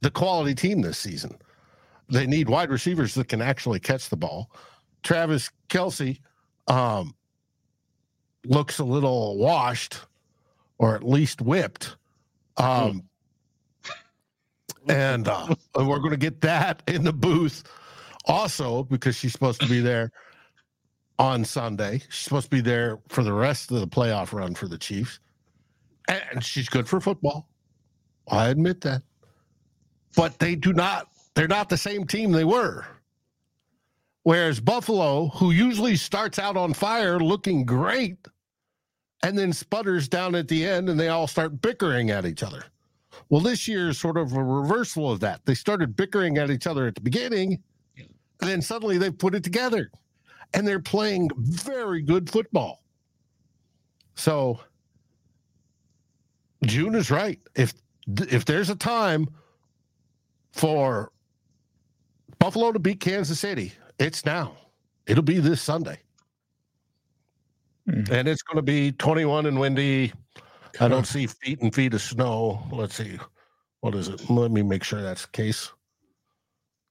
the 0.00 0.10
quality 0.10 0.54
team 0.54 0.80
this 0.80 0.98
season. 0.98 1.36
They 2.08 2.26
need 2.26 2.48
wide 2.48 2.70
receivers 2.70 3.14
that 3.14 3.28
can 3.28 3.40
actually 3.42 3.78
catch 3.78 4.08
the 4.08 4.16
ball. 4.16 4.50
Travis 5.02 5.50
Kelce 5.68 6.18
um, 6.68 7.14
looks 8.44 8.78
a 8.78 8.84
little 8.84 9.36
washed, 9.38 10.00
or 10.78 10.94
at 10.96 11.04
least 11.04 11.40
whipped. 11.42 11.96
Um, 12.56 13.02
and 14.88 15.28
uh, 15.28 15.54
and 15.76 15.88
we're 15.88 15.98
going 15.98 16.10
to 16.10 16.16
get 16.16 16.40
that 16.42 16.82
in 16.88 17.04
the 17.04 17.12
booth 17.12 17.64
also 18.26 18.84
because 18.84 19.16
she's 19.16 19.32
supposed 19.32 19.60
to 19.60 19.68
be 19.68 19.80
there 19.80 20.10
on 21.18 21.44
Sunday. 21.44 22.00
She's 22.10 22.24
supposed 22.24 22.46
to 22.46 22.50
be 22.50 22.60
there 22.60 22.98
for 23.08 23.22
the 23.22 23.32
rest 23.32 23.70
of 23.70 23.80
the 23.80 23.86
playoff 23.86 24.32
run 24.32 24.54
for 24.54 24.68
the 24.68 24.78
Chiefs, 24.78 25.20
and 26.08 26.44
she's 26.44 26.68
good 26.68 26.88
for 26.88 27.00
football. 27.00 27.48
I 28.28 28.48
admit 28.48 28.80
that, 28.82 29.02
but 30.16 30.38
they 30.38 30.54
do 30.54 30.72
not. 30.72 31.08
They're 31.34 31.48
not 31.48 31.68
the 31.68 31.78
same 31.78 32.06
team 32.06 32.32
they 32.32 32.44
were. 32.44 32.86
Whereas 34.24 34.60
Buffalo, 34.60 35.28
who 35.28 35.50
usually 35.50 35.96
starts 35.96 36.38
out 36.38 36.56
on 36.56 36.74
fire 36.74 37.18
looking 37.18 37.64
great, 37.64 38.16
and 39.24 39.36
then 39.36 39.52
sputters 39.52 40.08
down 40.08 40.34
at 40.34 40.48
the 40.48 40.64
end, 40.66 40.88
and 40.88 40.98
they 40.98 41.08
all 41.08 41.26
start 41.26 41.60
bickering 41.60 42.10
at 42.10 42.24
each 42.26 42.42
other. 42.42 42.64
Well, 43.32 43.40
this 43.40 43.66
year 43.66 43.88
is 43.88 43.98
sort 43.98 44.18
of 44.18 44.34
a 44.34 44.44
reversal 44.44 45.10
of 45.10 45.20
that. 45.20 45.40
They 45.46 45.54
started 45.54 45.96
bickering 45.96 46.36
at 46.36 46.50
each 46.50 46.66
other 46.66 46.86
at 46.86 46.94
the 46.94 47.00
beginning, 47.00 47.62
and 47.96 48.50
then 48.50 48.60
suddenly 48.60 48.98
they 48.98 49.10
put 49.10 49.34
it 49.34 49.42
together, 49.42 49.90
and 50.52 50.68
they're 50.68 50.78
playing 50.78 51.30
very 51.38 52.02
good 52.02 52.28
football. 52.28 52.82
So 54.16 54.60
June 56.66 56.94
is 56.94 57.10
right. 57.10 57.40
If 57.54 57.72
if 58.06 58.44
there's 58.44 58.68
a 58.68 58.76
time 58.76 59.26
for 60.52 61.10
Buffalo 62.38 62.70
to 62.70 62.78
beat 62.78 63.00
Kansas 63.00 63.40
City, 63.40 63.72
it's 63.98 64.26
now. 64.26 64.58
It'll 65.06 65.22
be 65.22 65.38
this 65.38 65.62
Sunday. 65.62 66.00
Hmm. 67.86 68.02
And 68.12 68.28
it's 68.28 68.42
going 68.42 68.56
to 68.56 68.62
be 68.62 68.92
21 68.92 69.46
and 69.46 69.58
windy. 69.58 70.12
I 70.80 70.88
don't 70.88 71.06
see 71.06 71.26
feet 71.26 71.60
and 71.60 71.74
feet 71.74 71.94
of 71.94 72.00
snow. 72.02 72.62
Let's 72.72 72.94
see. 72.94 73.18
What 73.80 73.94
is 73.94 74.08
it? 74.08 74.28
Let 74.30 74.50
me 74.50 74.62
make 74.62 74.84
sure 74.84 75.02
that's 75.02 75.22
the 75.26 75.32
case. 75.32 75.70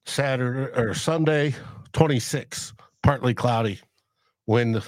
Saturday 0.05 0.71
or 0.79 0.93
Sunday, 0.93 1.55
26, 1.93 2.73
partly 3.03 3.33
cloudy. 3.33 3.79
Wind 4.47 4.83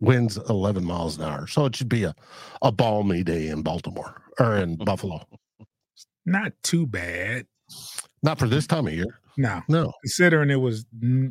winds 0.00 0.36
11 0.48 0.84
miles 0.84 1.18
an 1.18 1.24
hour. 1.24 1.46
So 1.46 1.66
it 1.66 1.76
should 1.76 1.88
be 1.88 2.04
a, 2.04 2.14
a 2.62 2.72
balmy 2.72 3.22
day 3.22 3.48
in 3.48 3.62
Baltimore. 3.62 4.22
or 4.40 4.56
in 4.56 4.76
Buffalo. 4.84 5.20
Not 6.24 6.52
too 6.62 6.86
bad. 6.86 7.46
Not 8.22 8.38
for 8.38 8.48
this 8.48 8.66
time 8.66 8.86
of 8.86 8.92
year. 8.94 9.18
No, 9.36 9.62
No. 9.68 9.92
considering 10.02 10.50
it 10.50 10.56
was 10.56 10.86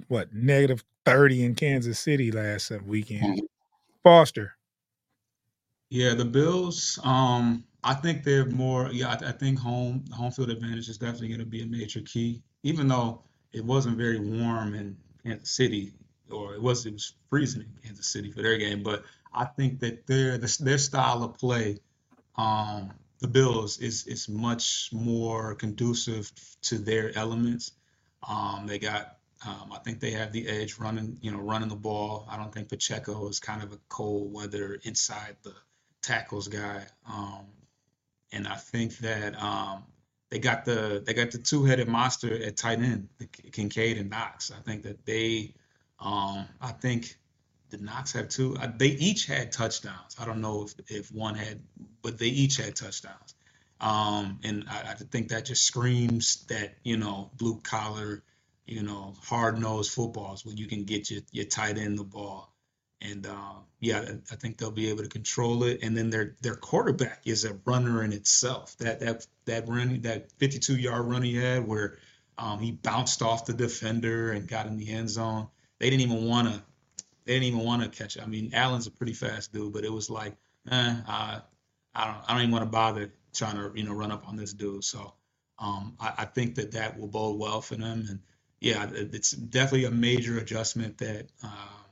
what 0.08 0.32
negative 0.32 0.84
thirty 1.06 1.44
in 1.44 1.56
Kansas 1.56 1.98
City 2.00 2.32
last 2.32 2.72
uh, 2.72 2.78
weekend. 2.86 3.40
Mhm. 3.40 3.46
Foster, 4.04 4.55
Yeah, 5.90 6.14
the 6.16 6.26
Bills. 6.26 7.00
Um, 7.04 7.64
I 7.84 7.94
think 7.94 8.24
they're 8.24 8.46
more. 8.46 8.90
Yeah, 8.92 9.10
I, 9.10 9.30
I 9.30 9.32
think 9.32 9.60
home 9.60 10.04
home 10.12 10.32
field 10.32 10.50
advantage 10.50 10.90
is 10.90 10.98
definitely 10.98 11.30
going 11.30 11.40
to 11.40 11.46
be 11.46 11.62
a 11.62 11.68
major 11.68 12.02
key. 12.02 12.42
Even 12.64 12.88
though 12.88 13.24
it 13.54 13.64
wasn't 13.64 13.98
very 13.98 14.20
warm 14.20 14.74
in 14.74 14.98
Kansas 15.24 15.52
City, 15.52 15.94
or 16.32 16.56
it 16.56 16.62
was 16.62 16.86
it 16.86 16.94
was 16.94 17.14
freezing 17.30 17.62
in 17.62 17.70
Kansas 17.84 18.08
City 18.08 18.32
for 18.32 18.42
their 18.42 18.58
game. 18.58 18.82
But 18.82 19.04
I 19.34 19.46
think 19.46 19.80
that 19.82 20.08
their 20.08 20.38
their 20.38 20.78
style 20.80 21.24
of 21.24 21.38
play, 21.38 21.80
um, 22.36 22.92
the 23.20 23.28
Bills 23.28 23.78
is 23.80 24.08
is 24.08 24.28
much 24.28 24.90
more 24.92 25.54
conducive 25.56 26.32
to 26.64 26.80
their 26.80 27.16
elements. 27.18 27.74
Um, 28.28 28.66
they 28.68 28.80
got. 28.80 29.18
Um, 29.46 29.72
I 29.72 29.80
think 29.80 30.00
they 30.00 30.12
have 30.12 30.32
the 30.32 30.48
edge 30.48 30.80
running, 30.80 31.20
you 31.22 31.30
know, 31.30 31.38
running 31.38 31.70
the 31.70 31.76
ball. 31.76 32.26
I 32.32 32.38
don't 32.38 32.52
think 32.52 32.70
Pacheco 32.70 33.28
is 33.28 33.40
kind 33.40 33.62
of 33.62 33.74
a 33.74 33.80
cold 33.90 34.34
weather 34.34 34.80
inside 34.84 35.36
the 35.44 35.54
tackles 36.06 36.48
guy. 36.48 36.86
Um, 37.12 37.46
and 38.32 38.48
I 38.48 38.56
think 38.56 38.98
that 39.00 39.42
um, 39.42 39.84
they 40.30 40.40
got 40.40 40.66
the 40.66 41.04
they 41.06 41.14
got 41.14 41.32
the 41.32 41.38
two-headed 41.38 41.88
monster 41.88 42.34
at 42.44 42.58
tight 42.58 42.80
end, 42.80 43.10
the 43.18 43.28
Kincaid 43.28 43.98
and 43.98 44.10
Knox. 44.10 44.52
I 44.52 44.62
think 44.62 44.84
that 44.84 45.06
they, 45.06 45.54
um, 46.00 46.46
I 46.62 46.72
think, 46.72 47.18
did 47.70 47.82
Knox 47.82 48.12
have 48.14 48.30
two? 48.30 48.58
They 48.78 48.88
each 48.90 49.26
had 49.26 49.52
touchdowns. 49.52 50.16
I 50.20 50.26
don't 50.26 50.42
know 50.42 50.64
if 50.64 50.74
if 50.90 51.12
one 51.12 51.36
had, 51.36 51.62
but 52.02 52.18
they 52.18 52.28
each 52.28 52.58
had 52.58 52.76
touchdowns. 52.76 53.36
Um, 53.82 54.40
and 54.44 54.66
I, 54.70 54.92
I 54.92 54.94
think 54.96 55.30
that 55.30 55.46
just 55.46 55.64
screams 55.64 56.46
that 56.46 56.76
you 56.84 56.98
know 56.98 57.32
blue 57.38 57.60
collar, 57.62 58.24
you 58.66 58.84
know 58.84 59.16
hard 59.24 59.60
nosed 59.60 59.92
footballs 59.92 60.46
where 60.46 60.56
you 60.56 60.68
can 60.68 60.84
get 60.84 61.10
your 61.10 61.22
your 61.32 61.46
tight 61.46 61.78
end 61.78 61.98
the 61.98 62.04
ball. 62.04 62.55
And 63.12 63.26
uh, 63.28 63.54
yeah, 63.80 64.04
I 64.32 64.36
think 64.36 64.58
they'll 64.58 64.72
be 64.72 64.90
able 64.90 65.04
to 65.04 65.10
control 65.10 65.64
it. 65.64 65.80
And 65.84 65.96
then 65.96 66.10
their 66.10 66.36
their 66.42 66.56
quarterback 66.56 67.22
is 67.26 67.46
a 67.46 67.54
runner 67.66 68.04
in 68.04 68.14
itself. 68.14 68.78
That 68.78 69.00
that 69.02 69.28
that 69.46 69.68
run, 69.68 70.02
that 70.02 70.32
52 70.34 70.78
yard 70.78 71.06
run 71.06 71.24
he 71.24 71.36
had, 71.36 71.68
where 71.68 71.98
um, 72.38 72.60
he 72.60 72.72
bounced 72.72 73.22
off 73.22 73.46
the 73.46 73.54
defender 73.54 74.32
and 74.32 74.48
got 74.48 74.68
in 74.68 74.78
the 74.78 74.90
end 74.90 75.10
zone. 75.10 75.48
They 75.80 75.90
didn't 75.90 76.10
even 76.10 76.26
want 76.26 76.48
to. 76.54 76.64
They 77.26 77.34
didn't 77.34 77.48
even 77.48 77.60
want 77.60 77.82
to 77.84 77.90
catch 77.90 78.18
it. 78.18 78.24
I 78.24 78.28
mean, 78.28 78.54
Allen's 78.54 78.88
a 78.88 78.92
pretty 78.92 79.14
fast 79.14 79.52
dude, 79.52 79.74
but 79.74 79.84
it 79.84 79.92
was 79.92 80.12
like, 80.12 80.34
eh, 80.70 80.96
I, 81.08 81.42
I 81.96 82.06
don't, 82.06 82.18
I 82.28 82.34
don't 82.34 82.42
even 82.42 82.52
want 82.52 82.64
to 82.64 82.70
bother 82.70 83.14
trying 83.34 83.56
to, 83.56 83.72
you 83.74 83.84
know, 83.84 83.94
run 83.94 84.12
up 84.12 84.28
on 84.28 84.36
this 84.36 84.54
dude. 84.54 84.84
So, 84.84 85.16
um, 85.58 85.96
I, 86.00 86.14
I 86.20 86.26
think 86.26 86.54
that 86.56 86.74
that 86.74 87.00
will 87.00 87.08
bode 87.08 87.40
well 87.40 87.62
for 87.62 87.76
them. 87.76 88.06
And 88.08 88.20
yeah, 88.60 88.88
it's 88.94 89.32
definitely 89.32 89.86
a 89.86 89.92
major 89.92 90.38
adjustment 90.38 91.00
that. 91.00 91.28
Um, 91.44 91.85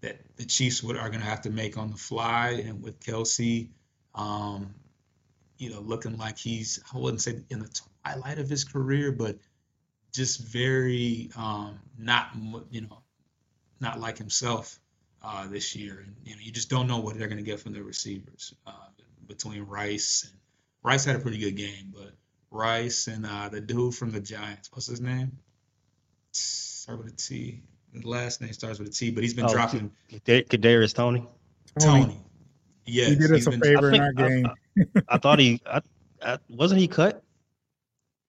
that 0.00 0.20
the 0.36 0.44
Chiefs 0.44 0.82
would, 0.82 0.96
are 0.96 1.08
going 1.08 1.20
to 1.20 1.26
have 1.26 1.42
to 1.42 1.50
make 1.50 1.76
on 1.76 1.90
the 1.90 1.96
fly. 1.96 2.62
And 2.66 2.82
with 2.82 3.00
Kelce, 3.00 3.68
um, 4.14 4.74
you 5.58 5.70
know, 5.70 5.80
looking 5.80 6.16
like 6.16 6.38
he's, 6.38 6.82
I 6.94 6.98
wouldn't 6.98 7.20
say 7.20 7.40
in 7.50 7.60
the 7.60 7.82
twilight 8.04 8.38
of 8.38 8.48
his 8.48 8.64
career, 8.64 9.12
but 9.12 9.36
just 10.12 10.40
very 10.40 11.30
um, 11.36 11.78
not, 11.98 12.30
you 12.70 12.82
know, 12.82 13.02
not 13.80 14.00
like 14.00 14.18
himself 14.18 14.80
uh, 15.22 15.46
this 15.46 15.76
year. 15.76 16.02
And, 16.04 16.16
you 16.24 16.34
know, 16.34 16.40
you 16.42 16.50
just 16.50 16.70
don't 16.70 16.86
know 16.86 16.98
what 16.98 17.18
they're 17.18 17.28
going 17.28 17.38
to 17.38 17.44
get 17.44 17.60
from 17.60 17.72
their 17.72 17.84
receivers 17.84 18.54
uh, 18.66 18.88
between 19.26 19.62
Rice 19.62 20.26
and 20.28 20.40
Rice 20.82 21.04
had 21.04 21.16
a 21.16 21.18
pretty 21.18 21.38
good 21.38 21.56
game, 21.56 21.92
but 21.92 22.12
Rice 22.50 23.06
and 23.06 23.26
uh, 23.26 23.48
the 23.50 23.60
dude 23.60 23.94
from 23.94 24.10
the 24.10 24.20
Giants, 24.20 24.70
what's 24.72 24.86
his 24.86 25.00
name? 25.00 25.38
Start 26.32 26.98
with 26.98 27.12
a 27.12 27.16
T. 27.16 27.60
The 27.92 28.08
last 28.08 28.40
name 28.40 28.52
starts 28.52 28.78
with 28.78 28.88
a 28.88 28.92
T, 28.92 29.10
but 29.10 29.22
he's 29.22 29.34
been 29.34 29.46
Oh, 29.46 29.52
dropping 29.52 29.90
Kadar- 30.10 30.46
Kadarius 30.46 30.94
Toney. 30.94 31.26
Toney, 31.78 32.02
Toney. 32.04 32.20
Yes, 32.86 33.08
he 33.10 33.14
did 33.16 33.32
us 33.32 33.46
a 33.46 33.50
been. 33.50 33.60
favor 33.60 33.90
in 33.90 34.00
I 34.00 34.04
our 34.06 34.12
think- 34.14 34.46
game. 34.76 34.92
I, 35.08 35.14
I 35.14 35.18
thought 35.18 35.38
he, 35.38 35.60
I, 35.66 35.80
I, 36.22 36.38
wasn't 36.48 36.80
he 36.80 36.88
cut? 36.88 37.22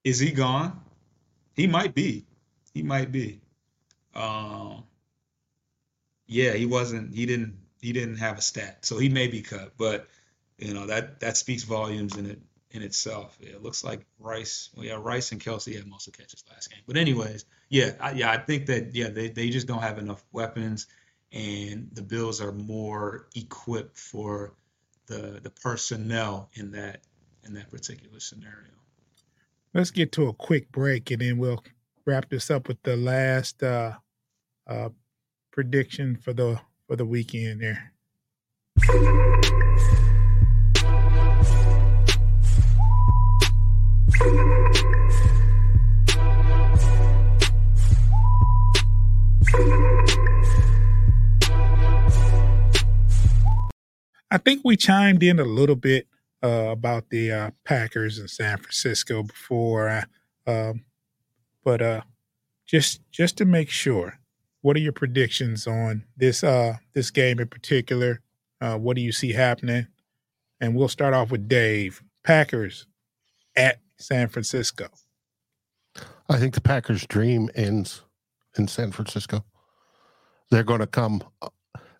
Is 0.04 0.20
he 0.20 0.32
gone? 0.32 0.80
He 1.56 1.68
might 1.68 1.94
be. 1.94 2.26
He 2.74 2.82
might 2.84 3.12
be. 3.12 3.42
Um, 4.16 4.84
yeah, 6.28 6.54
he 6.54 6.66
wasn't. 6.66 7.14
He 7.14 7.26
didn't. 7.26 7.58
He 7.82 7.94
didn't 7.94 8.18
have 8.18 8.38
a 8.38 8.42
stat, 8.42 8.86
so 8.86 8.98
he 8.98 9.10
may 9.10 9.28
be 9.28 9.42
cut. 9.42 9.74
But 9.78 10.08
you 10.58 10.74
know 10.74 10.88
that 10.88 11.20
that 11.20 11.38
speaks 11.38 11.64
volumes 11.64 12.16
in 12.18 12.26
it 12.26 12.40
in 12.72 12.82
itself. 12.82 13.38
It 13.42 13.62
looks 13.62 13.84
like 13.84 14.06
Rice. 14.20 14.70
Well, 14.76 14.86
yeah, 14.86 14.98
Rice 15.00 15.32
and 15.32 15.42
Kelce 15.42 15.76
had 15.76 15.86
most 15.88 16.08
of 16.08 16.14
the 16.14 16.18
catches 16.22 16.44
last 16.50 16.70
game. 16.72 16.80
But 16.88 16.98
anyways, 16.98 17.46
yeah, 17.72 17.94
I, 18.02 18.12
yeah, 18.12 18.30
I 18.30 18.38
think 18.38 18.66
that 18.66 18.94
yeah 18.94 19.08
they 19.10 19.30
they 19.30 19.50
just 19.50 19.66
don't 19.66 19.82
have 19.82 19.98
enough 19.98 20.26
weapons, 20.34 20.88
and 21.32 21.88
the 21.94 22.02
Bills 22.02 22.42
are 22.42 22.52
more 22.52 23.30
equipped 23.34 23.98
for 23.98 24.54
the 25.08 25.40
the 25.42 25.50
personnel 25.50 26.50
in 26.54 26.72
that 26.72 27.00
in 27.46 27.54
that 27.54 27.72
particular 27.72 28.20
scenario. 28.20 28.74
Let's 29.74 29.90
get 29.90 30.12
to 30.14 30.28
a 30.28 30.34
quick 30.34 30.70
break 30.74 31.12
and 31.12 31.22
then 31.22 31.38
we'll 31.38 31.64
wrap 32.06 32.30
this 32.30 32.52
up 32.52 32.68
with 32.68 32.84
the 32.84 32.98
last 32.98 33.64
uh, 33.64 33.94
uh, 34.68 34.90
prediction 35.52 36.18
for 36.18 36.34
the 36.34 36.60
for 36.88 36.98
the 36.98 37.06
weekend 37.06 37.62
there. 37.62 37.94
I 49.54 50.06
think 54.38 54.62
we 54.64 54.78
chimed 54.78 55.24
in 55.24 55.40
a 55.40 55.44
little 55.44 55.76
bit 55.76 56.08
uh, 56.42 56.70
about 56.70 57.10
the 57.10 57.32
uh, 57.32 57.52
Packers 57.66 58.18
in 58.18 58.30
San 58.30 58.60
Francisco 58.60 59.24
before, 59.24 59.90
uh, 59.90 60.06
um, 60.48 60.86
but 61.66 61.82
uh, 61.82 62.02
just 62.66 63.02
just 63.12 63.36
to 63.38 63.46
make 63.46 63.70
sure, 63.70 64.20
what 64.62 64.78
are 64.78 64.80
your 64.80 64.94
predictions 64.94 65.68
on 65.68 66.06
this 66.16 66.46
uh, 66.46 66.78
this 66.94 67.12
game 67.12 67.40
in 67.40 67.50
particular? 67.50 68.22
What 68.60 68.96
do 68.96 69.02
you 69.02 69.12
see 69.12 69.34
happening? 69.34 69.88
And 70.62 70.76
we'll 70.76 70.88
start 70.88 71.14
off 71.14 71.30
with 71.30 71.50
Dave. 71.50 72.04
Packers 72.24 72.86
at 73.56 73.80
San 73.98 74.28
Francisco. 74.28 74.90
I 76.30 76.38
think 76.38 76.54
the 76.54 76.62
Packers' 76.62 77.08
dream 77.08 77.50
ends 77.56 78.04
in 78.58 78.68
San 78.68 78.92
Francisco. 78.92 79.44
They're 80.50 80.64
going 80.64 80.80
to 80.82 80.88
come. 80.88 81.24
uh, 81.42 81.50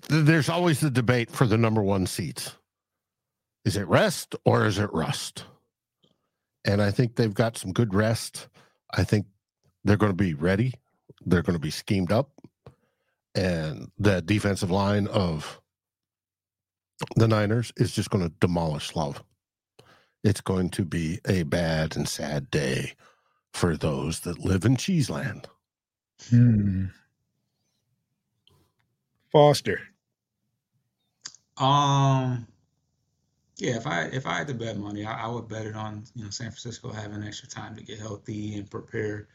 There's 0.10 0.50
always 0.50 0.80
the 0.80 0.90
debate 0.92 1.32
for 1.32 1.46
the 1.48 1.58
number 1.58 1.82
one 1.82 2.06
seats. 2.08 2.56
Is 3.66 3.78
it 3.78 3.88
rest 3.88 4.36
or 4.46 4.66
is 4.66 4.80
it 4.80 4.92
rust? 4.92 5.46
And 6.66 6.82
I 6.82 6.92
think 6.92 7.16
they've 7.16 7.34
got 7.34 7.58
some 7.58 7.72
good 7.72 7.94
rest. 7.94 8.48
I 8.94 9.04
think 9.04 9.26
they're 9.84 9.98
going 9.98 10.12
to 10.12 10.16
be 10.16 10.34
ready. 10.34 10.74
They're 11.26 11.42
going 11.44 11.56
to 11.56 11.60
be 11.60 11.72
schemed 11.72 12.12
up. 12.12 12.32
And 13.34 13.90
the 13.98 14.22
defensive 14.22 14.72
line 14.72 15.08
of 15.08 15.62
the 17.16 17.28
Niners 17.28 17.72
is 17.78 17.92
just 17.94 18.10
going 18.10 18.24
to 18.24 18.34
demolish 18.40 18.96
love. 18.96 19.24
It's 20.24 20.42
going 20.42 20.70
to 20.72 20.86
be 20.86 21.20
a 21.28 21.44
bad 21.44 21.96
and 21.96 22.08
sad 22.08 22.52
day 22.52 22.94
for 23.54 23.76
those 23.78 24.20
that 24.22 24.40
live 24.40 24.66
in 24.66 24.76
Cheeseland. 24.76 25.48
Hmm. 26.30 26.86
Foster. 29.32 29.80
Um, 31.58 32.48
yeah, 33.58 33.78
if 33.78 33.86
I 33.86 34.04
if 34.06 34.26
I 34.26 34.38
had 34.38 34.48
to 34.48 34.54
bet 34.54 34.78
money, 34.78 35.06
I, 35.06 35.26
I 35.26 35.28
would 35.28 35.48
bet 35.48 35.66
it 35.66 35.76
on 35.76 36.04
you 36.16 36.24
know 36.24 36.30
San 36.30 36.48
Francisco 36.48 36.92
having 36.92 37.24
extra 37.24 37.48
time 37.48 37.76
to 37.76 37.84
get 37.84 38.00
healthy 38.00 38.56
and 38.56 38.70
prepare. 38.70 39.28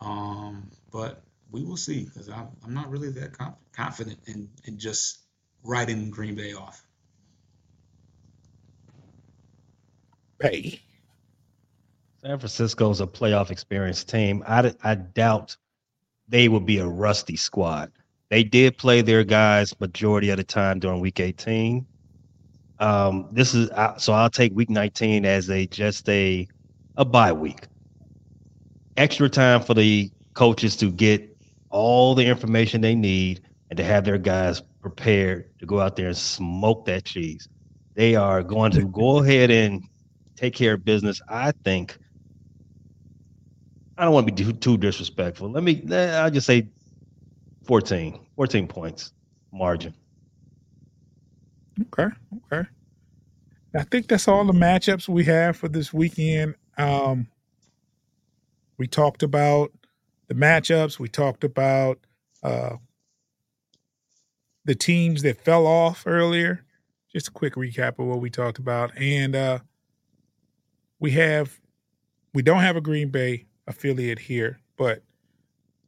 Um, 0.00 0.70
but 0.90 1.22
we 1.50 1.62
will 1.62 1.76
see 1.76 2.04
because 2.04 2.28
I'm 2.28 2.48
I'm 2.64 2.74
not 2.74 2.90
really 2.90 3.10
that 3.10 3.36
conf 3.36 3.54
confident 3.72 4.18
in 4.26 4.48
in 4.64 4.78
just 4.78 5.20
writing 5.62 6.10
Green 6.10 6.34
Bay 6.34 6.54
off. 6.54 6.84
Pay. 10.38 10.80
San 12.22 12.38
Francisco's 12.38 13.00
a 13.00 13.06
playoff 13.06 13.50
experienced 13.50 14.08
team. 14.08 14.42
I, 14.46 14.74
I 14.82 14.94
doubt 14.94 15.56
they 16.30 16.48
will 16.48 16.60
be 16.60 16.78
a 16.78 16.86
rusty 16.86 17.36
squad. 17.36 17.92
They 18.30 18.44
did 18.44 18.78
play 18.78 19.02
their 19.02 19.24
guys 19.24 19.78
majority 19.80 20.30
of 20.30 20.38
the 20.38 20.44
time 20.44 20.78
during 20.78 21.00
week 21.00 21.20
18. 21.20 21.86
Um, 22.78 23.28
this 23.32 23.54
is 23.54 23.70
so 23.98 24.14
I'll 24.14 24.30
take 24.30 24.54
week 24.54 24.70
19 24.70 25.26
as 25.26 25.50
a 25.50 25.66
just 25.68 26.08
a 26.08 26.48
a 26.96 27.04
bye 27.04 27.32
week. 27.32 27.66
Extra 28.96 29.28
time 29.28 29.62
for 29.62 29.74
the 29.74 30.10
coaches 30.34 30.76
to 30.76 30.92
get 30.92 31.36
all 31.70 32.14
the 32.14 32.26
information 32.26 32.80
they 32.80 32.94
need 32.94 33.42
and 33.70 33.76
to 33.76 33.84
have 33.84 34.04
their 34.04 34.18
guys 34.18 34.62
prepared 34.82 35.50
to 35.60 35.66
go 35.66 35.80
out 35.80 35.96
there 35.96 36.08
and 36.08 36.16
smoke 36.16 36.86
that 36.86 37.04
cheese. 37.04 37.48
they 37.94 38.16
are 38.16 38.42
going 38.42 38.72
to 38.72 38.86
go 38.86 39.18
ahead 39.22 39.50
and 39.50 39.82
take 40.36 40.54
care 40.54 40.74
of 40.74 40.84
business. 40.84 41.20
I 41.28 41.52
think. 41.64 41.98
I 44.00 44.04
don't 44.04 44.14
want 44.14 44.26
to 44.26 44.32
be 44.32 44.52
too, 44.54 44.78
disrespectful. 44.78 45.50
Let 45.50 45.62
me. 45.62 45.84
I'll 45.92 46.30
just 46.30 46.46
say 46.46 46.66
14, 47.66 48.18
14 48.34 48.66
points 48.66 49.12
margin. 49.52 49.92
Okay. 51.82 52.08
Okay. 52.50 52.66
I 53.76 53.82
think 53.84 54.08
that's 54.08 54.26
all 54.26 54.46
the 54.46 54.54
matchups 54.54 55.06
we 55.06 55.24
have 55.24 55.58
for 55.58 55.68
this 55.68 55.92
weekend. 55.92 56.54
Um, 56.78 57.26
we 58.78 58.86
talked 58.86 59.22
about 59.22 59.70
the 60.28 60.34
matchups. 60.34 60.98
We 60.98 61.08
talked 61.08 61.44
about 61.44 61.98
uh, 62.42 62.76
the 64.64 64.74
teams 64.74 65.20
that 65.24 65.44
fell 65.44 65.66
off 65.66 66.04
earlier. 66.06 66.64
Just 67.12 67.28
a 67.28 67.32
quick 67.32 67.54
recap 67.54 67.98
of 67.98 68.06
what 68.06 68.20
we 68.20 68.30
talked 68.30 68.58
about, 68.58 68.96
and 68.96 69.36
uh, 69.36 69.58
we 71.00 71.10
have 71.10 71.60
we 72.32 72.40
don't 72.40 72.62
have 72.62 72.76
a 72.76 72.80
Green 72.80 73.10
Bay 73.10 73.44
affiliate 73.70 74.18
here, 74.18 74.60
but 74.76 75.02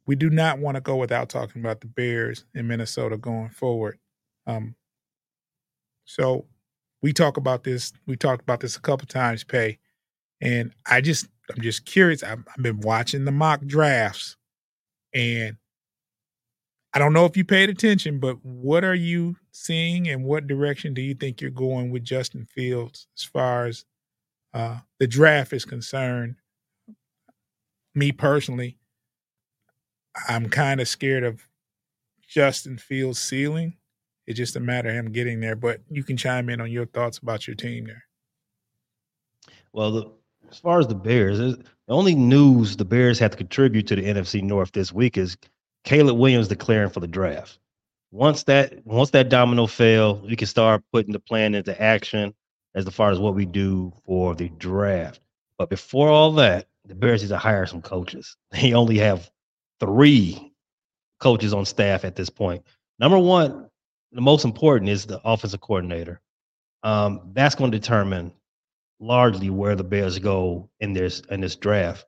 we 0.07 0.17
do 0.17 0.31
not 0.31 0.59
want 0.59 0.77
to 0.77 0.81
go 0.81 0.97
without 0.97 1.29
talking 1.29 1.63
about 1.63 1.81
the 1.81 1.87
Bears 1.87 2.45
in 2.55 2.67
Minnesota 2.67 3.17
going 3.17 3.51
forward. 3.51 3.99
Um, 4.47 4.75
so 6.05 6.47
we 7.03 7.13
talk 7.13 7.37
about 7.37 7.65
this. 7.65 7.93
We 8.07 8.17
talked 8.17 8.43
about 8.43 8.61
this 8.61 8.77
a 8.77 8.81
couple 8.81 9.07
times, 9.07 9.45
Pay, 9.45 9.79
and 10.41 10.73
I 10.87 11.01
just 11.01 11.27
I'm 11.55 11.63
just 11.63 11.85
curious. 11.85 12.23
I've, 12.23 12.45
I've 12.49 12.63
been 12.63 12.81
watching 12.81 13.25
the 13.25 13.33
mock 13.33 13.65
drafts, 13.67 14.37
and 15.15 15.57
I 16.95 16.99
don't 16.99 17.13
know 17.13 17.25
if 17.27 17.37
you 17.37 17.45
paid 17.45 17.71
attention, 17.71 18.21
but 18.21 18.45
what 18.45 18.85
are 18.85 18.95
you 18.95 19.37
seeing, 19.53 20.09
and 20.09 20.25
what 20.25 20.47
direction 20.47 20.95
do 20.95 21.03
you 21.03 21.15
think 21.15 21.41
you're 21.41 21.51
going 21.51 21.91
with 21.91 22.05
Justin 22.05 22.47
Fields 22.47 23.07
as 23.17 23.25
far 23.25 23.67
as 23.67 23.85
uh, 24.55 24.79
the 24.99 25.07
draft 25.07 25.53
is 25.53 25.65
concerned? 25.65 26.37
Me 27.95 28.13
personally, 28.13 28.79
I'm 30.29 30.49
kind 30.49 30.81
of 30.81 30.89
scared 30.89 31.25
of 31.25 31.47
Justin 32.27 32.79
Fields' 32.79 33.19
ceiling. 33.19 33.77
It's 34.27 34.39
just 34.39 34.57
a 34.57 34.61
matter 34.61 34.89
of 34.89 34.95
him 34.95 35.13
getting 35.13 35.41
there. 35.41 35.57
But 35.57 35.81
you 35.91 36.05
can 36.05 36.17
chime 36.17 36.49
in 36.49 36.61
on 36.61 36.71
your 36.71 36.87
thoughts 36.87 37.19
about 37.19 37.47
your 37.47 37.57
team 37.57 37.87
there. 37.87 38.05
Well, 39.73 39.91
the, 39.91 40.11
as 40.51 40.59
far 40.59 40.79
as 40.79 40.87
the 40.87 40.95
Bears, 40.95 41.39
the 41.39 41.65
only 41.89 42.15
news 42.15 42.77
the 42.77 42.85
Bears 42.85 43.19
have 43.19 43.33
to 43.33 43.37
contribute 43.37 43.87
to 43.89 43.97
the 43.97 44.03
NFC 44.03 44.43
North 44.43 44.73
this 44.73 44.93
week 44.93 45.17
is 45.19 45.37
Caleb 45.85 46.17
Williams 46.17 46.49
declaring 46.49 46.91
for 46.91 47.01
the 47.01 47.09
draft. 47.09 47.59
Once 48.11 48.43
that 48.45 48.87
once 48.87 49.11
that 49.11 49.31
domino 49.31 49.67
fell, 49.67 50.19
we 50.19 50.37
can 50.37 50.47
start 50.47 50.83
putting 50.93 51.13
the 51.13 51.19
plan 51.19 51.55
into 51.55 51.81
action 51.81 52.35
as 52.75 52.87
far 52.89 53.11
as 53.11 53.19
what 53.19 53.35
we 53.35 53.47
do 53.47 53.93
for 54.05 54.35
the 54.35 54.51
draft. 54.51 55.21
But 55.57 55.71
before 55.71 56.11
all 56.11 56.33
that, 56.33 56.67
the 56.87 56.95
Bears 56.95 57.23
need 57.23 57.29
to 57.29 57.39
hire 57.39 57.67
some 57.67 57.83
coaches. 57.83 58.37
They 58.51 58.75
only 58.75 58.99
have 58.99 59.31
three 59.81 60.53
coaches 61.21 61.53
on 61.53 61.65
staff 61.65 62.05
at 62.05 62.17
this 62.17 62.31
point. 62.31 62.63
Number 62.99 63.19
one, 63.19 63.69
the 64.13 64.21
most 64.21 64.45
important 64.45 64.91
is 64.91 65.07
the 65.07 65.21
offensive 65.25 65.61
coordinator. 65.61 66.21
Um, 66.83 67.31
that's 67.33 67.55
going 67.55 67.71
to 67.71 67.79
determine 67.79 68.33
largely 69.01 69.51
where 69.51 69.75
the 69.75 69.85
Bears 69.85 70.19
go 70.19 70.69
in 70.81 70.93
this 70.93 71.21
in 71.31 71.41
this 71.41 71.57
draft. 71.57 72.07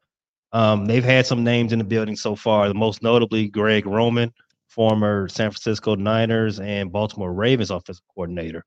Um, 0.52 0.86
they've 0.86 1.04
had 1.04 1.26
some 1.26 1.42
names 1.42 1.72
in 1.72 1.78
the 1.78 1.84
building 1.84 2.16
so 2.16 2.36
far. 2.36 2.68
The 2.68 2.74
most 2.74 3.02
notably 3.02 3.48
Greg 3.48 3.86
Roman, 3.86 4.32
former 4.68 5.28
San 5.28 5.50
Francisco 5.50 5.96
Niners 5.96 6.60
and 6.60 6.92
Baltimore 6.92 7.32
Ravens 7.32 7.70
offensive 7.70 8.04
coordinator. 8.14 8.64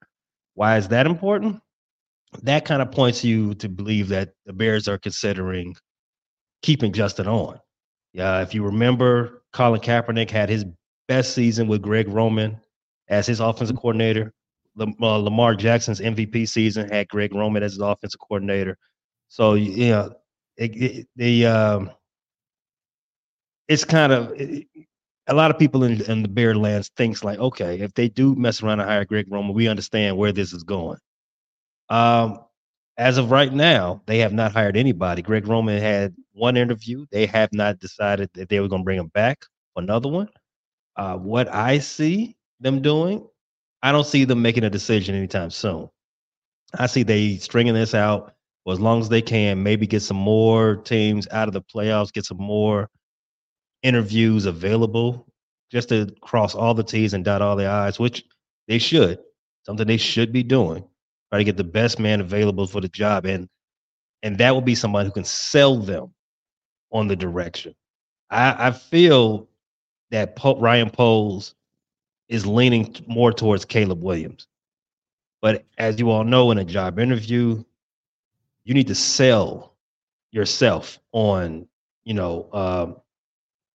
Why 0.55 0.77
is 0.77 0.87
that 0.89 1.05
important? 1.05 1.61
That 2.43 2.65
kind 2.65 2.81
of 2.81 2.91
points 2.91 3.23
you 3.23 3.53
to 3.55 3.69
believe 3.69 4.09
that 4.09 4.33
the 4.45 4.53
Bears 4.53 4.87
are 4.87 4.97
considering 4.97 5.75
keeping 6.61 6.93
Justin 6.93 7.27
on. 7.27 7.59
Yeah, 8.13 8.41
if 8.41 8.53
you 8.53 8.63
remember, 8.63 9.43
Colin 9.53 9.81
Kaepernick 9.81 10.29
had 10.29 10.49
his 10.49 10.65
best 11.07 11.33
season 11.33 11.67
with 11.67 11.81
Greg 11.81 12.07
Roman 12.07 12.59
as 13.09 13.27
his 13.27 13.39
offensive 13.39 13.75
mm-hmm. 13.75 13.81
coordinator. 13.81 14.33
Uh, 14.79 15.17
Lamar 15.17 15.55
Jackson's 15.55 15.99
MVP 15.99 16.47
season 16.47 16.87
had 16.89 17.07
Greg 17.07 17.33
Roman 17.33 17.63
as 17.63 17.73
his 17.73 17.81
offensive 17.81 18.19
coordinator. 18.19 18.77
So 19.27 19.55
you 19.55 19.89
know, 19.89 20.13
it, 20.55 20.75
it, 20.75 21.07
the 21.15 21.45
um, 21.47 21.91
it's 23.67 23.83
kind 23.83 24.13
of 24.13 24.31
it, 24.39 24.67
a 25.27 25.33
lot 25.33 25.51
of 25.51 25.59
people 25.59 25.83
in, 25.83 26.01
in 26.09 26.21
the 26.21 26.29
Bear 26.29 26.55
lands 26.55 26.89
thinks 26.95 27.23
like, 27.23 27.39
okay, 27.39 27.79
if 27.79 27.93
they 27.93 28.07
do 28.07 28.35
mess 28.35 28.63
around 28.63 28.79
and 28.79 28.89
hire 28.89 29.05
Greg 29.05 29.25
Roman, 29.29 29.53
we 29.53 29.67
understand 29.67 30.15
where 30.15 30.31
this 30.31 30.53
is 30.53 30.63
going. 30.63 30.99
Um, 31.89 32.39
as 32.97 33.17
of 33.17 33.31
right 33.31 33.53
now, 33.53 34.01
they 34.07 34.19
have 34.19 34.33
not 34.33 34.51
hired 34.51 34.75
anybody. 34.75 35.21
Greg 35.21 35.47
Roman 35.47 35.81
had 35.81 36.15
one 36.33 36.57
interview. 36.57 37.05
They 37.11 37.27
have 37.27 37.53
not 37.53 37.79
decided 37.79 38.29
that 38.33 38.49
they 38.49 38.59
were 38.59 38.67
going 38.67 38.81
to 38.81 38.85
bring 38.85 38.99
him 38.99 39.07
back 39.07 39.45
for 39.73 39.83
another 39.83 40.09
one. 40.09 40.29
Uh, 40.95 41.15
what 41.17 41.53
I 41.53 41.77
see 41.77 42.35
them 42.59 42.81
doing, 42.81 43.27
I 43.83 43.91
don't 43.91 44.05
see 44.05 44.23
them 44.25 44.41
making 44.41 44.63
a 44.63 44.69
decision 44.69 45.15
anytime 45.15 45.51
soon. 45.51 45.89
I 46.77 46.87
see 46.87 47.03
they 47.03 47.37
stringing 47.37 47.75
this 47.75 47.93
out 47.93 48.33
for 48.63 48.73
as 48.73 48.79
long 48.79 48.99
as 48.99 49.09
they 49.09 49.21
can, 49.21 49.61
maybe 49.61 49.85
get 49.85 50.01
some 50.01 50.17
more 50.17 50.77
teams 50.77 51.27
out 51.31 51.47
of 51.47 51.53
the 51.53 51.61
playoffs, 51.61 52.11
get 52.11 52.25
some 52.25 52.41
more 52.41 52.89
interviews 53.83 54.45
available 54.45 55.27
just 55.71 55.89
to 55.89 56.07
cross 56.21 56.55
all 56.55 56.73
the 56.73 56.83
T's 56.83 57.13
and 57.13 57.23
dot 57.23 57.41
all 57.41 57.55
the 57.55 57.67
I's, 57.67 57.99
which 57.99 58.23
they 58.67 58.79
should, 58.79 59.19
something 59.65 59.85
they 59.85 59.97
should 59.97 60.33
be 60.33 60.43
doing. 60.43 60.83
Try 61.31 61.39
to 61.39 61.43
get 61.43 61.57
the 61.57 61.63
best 61.63 61.99
man 61.99 62.21
available 62.21 62.67
for 62.67 62.81
the 62.81 62.87
job. 62.89 63.25
And 63.25 63.49
and 64.23 64.37
that 64.39 64.53
will 64.53 64.61
be 64.61 64.75
somebody 64.75 65.07
who 65.07 65.13
can 65.13 65.23
sell 65.23 65.77
them 65.77 66.13
on 66.91 67.07
the 67.07 67.15
direction. 67.15 67.75
I, 68.29 68.67
I 68.67 68.71
feel 68.71 69.47
that 70.11 70.35
po- 70.35 70.59
Ryan 70.59 70.89
Poles 70.89 71.53
is 72.27 72.45
leaning 72.45 72.95
more 73.07 73.31
towards 73.31 73.65
Caleb 73.65 74.01
Williams. 74.01 74.47
But 75.41 75.65
as 75.77 75.99
you 75.99 76.09
all 76.09 76.23
know, 76.23 76.51
in 76.51 76.57
a 76.57 76.65
job 76.65 76.99
interview, 76.99 77.63
you 78.63 78.73
need 78.73 78.87
to 78.87 78.95
sell 78.95 79.75
yourself 80.31 80.99
on, 81.11 81.67
you 82.03 82.13
know, 82.13 82.49
um, 82.53 82.97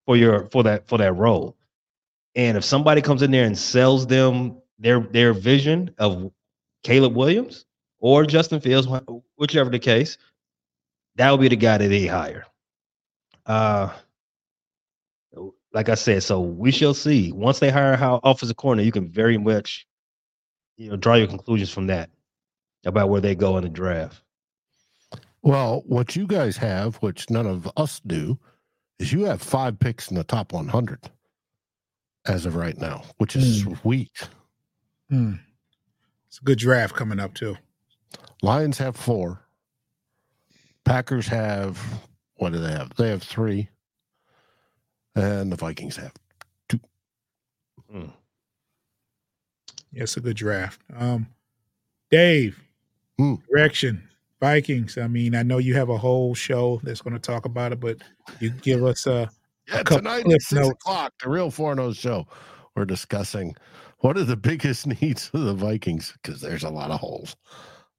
for 0.06 0.16
your 0.16 0.48
for 0.50 0.64
that 0.64 0.88
for 0.88 0.98
that 0.98 1.12
role. 1.12 1.56
And 2.34 2.56
if 2.56 2.64
somebody 2.64 3.00
comes 3.00 3.22
in 3.22 3.30
there 3.30 3.44
and 3.44 3.56
sells 3.56 4.06
them 4.06 4.60
their 4.78 5.00
their 5.00 5.32
vision 5.32 5.94
of 5.98 6.32
Caleb 6.82 7.14
Williams 7.14 7.64
or 7.98 8.24
Justin 8.24 8.60
Fields, 8.60 8.88
whichever 9.36 9.70
the 9.70 9.78
case, 9.78 10.18
that 11.16 11.30
will 11.30 11.38
be 11.38 11.48
the 11.48 11.56
guy 11.56 11.78
that 11.78 11.88
they 11.88 12.06
hire. 12.06 12.44
Uh, 13.46 13.90
like 15.72 15.88
I 15.88 15.94
said, 15.94 16.22
so 16.22 16.40
we 16.40 16.70
shall 16.70 16.94
see. 16.94 17.32
Once 17.32 17.58
they 17.58 17.70
hire 17.70 17.96
how 17.96 18.20
offensive 18.24 18.56
corner, 18.56 18.82
you 18.82 18.92
can 18.92 19.08
very 19.08 19.38
much, 19.38 19.86
you 20.76 20.90
know, 20.90 20.96
draw 20.96 21.14
your 21.14 21.26
conclusions 21.26 21.70
from 21.70 21.86
that 21.86 22.10
about 22.84 23.08
where 23.08 23.20
they 23.20 23.34
go 23.34 23.56
in 23.56 23.64
the 23.64 23.70
draft. 23.70 24.22
Well, 25.42 25.82
what 25.86 26.14
you 26.14 26.26
guys 26.26 26.56
have, 26.58 26.96
which 26.96 27.28
none 27.30 27.46
of 27.46 27.70
us 27.76 28.00
do, 28.06 28.38
is 28.98 29.12
you 29.12 29.24
have 29.24 29.42
five 29.42 29.78
picks 29.78 30.08
in 30.10 30.16
the 30.16 30.24
top 30.24 30.52
100 30.52 31.00
as 32.26 32.46
of 32.46 32.54
right 32.54 32.78
now, 32.78 33.02
which 33.18 33.34
is 33.34 33.64
mm. 33.64 33.84
weak. 33.84 34.16
Mm. 35.10 35.40
It's 36.32 36.38
a 36.38 36.44
good 36.44 36.58
draft 36.58 36.94
coming 36.94 37.20
up 37.20 37.34
too. 37.34 37.58
Lions 38.40 38.78
have 38.78 38.96
four. 38.96 39.42
Packers 40.82 41.28
have 41.28 41.78
what 42.36 42.54
do 42.54 42.58
they 42.58 42.72
have? 42.72 42.96
They 42.96 43.10
have 43.10 43.22
three 43.22 43.68
and 45.14 45.52
the 45.52 45.56
Vikings 45.56 45.96
have 45.96 46.14
two. 46.70 46.80
Hmm. 47.90 48.06
Yeah, 49.92 50.04
it's 50.04 50.16
a 50.16 50.20
good 50.20 50.38
draft. 50.38 50.80
Um, 50.96 51.26
Dave, 52.10 52.58
hmm. 53.18 53.34
direction 53.50 54.08
Vikings. 54.40 54.96
I 54.96 55.08
mean, 55.08 55.34
I 55.34 55.42
know 55.42 55.58
you 55.58 55.74
have 55.74 55.90
a 55.90 55.98
whole 55.98 56.34
show 56.34 56.80
that's 56.82 57.02
going 57.02 57.12
to 57.12 57.20
talk 57.20 57.44
about 57.44 57.72
it, 57.72 57.80
but 57.80 57.98
you 58.40 58.48
give 58.48 58.82
us 58.84 59.06
a, 59.06 59.30
yeah, 59.68 59.80
a 59.80 59.84
tonight 59.84 60.24
at 60.24 60.40
six 60.40 60.52
notes. 60.52 60.70
o'clock, 60.70 61.12
the 61.22 61.28
Real 61.28 61.50
Forno 61.50 61.92
show. 61.92 62.26
We're 62.74 62.86
discussing 62.86 63.54
what 64.02 64.16
are 64.16 64.24
the 64.24 64.36
biggest 64.36 64.86
needs 65.02 65.30
of 65.34 65.40
the 65.40 65.54
Vikings 65.54 66.12
because 66.22 66.40
there's 66.40 66.64
a 66.64 66.70
lot 66.70 66.90
of 66.90 67.00
holes. 67.00 67.34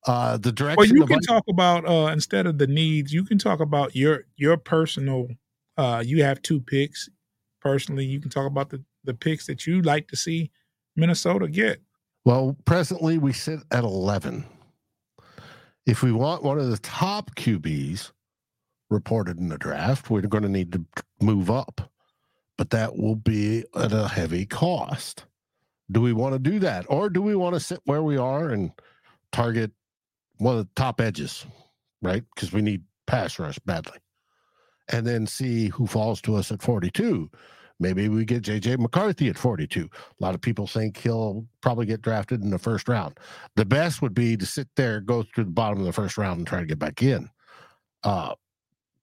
Uh, 0.06 0.38
the 0.38 0.52
direction. 0.52 0.78
Well, 0.78 0.88
you 0.88 0.94
can 1.02 1.08
Vikings- 1.08 1.28
talk 1.28 1.44
about 1.50 1.88
uh, 1.88 2.12
instead 2.12 2.46
of 2.46 2.58
the 2.58 2.68
needs, 2.68 3.12
you 3.12 3.24
can 3.24 3.38
talk 3.38 3.60
about 3.60 3.96
your 3.96 4.26
your 4.38 4.58
personal 4.58 5.28
uh, 5.78 6.04
you 6.06 6.24
have 6.24 6.42
two 6.42 6.60
picks. 6.62 7.10
Personally, 7.62 8.06
you 8.06 8.20
can 8.20 8.30
talk 8.30 8.46
about 8.46 8.70
the, 8.70 8.84
the 9.04 9.14
picks 9.14 9.48
that 9.48 9.66
you'd 9.66 9.86
like 9.86 10.08
to 10.10 10.16
see 10.16 10.52
Minnesota 10.96 11.48
get. 11.48 11.82
Well, 12.26 12.58
presently 12.66 13.18
we 13.18 13.34
sit 13.34 13.60
at 13.72 13.84
11. 13.84 14.46
If 15.86 16.04
we 16.04 16.12
want 16.12 16.44
one 16.44 16.60
of 16.60 16.70
the 16.70 16.78
top 16.78 17.36
QBs 17.36 18.12
reported 18.90 19.40
in 19.40 19.50
the 19.50 19.58
draft, 19.58 20.10
we're 20.10 20.22
going 20.22 20.44
to 20.44 20.50
need 20.50 20.72
to 20.74 20.86
move 21.22 21.50
up, 21.50 21.92
but 22.58 22.70
that 22.70 22.98
will 22.98 23.16
be 23.16 23.66
at 23.76 23.92
a 23.92 24.08
heavy 24.08 24.46
cost. 24.46 25.26
Do 25.92 26.02
we 26.02 26.14
want 26.14 26.34
to 26.34 26.40
do 26.40 26.60
that? 26.60 26.86
Or 26.90 27.10
do 27.10 27.22
we 27.22 27.36
want 27.36 27.56
to 27.56 27.60
sit 27.60 27.80
where 27.86 28.04
we 28.04 28.18
are 28.18 28.50
and 28.50 28.72
target 29.32 29.72
one 30.38 30.58
of 30.58 30.66
the 30.66 30.72
top 30.76 31.02
edges, 31.02 31.46
right? 32.02 32.24
Because 32.34 32.52
we 32.54 32.62
need 32.62 32.84
pass 33.08 33.40
rush 33.40 33.60
badly. 33.60 33.98
And 34.92 35.06
then 35.06 35.28
see 35.28 35.70
who 35.70 35.88
falls 35.88 36.22
to 36.22 36.36
us 36.36 36.52
at 36.52 36.62
42. 36.62 37.30
Maybe 37.80 38.08
we 38.08 38.24
get 38.26 38.44
JJ 38.44 38.80
McCarthy 38.80 39.30
at 39.30 39.38
42. 39.38 39.90
A 39.90 40.24
lot 40.24 40.36
of 40.36 40.42
people 40.42 40.68
think 40.68 40.98
he'll 40.98 41.46
probably 41.62 41.86
get 41.86 42.02
drafted 42.02 42.42
in 42.42 42.50
the 42.50 42.60
first 42.60 42.88
round. 42.88 43.18
The 43.56 43.66
best 43.66 44.02
would 44.02 44.14
be 44.14 44.38
to 44.38 44.46
sit 44.46 44.68
there, 44.76 45.02
go 45.02 45.24
through 45.24 45.46
the 45.46 45.52
bottom 45.52 45.80
of 45.80 45.86
the 45.86 45.94
first 45.94 46.18
round, 46.18 46.40
and 46.40 46.48
try 46.48 46.60
to 46.60 46.66
get 46.66 46.80
back 46.80 47.02
in. 47.02 47.30
Uh, 48.04 48.36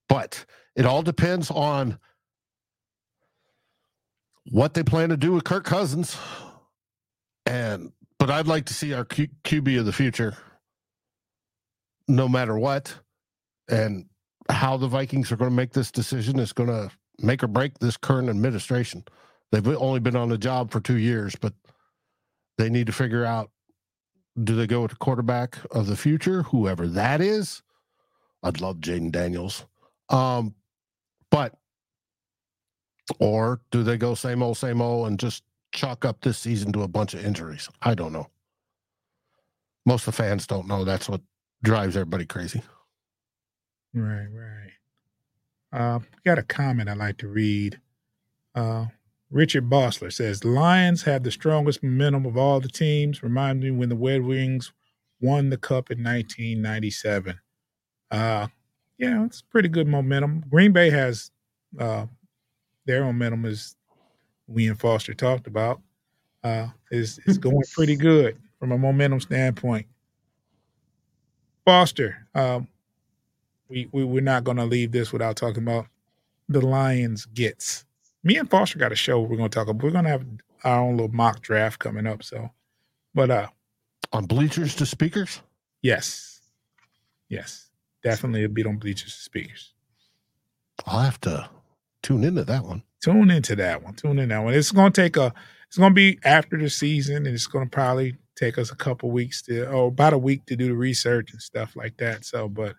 but 0.07 0.45
it 0.75 0.85
all 0.85 1.01
depends 1.01 1.51
on 1.51 1.99
what 4.49 4.73
they 4.73 4.83
plan 4.83 5.09
to 5.09 5.17
do 5.17 5.33
with 5.33 5.43
Kirk 5.43 5.63
Cousins. 5.63 6.17
And 7.45 7.91
but 8.19 8.29
I'd 8.29 8.47
like 8.47 8.65
to 8.65 8.73
see 8.73 8.93
our 8.93 9.05
Q- 9.05 9.29
QB 9.43 9.79
of 9.79 9.85
the 9.85 9.93
future, 9.93 10.37
no 12.07 12.29
matter 12.29 12.57
what, 12.57 12.93
and 13.69 14.05
how 14.49 14.77
the 14.77 14.87
Vikings 14.87 15.31
are 15.31 15.37
going 15.37 15.49
to 15.51 15.55
make 15.55 15.73
this 15.73 15.91
decision 15.91 16.39
is 16.39 16.53
going 16.53 16.69
to 16.69 16.91
make 17.19 17.43
or 17.43 17.47
break 17.47 17.79
this 17.79 17.97
current 17.97 18.29
administration. 18.29 19.03
They've 19.51 19.67
only 19.67 19.99
been 19.99 20.15
on 20.15 20.29
the 20.29 20.37
job 20.37 20.71
for 20.71 20.79
two 20.79 20.97
years, 20.97 21.35
but 21.35 21.53
they 22.57 22.69
need 22.69 22.87
to 22.87 22.93
figure 22.93 23.25
out 23.25 23.51
do 24.41 24.55
they 24.55 24.67
go 24.67 24.81
with 24.81 24.91
the 24.91 24.97
quarterback 24.97 25.57
of 25.71 25.87
the 25.87 25.97
future, 25.97 26.43
whoever 26.43 26.87
that 26.87 27.21
is? 27.21 27.63
I'd 28.43 28.61
love 28.61 28.77
Jayden 28.77 29.11
Daniels. 29.11 29.65
Um, 30.09 30.55
but 31.29 31.55
or 33.19 33.61
do 33.71 33.83
they 33.83 33.97
go 33.97 34.15
same 34.15 34.41
old, 34.41 34.57
same 34.57 34.81
old 34.81 35.07
and 35.07 35.19
just 35.19 35.43
chalk 35.71 36.05
up 36.05 36.21
this 36.21 36.37
season 36.37 36.71
to 36.73 36.83
a 36.83 36.87
bunch 36.87 37.13
of 37.13 37.25
injuries? 37.25 37.69
I 37.81 37.95
don't 37.95 38.13
know. 38.13 38.27
Most 39.85 40.07
of 40.07 40.15
the 40.15 40.23
fans 40.23 40.47
don't 40.47 40.67
know. 40.67 40.83
That's 40.85 41.09
what 41.09 41.21
drives 41.63 41.95
everybody 41.95 42.25
crazy. 42.25 42.61
Right, 43.93 44.27
right. 44.31 44.71
Uh, 45.73 45.99
got 46.25 46.37
a 46.37 46.43
comment 46.43 46.89
I'd 46.89 46.97
like 46.97 47.17
to 47.17 47.27
read. 47.27 47.79
Uh, 48.53 48.85
Richard 49.29 49.69
Bossler 49.69 50.11
says 50.11 50.43
Lions 50.43 51.01
have 51.03 51.23
the 51.23 51.31
strongest 51.31 51.81
momentum 51.81 52.25
of 52.25 52.37
all 52.37 52.59
the 52.59 52.67
teams. 52.67 53.23
Remind 53.23 53.61
me 53.61 53.71
when 53.71 53.89
the 53.89 53.95
Red 53.95 54.23
Wings 54.23 54.73
won 55.21 55.49
the 55.49 55.57
cup 55.57 55.89
in 55.89 56.03
1997. 56.03 57.39
Uh, 58.11 58.47
yeah, 58.97 59.25
it's 59.25 59.41
pretty 59.41 59.69
good 59.69 59.87
momentum. 59.87 60.43
Green 60.49 60.73
Bay 60.73 60.89
has 60.89 61.31
uh, 61.79 62.05
their 62.85 63.05
momentum, 63.05 63.45
as 63.45 63.75
we 64.51 64.67
and 64.67 64.79
Foster 64.79 65.13
talked 65.13 65.47
about, 65.47 65.81
uh, 66.43 66.67
is 66.91 67.19
is 67.25 67.37
going 67.37 67.63
pretty 67.73 67.95
good 67.97 68.37
from 68.59 68.71
a 68.71 68.77
momentum 68.77 69.19
standpoint. 69.19 69.87
Foster, 71.65 72.27
um, 72.35 72.67
we, 73.69 73.87
we 73.91 74.03
we're 74.03 74.21
not 74.21 74.43
going 74.43 74.57
to 74.57 74.65
leave 74.65 74.91
this 74.91 75.11
without 75.11 75.35
talking 75.35 75.63
about 75.63 75.87
the 76.49 76.61
Lions 76.61 77.25
gets. 77.27 77.85
Me 78.23 78.37
and 78.37 78.49
Foster 78.49 78.77
got 78.77 78.91
a 78.91 78.95
show 78.95 79.19
we're 79.21 79.37
going 79.37 79.49
to 79.49 79.55
talk 79.55 79.67
about. 79.67 79.83
We're 79.83 79.91
going 79.91 80.03
to 80.03 80.11
have 80.11 80.25
our 80.63 80.81
own 80.81 80.97
little 80.97 81.15
mock 81.15 81.41
draft 81.41 81.79
coming 81.79 82.05
up. 82.05 82.23
So, 82.23 82.49
but 83.15 83.31
uh, 83.31 83.47
on 84.11 84.25
bleachers 84.25 84.75
to 84.75 84.85
speakers. 84.85 85.41
Yes, 85.81 86.41
yes, 87.29 87.69
definitely 88.03 88.43
a 88.43 88.49
beat 88.49 88.67
on 88.67 88.77
bleachers 88.77 89.15
to 89.15 89.21
speakers. 89.21 89.73
I'll 90.85 90.99
have 90.99 91.21
to 91.21 91.49
tune 92.03 92.23
into 92.23 92.43
that 92.43 92.63
one. 92.63 92.83
Tune 93.01 93.31
into 93.31 93.55
that 93.55 93.83
one. 93.83 93.95
Tune 93.95 94.19
in 94.19 94.29
that 94.29 94.43
one. 94.43 94.53
It's 94.53 94.71
to 94.71 94.89
take 94.91 95.17
a. 95.17 95.33
It's 95.67 95.77
to 95.77 95.89
be 95.89 96.19
after 96.23 96.57
the 96.57 96.69
season, 96.69 97.25
and 97.25 97.27
it's 97.27 97.47
to 97.47 97.65
probably 97.65 98.17
take 98.35 98.57
us 98.57 98.71
a 98.71 98.75
couple 98.75 99.09
weeks 99.09 99.41
to, 99.43 99.69
or 99.69 99.87
about 99.87 100.13
a 100.13 100.17
week 100.17 100.45
to 100.47 100.55
do 100.55 100.67
the 100.67 100.75
research 100.75 101.31
and 101.31 101.41
stuff 101.41 101.75
like 101.75 101.97
that. 101.97 102.25
So, 102.25 102.49
but 102.49 102.75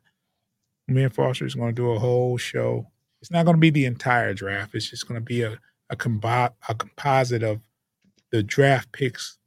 me 0.87 1.05
and 1.05 1.15
Foster 1.15 1.47
is 1.47 1.55
to 1.55 1.73
do 1.73 1.93
a 1.93 1.99
whole 1.99 2.37
show. 2.37 2.87
It's 3.21 3.31
not 3.31 3.45
to 3.45 3.57
be 3.57 3.71
the 3.71 3.87
entire 3.87 4.35
draft. 4.35 4.75
It's 4.75 4.91
just 4.91 5.07
to 5.09 5.21
be 5.21 5.43
a 5.43 5.59
a, 5.93 5.97
combo- 5.97 6.55
a 6.69 6.75
composite 6.75 7.43
of 7.43 7.61
the 8.31 8.43
draft 8.43 8.93
picks. 8.93 9.39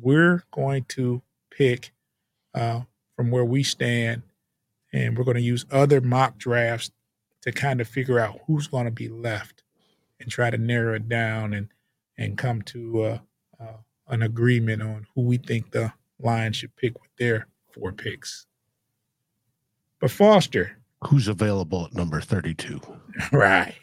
We're 0.00 0.44
going 0.50 0.84
to 0.90 1.22
pick 1.50 1.92
uh, 2.54 2.82
from 3.16 3.30
where 3.30 3.44
we 3.44 3.62
stand, 3.62 4.22
and 4.92 5.16
we're 5.16 5.24
going 5.24 5.36
to 5.36 5.42
use 5.42 5.64
other 5.70 6.00
mock 6.00 6.38
drafts 6.38 6.90
to 7.42 7.52
kind 7.52 7.80
of 7.80 7.88
figure 7.88 8.18
out 8.18 8.40
who's 8.46 8.66
going 8.66 8.84
to 8.84 8.90
be 8.90 9.08
left 9.08 9.61
and 10.22 10.30
try 10.30 10.50
to 10.50 10.58
narrow 10.58 10.94
it 10.94 11.08
down 11.08 11.52
and 11.52 11.68
and 12.18 12.38
come 12.38 12.62
to 12.62 13.02
uh, 13.02 13.18
uh, 13.60 13.76
an 14.08 14.22
agreement 14.22 14.82
on 14.82 15.06
who 15.14 15.22
we 15.22 15.36
think 15.36 15.70
the 15.70 15.92
Lions 16.20 16.56
should 16.56 16.74
pick 16.76 17.00
with 17.00 17.10
their 17.18 17.48
four 17.72 17.92
picks. 17.92 18.46
But 20.00 20.10
Foster, 20.10 20.78
who's 21.04 21.28
available 21.28 21.86
at 21.86 21.94
number 21.94 22.20
32. 22.20 22.80
Right. 23.30 23.74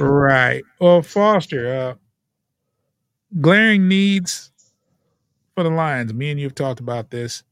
Right. 0.00 0.62
Well, 0.80 1.02
Foster, 1.02 1.74
uh, 1.74 1.94
glaring 3.40 3.86
needs 3.86 4.50
for 5.54 5.62
the 5.62 5.70
Lions. 5.70 6.14
Me 6.14 6.30
and 6.30 6.40
you 6.40 6.46
have 6.46 6.54
talked 6.54 6.80
about 6.80 7.10
this. 7.10 7.42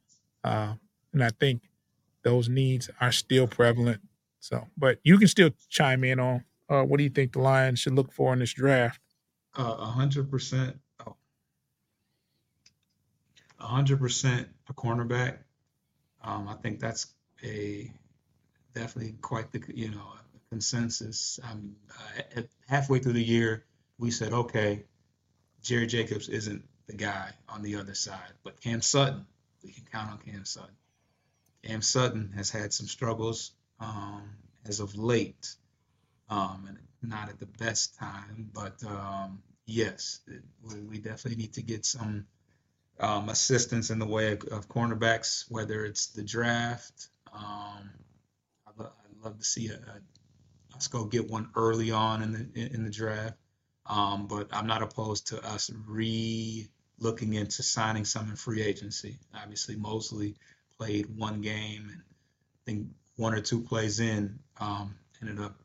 Uh, 0.42 0.74
and 1.12 1.22
I 1.22 1.30
think 1.38 1.62
those 2.22 2.48
needs 2.48 2.88
are 3.00 3.12
still 3.12 3.46
prevalent. 3.46 4.00
So, 4.38 4.66
but 4.78 4.98
you 5.02 5.18
can 5.18 5.28
still 5.28 5.50
chime 5.68 6.04
in 6.04 6.18
on 6.18 6.44
uh, 6.70 6.82
what 6.82 6.98
do 6.98 7.04
you 7.04 7.10
think 7.10 7.32
the 7.32 7.40
Lions 7.40 7.80
should 7.80 7.94
look 7.94 8.12
for 8.12 8.32
in 8.32 8.38
this 8.38 8.52
draft? 8.52 9.00
A 9.54 9.86
hundred 9.86 10.30
percent. 10.30 10.78
A 13.58 13.66
hundred 13.66 13.98
percent 13.98 14.48
a 14.68 14.74
cornerback. 14.74 15.38
Um, 16.22 16.48
I 16.48 16.54
think 16.54 16.80
that's 16.80 17.08
a 17.44 17.90
definitely 18.74 19.16
quite 19.20 19.52
the 19.52 19.62
you 19.74 19.90
know 19.90 20.12
consensus. 20.50 21.38
Um, 21.42 21.76
uh, 22.36 22.42
halfway 22.68 22.98
through 22.98 23.14
the 23.14 23.22
year, 23.22 23.64
we 23.98 24.10
said, 24.10 24.32
okay, 24.32 24.84
Jerry 25.62 25.86
Jacobs 25.86 26.28
isn't 26.28 26.64
the 26.86 26.96
guy 26.96 27.30
on 27.48 27.62
the 27.62 27.76
other 27.76 27.94
side, 27.94 28.32
but 28.42 28.60
Cam 28.60 28.80
Sutton, 28.82 29.26
we 29.62 29.72
can 29.72 29.84
count 29.90 30.10
on 30.10 30.18
Cam 30.18 30.44
Sutton. 30.44 30.74
Cam 31.62 31.82
Sutton 31.82 32.32
has 32.36 32.50
had 32.50 32.72
some 32.72 32.86
struggles 32.86 33.52
um, 33.78 34.22
as 34.66 34.80
of 34.80 34.96
late, 34.96 35.54
um, 36.30 36.64
and 36.68 36.78
not 37.02 37.28
at 37.28 37.38
the 37.38 37.46
best 37.46 37.98
time, 37.98 38.50
but 38.54 38.82
um, 38.84 39.42
yes, 39.66 40.20
it, 40.26 40.42
we, 40.88 40.98
definitely 40.98 41.42
need 41.42 41.54
to 41.54 41.62
get 41.62 41.84
some 41.84 42.26
um, 42.98 43.28
assistance 43.28 43.90
in 43.90 43.98
the 43.98 44.06
way 44.06 44.32
of, 44.32 44.44
of 44.44 44.68
cornerbacks, 44.68 45.44
whether 45.48 45.84
it's 45.84 46.08
the 46.08 46.22
draft 46.22 47.08
um, 47.32 47.90
I'd, 48.66 48.78
lo- 48.78 48.92
I'd, 49.04 49.24
love 49.24 49.38
to 49.38 49.44
see 49.44 49.68
a, 49.68 49.74
a, 49.74 50.76
us 50.76 50.88
go 50.88 51.04
get 51.04 51.30
one 51.30 51.50
early 51.54 51.90
on 51.90 52.22
in 52.22 52.32
the 52.32 52.74
in 52.74 52.84
the 52.84 52.90
draft. 52.90 53.36
Um, 53.86 54.26
but 54.28 54.48
I'm 54.52 54.66
not 54.66 54.82
opposed 54.82 55.28
to 55.28 55.44
us 55.44 55.70
re 55.86 56.68
looking 56.98 57.34
into 57.34 57.62
signing 57.62 58.04
some 58.04 58.28
in 58.28 58.36
free 58.36 58.62
agency. 58.62 59.18
Obviously, 59.34 59.76
Moseley 59.76 60.36
played 60.78 61.06
one 61.16 61.40
game, 61.40 61.88
and 61.90 62.00
I 62.00 62.60
think 62.66 62.88
one 63.16 63.34
or 63.34 63.40
two 63.40 63.62
plays 63.62 64.00
in 64.00 64.38
um, 64.58 64.94
ended 65.20 65.40
up 65.40 65.59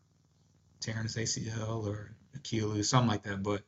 tearing 0.80 1.04
his 1.04 1.16
ACL 1.16 1.86
or 1.86 2.12
Achilles, 2.36 2.90
something 2.90 3.10
like 3.10 3.24
that. 3.24 3.44
But 3.44 3.62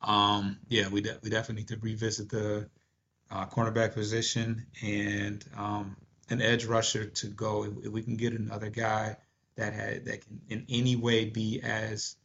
um, 0.00 0.58
yeah, 0.68 0.88
we 0.88 1.00
de- 1.00 1.18
we 1.22 1.30
definitely 1.30 1.62
need 1.62 1.68
to 1.68 1.78
revisit 1.78 2.28
the 2.28 2.68
uh, 3.30 3.46
cornerback 3.46 3.94
position 3.94 4.66
and 4.82 5.44
um, 5.56 5.96
an 6.30 6.40
edge 6.42 6.64
rusher 6.64 7.06
to 7.06 7.26
go. 7.28 7.64
If, 7.64 7.86
if 7.86 7.92
we 7.92 8.02
can 8.02 8.16
get 8.16 8.32
another 8.32 8.70
guy 8.70 9.16
that 9.56 9.72
had 9.72 10.06
that 10.06 10.26
can 10.26 10.40
in 10.48 10.66
any 10.68 10.96
way 10.96 11.26
be 11.26 11.60
as 11.62 12.16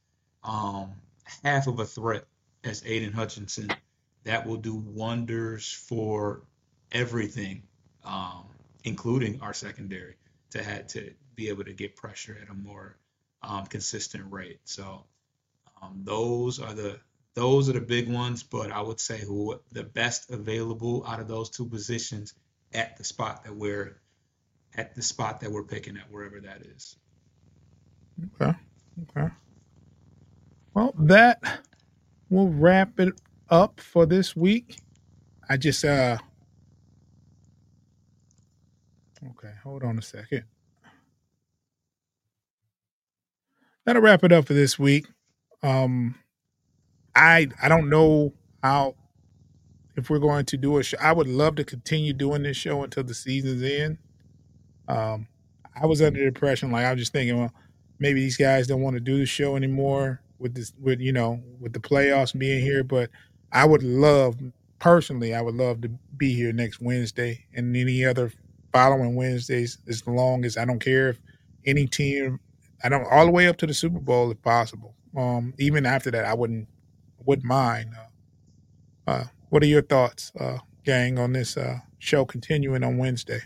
um, 0.43 0.93
half 1.43 1.67
of 1.67 1.79
a 1.79 1.85
threat 1.85 2.25
as 2.63 2.83
Aidan 2.85 3.13
Hutchinson, 3.13 3.69
that 4.23 4.45
will 4.45 4.57
do 4.57 4.75
wonders 4.75 5.71
for 5.71 6.41
everything, 6.91 7.63
um, 8.03 8.45
including 8.83 9.41
our 9.41 9.53
secondary, 9.53 10.15
to 10.51 10.63
have 10.63 10.87
to 10.87 11.11
be 11.35 11.49
able 11.49 11.63
to 11.63 11.73
get 11.73 11.95
pressure 11.95 12.37
at 12.41 12.49
a 12.49 12.53
more 12.53 12.97
um, 13.41 13.65
consistent 13.65 14.25
rate. 14.31 14.59
So 14.65 15.05
um, 15.81 16.01
those 16.03 16.59
are 16.59 16.73
the 16.73 16.99
those 17.33 17.69
are 17.69 17.73
the 17.73 17.81
big 17.81 18.09
ones. 18.11 18.43
But 18.43 18.71
I 18.71 18.81
would 18.81 18.99
say 18.99 19.19
who 19.19 19.59
the 19.71 19.83
best 19.83 20.31
available 20.31 21.05
out 21.07 21.19
of 21.19 21.27
those 21.27 21.49
two 21.49 21.65
positions 21.65 22.33
at 22.73 22.97
the 22.97 23.03
spot 23.03 23.43
that 23.43 23.55
we're 23.55 24.01
at 24.75 24.95
the 24.95 25.01
spot 25.01 25.41
that 25.41 25.51
we're 25.51 25.63
picking 25.63 25.97
at 25.97 26.11
wherever 26.11 26.39
that 26.41 26.61
is. 26.61 26.95
Okay. 28.41 28.53
Okay. 29.09 29.27
Well, 30.73 30.93
that 30.99 31.61
will 32.29 32.49
wrap 32.49 32.99
it 32.99 33.13
up 33.49 33.79
for 33.79 34.05
this 34.05 34.35
week. 34.35 34.79
I 35.49 35.57
just 35.57 35.85
uh 35.85 36.17
Okay, 39.31 39.53
hold 39.63 39.83
on 39.83 39.97
a 39.97 40.01
second. 40.01 40.43
That'll 43.87 44.01
wrap 44.01 44.25
it 44.25 44.33
up 44.33 44.45
for 44.45 44.53
this 44.53 44.77
week. 44.77 45.07
Um 45.63 46.15
I 47.15 47.47
I 47.63 47.69
don't 47.69 47.89
know 47.89 48.33
how 48.61 48.95
if 49.95 50.09
we're 50.09 50.19
going 50.19 50.45
to 50.45 50.57
do 50.57 50.77
a 50.77 50.83
show. 50.83 50.97
I 51.01 51.13
would 51.13 51.27
love 51.27 51.55
to 51.55 51.63
continue 51.63 52.13
doing 52.13 52.43
this 52.43 52.57
show 52.57 52.83
until 52.83 53.03
the 53.03 53.13
season's 53.13 53.63
end. 53.63 53.97
Um, 54.87 55.27
I 55.79 55.85
was 55.85 56.01
under 56.01 56.19
the 56.19 56.27
impression, 56.27 56.71
like 56.71 56.85
I 56.85 56.91
was 56.91 57.01
just 57.01 57.13
thinking, 57.13 57.39
well, 57.39 57.53
maybe 57.99 58.19
these 58.19 58.37
guys 58.37 58.67
don't 58.67 58.81
want 58.81 58.95
to 58.95 58.99
do 58.99 59.17
the 59.17 59.25
show 59.25 59.55
anymore 59.55 60.21
with 60.37 60.53
this, 60.53 60.73
with 60.79 60.99
you 60.99 61.13
know, 61.13 61.41
with 61.59 61.73
the 61.73 61.79
playoffs 61.79 62.37
being 62.37 62.61
here. 62.61 62.83
But 62.83 63.09
I 63.51 63.65
would 63.65 63.83
love, 63.83 64.37
personally, 64.79 65.33
I 65.33 65.41
would 65.41 65.55
love 65.55 65.81
to 65.81 65.89
be 66.17 66.33
here 66.33 66.53
next 66.53 66.81
Wednesday 66.81 67.45
and 67.55 67.75
any 67.75 68.05
other 68.05 68.31
following 68.73 69.15
Wednesdays 69.15 69.79
as 69.87 70.05
long 70.05 70.45
as 70.45 70.57
I 70.57 70.65
don't 70.65 70.79
care 70.79 71.09
if 71.09 71.19
any 71.65 71.87
team, 71.87 72.39
I 72.83 72.89
don't 72.89 73.05
all 73.09 73.25
the 73.25 73.31
way 73.31 73.47
up 73.47 73.57
to 73.57 73.67
the 73.67 73.73
Super 73.73 73.99
Bowl 73.99 74.31
if 74.31 74.41
possible. 74.41 74.93
Um, 75.15 75.53
even 75.57 75.85
after 75.85 76.11
that, 76.11 76.25
I 76.25 76.33
wouldn't 76.33 76.67
wouldn't 77.25 77.45
mind. 77.45 77.91
Uh, 77.95 79.11
uh, 79.11 79.23
what 79.49 79.63
are 79.63 79.67
your 79.67 79.81
thoughts, 79.81 80.31
uh, 80.39 80.57
gang, 80.83 81.17
on 81.17 81.31
this 81.31 81.55
uh, 81.55 81.79
show 81.99 82.25
continuing 82.25 82.83
on 82.83 82.97
Wednesday? 82.97 83.39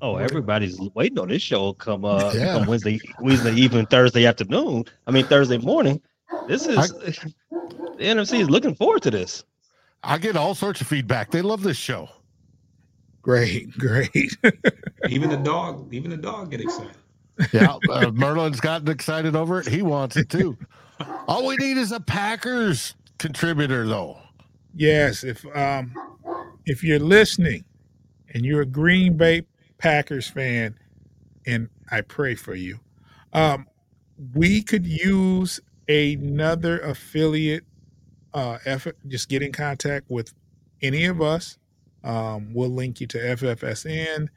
Oh, 0.00 0.16
everybody's 0.16 0.80
waiting 0.94 1.20
on 1.20 1.28
this 1.28 1.42
show 1.42 1.74
come 1.74 2.04
uh 2.04 2.32
yeah. 2.34 2.58
come 2.58 2.66
Wednesday, 2.66 2.98
Wednesday 3.20 3.52
evening, 3.52 3.86
Thursday 3.86 4.26
afternoon. 4.26 4.84
I 5.06 5.12
mean 5.12 5.24
Thursday 5.26 5.58
morning. 5.58 6.02
This 6.48 6.66
is 6.66 6.76
I, 6.76 6.86
the 6.88 8.04
NFC 8.04 8.40
is 8.40 8.50
looking 8.50 8.74
forward 8.74 9.02
to 9.02 9.12
this. 9.12 9.44
I 10.02 10.18
get 10.18 10.36
all 10.36 10.56
sorts 10.56 10.80
of 10.80 10.88
feedback. 10.88 11.30
They 11.30 11.40
love 11.40 11.62
this 11.62 11.76
show. 11.76 12.08
Great, 13.22 13.70
great. 13.78 14.36
even 15.08 15.30
the 15.30 15.36
dog, 15.36 15.92
even 15.94 16.10
the 16.10 16.16
dog 16.16 16.50
get 16.50 16.60
excited. 16.60 16.96
Yeah, 17.52 17.78
uh, 17.90 18.10
Merlin's 18.10 18.60
gotten 18.60 18.88
excited 18.88 19.34
over 19.34 19.60
it. 19.60 19.66
He 19.66 19.82
wants 19.82 20.16
it 20.16 20.28
too. 20.28 20.56
All 21.26 21.46
we 21.46 21.56
need 21.56 21.76
is 21.76 21.92
a 21.92 22.00
Packers 22.00 22.94
contributor, 23.18 23.86
though. 23.86 24.18
Yes, 24.74 25.24
if 25.24 25.44
um, 25.56 25.94
if 26.66 26.84
you're 26.84 26.98
listening 26.98 27.64
and 28.34 28.44
you're 28.44 28.62
a 28.62 28.66
Green 28.66 29.16
Bay 29.16 29.42
Packers 29.78 30.28
fan, 30.28 30.78
and 31.46 31.68
I 31.90 32.02
pray 32.02 32.34
for 32.34 32.54
you, 32.54 32.78
um, 33.32 33.66
we 34.34 34.62
could 34.62 34.86
use 34.86 35.60
another 35.88 36.80
affiliate 36.80 37.64
uh, 38.34 38.58
effort. 38.64 38.96
Just 39.08 39.28
get 39.28 39.42
in 39.42 39.52
contact 39.52 40.10
with 40.10 40.32
any 40.80 41.06
of 41.06 41.20
us. 41.20 41.58
Um, 42.04 42.52
we'll 42.52 42.70
link 42.70 43.00
you 43.00 43.06
to 43.08 43.18
FFSN. 43.18 44.28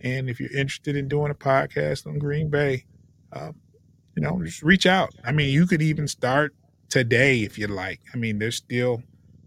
And 0.00 0.28
if 0.28 0.40
you're 0.40 0.52
interested 0.52 0.96
in 0.96 1.08
doing 1.08 1.30
a 1.30 1.34
podcast 1.34 2.06
on 2.06 2.18
Green 2.18 2.50
Bay, 2.50 2.84
uh, 3.32 3.52
you 4.16 4.22
know, 4.22 4.40
just 4.44 4.62
reach 4.62 4.86
out. 4.86 5.14
I 5.24 5.32
mean, 5.32 5.50
you 5.50 5.66
could 5.66 5.82
even 5.82 6.06
start 6.06 6.54
today 6.88 7.40
if 7.40 7.58
you 7.58 7.66
like. 7.66 8.00
I 8.12 8.16
mean, 8.16 8.38
there's 8.38 8.56
still 8.56 9.02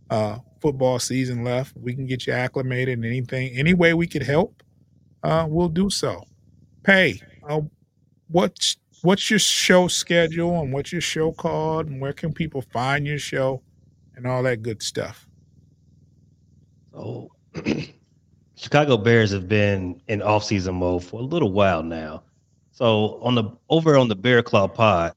uh, 0.09 0.39
football 0.61 0.99
season 0.99 1.43
left. 1.43 1.75
We 1.77 1.93
can 1.93 2.05
get 2.05 2.27
you 2.27 2.33
acclimated 2.33 2.97
and 2.97 3.05
anything, 3.05 3.57
any 3.57 3.73
way 3.73 3.93
we 3.93 4.07
could 4.07 4.23
help, 4.23 4.63
uh, 5.23 5.45
we'll 5.47 5.69
do 5.69 5.89
so. 5.89 6.23
Pay. 6.83 7.21
Uh, 7.47 7.61
what's 8.29 8.77
what's 9.01 9.29
your 9.29 9.39
show 9.39 9.87
schedule 9.87 10.61
and 10.61 10.73
what's 10.73 10.91
your 10.91 11.01
show 11.01 11.31
called 11.31 11.87
and 11.87 12.01
where 12.01 12.13
can 12.13 12.33
people 12.33 12.61
find 12.61 13.05
your 13.05 13.19
show 13.19 13.61
and 14.15 14.25
all 14.25 14.43
that 14.43 14.61
good 14.61 14.81
stuff? 14.81 15.27
Oh, 16.93 17.29
Chicago 18.55 18.97
Bears 18.97 19.31
have 19.31 19.47
been 19.47 20.01
in 20.07 20.21
off-season 20.21 20.75
mode 20.75 21.03
for 21.03 21.19
a 21.19 21.23
little 21.23 21.51
while 21.51 21.83
now. 21.83 22.23
So 22.71 23.19
on 23.21 23.35
the 23.35 23.43
over 23.69 23.97
on 23.97 24.07
the 24.07 24.15
Bear 24.15 24.43
Claw 24.43 24.67
Pod, 24.67 25.13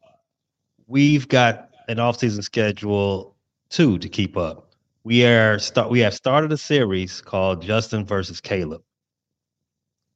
we've 0.87 1.29
got 1.29 1.71
an 1.89 1.99
off-season 1.99 2.43
schedule 2.43 3.35
too 3.69 3.99
to 3.99 4.09
keep 4.09 4.37
up. 4.37 4.73
We 5.05 5.25
are 5.25 5.59
start 5.59 5.91
we 5.91 6.01
have 6.01 6.15
started 6.15 6.53
a 6.53 6.57
series 6.57 7.21
called 7.21 7.63
Justin 7.63 8.05
versus 8.05 8.41
Caleb. 8.41 8.83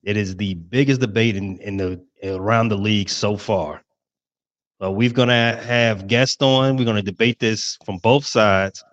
It 0.03 0.17
is 0.17 0.37
the 0.37 0.55
biggest 0.55 1.01
debate 1.01 1.37
in, 1.37 1.59
in 1.59 1.77
the 1.79 2.05
around 2.23 2.69
the 2.69 2.77
league 2.77 3.09
so 3.09 3.37
far. 3.37 3.83
Uh, 4.83 4.91
we're 4.91 5.11
gonna 5.11 5.57
have 5.63 6.07
guests 6.07 6.43
on. 6.43 6.77
We're 6.77 6.85
gonna 6.85 7.03
debate 7.03 7.39
this 7.39 7.79
from 7.87 7.99
both 7.99 8.27
sides, 8.27 8.85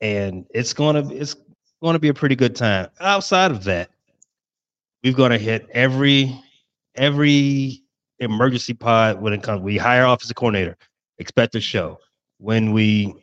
and 0.00 0.46
it's 0.54 0.72
gonna 0.72 1.06
it's 1.10 1.34
gonna 1.82 1.98
be 1.98 2.08
a 2.08 2.14
pretty 2.14 2.36
good 2.36 2.56
time. 2.56 2.88
Outside 3.00 3.50
of 3.50 3.64
that, 3.64 3.90
we're 5.02 5.12
gonna 5.12 5.38
hit 5.38 5.66
every 5.72 6.38
every 6.94 7.82
emergency 8.18 8.74
pod 8.74 9.20
when 9.20 9.32
it 9.32 9.42
comes. 9.42 9.62
We 9.62 9.76
hire 9.76 10.04
offensive 10.04 10.36
coordinator, 10.36 10.76
expect 11.18 11.54
a 11.54 11.60
show. 11.60 11.98
When 12.38 12.72
we 12.72 13.14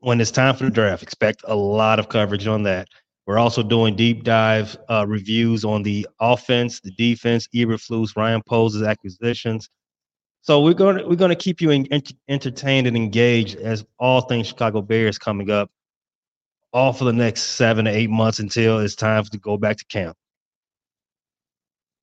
when 0.00 0.20
it's 0.20 0.30
time 0.30 0.56
for 0.56 0.64
the 0.64 0.70
draft, 0.70 1.02
expect 1.02 1.42
a 1.46 1.54
lot 1.54 1.98
of 1.98 2.08
coverage 2.08 2.46
on 2.46 2.62
that. 2.64 2.88
We're 3.26 3.38
also 3.38 3.62
doing 3.62 3.94
deep 3.94 4.24
dive 4.24 4.76
uh, 4.88 5.06
reviews 5.06 5.64
on 5.64 5.82
the 5.82 6.06
offense, 6.20 6.80
the 6.80 6.90
defense, 6.92 7.48
Eberflus, 7.54 8.16
Ryan 8.16 8.42
Poles' 8.42 8.82
acquisitions. 8.82 9.70
So 10.40 10.60
we're 10.60 10.74
going 10.74 10.98
to 10.98 11.06
we're 11.06 11.16
going 11.16 11.28
to 11.28 11.36
keep 11.36 11.60
you 11.60 11.70
in, 11.70 11.86
entertained 12.28 12.88
and 12.88 12.96
engaged 12.96 13.56
as 13.56 13.84
all 14.00 14.22
things 14.22 14.48
Chicago 14.48 14.82
Bears 14.82 15.18
coming 15.18 15.50
up, 15.50 15.70
all 16.72 16.92
for 16.92 17.04
the 17.04 17.12
next 17.12 17.42
seven 17.42 17.84
to 17.84 17.90
eight 17.90 18.10
months 18.10 18.38
until 18.38 18.80
it's 18.80 18.94
time 18.94 19.24
to 19.24 19.38
go 19.38 19.56
back 19.56 19.76
to 19.76 19.84
camp. 19.86 20.16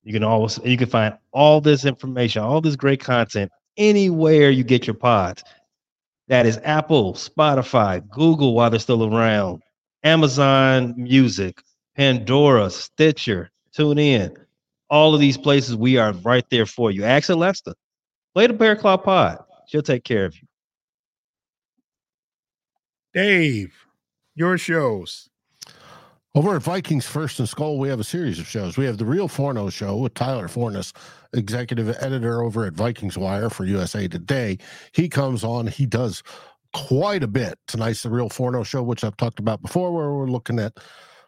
You 0.02 0.12
can 0.12 0.22
always 0.24 0.58
you 0.64 0.76
can 0.76 0.88
find 0.88 1.16
all 1.32 1.60
this 1.60 1.84
information, 1.84 2.42
all 2.42 2.60
this 2.60 2.76
great 2.76 3.00
content 3.00 3.50
anywhere 3.76 4.50
you 4.50 4.64
get 4.64 4.86
your 4.86 4.94
pods. 4.94 5.42
That 6.28 6.46
is 6.46 6.60
Apple, 6.64 7.14
Spotify, 7.14 8.08
Google 8.08 8.54
while 8.54 8.70
they're 8.70 8.78
still 8.78 9.04
around, 9.14 9.62
Amazon 10.04 10.94
Music, 10.96 11.60
Pandora, 11.96 12.70
Stitcher, 12.70 13.50
Tune 13.72 13.98
in. 13.98 14.36
All 14.88 15.14
of 15.14 15.20
these 15.20 15.38
places 15.38 15.76
we 15.76 15.96
are 15.96 16.12
right 16.12 16.44
there 16.50 16.66
for 16.66 16.90
you. 16.90 17.04
Ask 17.04 17.28
Alexa, 17.28 17.74
play 18.34 18.46
the 18.48 18.52
Bear 18.52 18.74
Claw 18.74 18.96
Pod. 18.96 19.38
She'll 19.68 19.82
take 19.82 20.02
care 20.02 20.24
of 20.24 20.34
you. 20.34 20.46
Dave, 23.14 23.79
your 24.40 24.56
shows. 24.56 25.28
Over 26.34 26.56
at 26.56 26.62
Vikings 26.62 27.06
First 27.06 27.38
and 27.40 27.46
Skol, 27.46 27.76
we 27.76 27.90
have 27.90 28.00
a 28.00 28.04
series 28.04 28.38
of 28.38 28.46
shows. 28.46 28.78
We 28.78 28.86
have 28.86 28.96
the 28.96 29.04
Real 29.04 29.28
Forno 29.28 29.68
Show 29.68 29.96
with 29.96 30.14
Tyler 30.14 30.48
Forness, 30.48 30.94
executive 31.34 31.94
editor 32.00 32.42
over 32.42 32.64
at 32.64 32.72
Vikings 32.72 33.18
Wire 33.18 33.50
for 33.50 33.66
USA 33.66 34.08
Today. 34.08 34.56
He 34.92 35.10
comes 35.10 35.44
on, 35.44 35.66
he 35.66 35.84
does 35.84 36.22
quite 36.72 37.22
a 37.22 37.28
bit. 37.28 37.58
Tonight's 37.68 38.02
the 38.02 38.08
Real 38.08 38.30
Forno 38.30 38.62
Show, 38.62 38.82
which 38.82 39.04
I've 39.04 39.18
talked 39.18 39.40
about 39.40 39.60
before, 39.60 39.92
where 39.92 40.10
we're 40.10 40.30
looking 40.30 40.58
at 40.58 40.72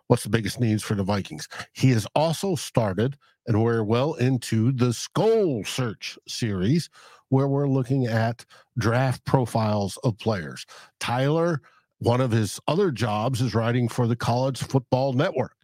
what's 0.06 0.22
the 0.22 0.30
biggest 0.30 0.58
needs 0.58 0.82
for 0.82 0.94
the 0.94 1.04
Vikings. 1.04 1.48
He 1.74 1.90
has 1.90 2.06
also 2.14 2.54
started, 2.54 3.18
and 3.46 3.62
we're 3.62 3.84
well 3.84 4.14
into 4.14 4.72
the 4.72 4.86
Skol 4.86 5.66
Search 5.66 6.18
series, 6.26 6.88
where 7.28 7.48
we're 7.48 7.68
looking 7.68 8.06
at 8.06 8.46
draft 8.78 9.22
profiles 9.26 9.98
of 9.98 10.16
players. 10.16 10.64
Tyler 10.98 11.60
one 12.03 12.20
of 12.20 12.32
his 12.32 12.59
other 12.66 12.90
jobs 12.90 13.40
is 13.40 13.55
writing 13.55 13.88
for 13.88 14.09
the 14.09 14.16
College 14.16 14.61
Football 14.61 15.12
Network. 15.12 15.55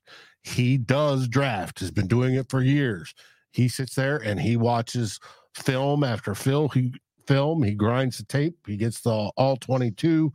He 0.43 0.79
does 0.79 1.27
draft, 1.27 1.81
has 1.81 1.91
been 1.91 2.07
doing 2.07 2.37
it 2.37 2.49
for 2.49 2.63
years. 2.63 3.13
He 3.51 3.67
sits 3.67 3.97
there 3.97 4.19
and 4.19 4.39
he 4.39 4.57
watches 4.57 5.19
film 5.55 6.05
after 6.05 6.37
film. 6.37 6.71
He 6.73 6.93
film, 7.27 7.63
he 7.65 7.75
grinds 7.75 8.19
the 8.19 8.25
tape, 8.25 8.57
he 8.67 8.77
gets 8.77 9.01
the 9.01 9.11
all 9.11 9.57
22 9.57 10.33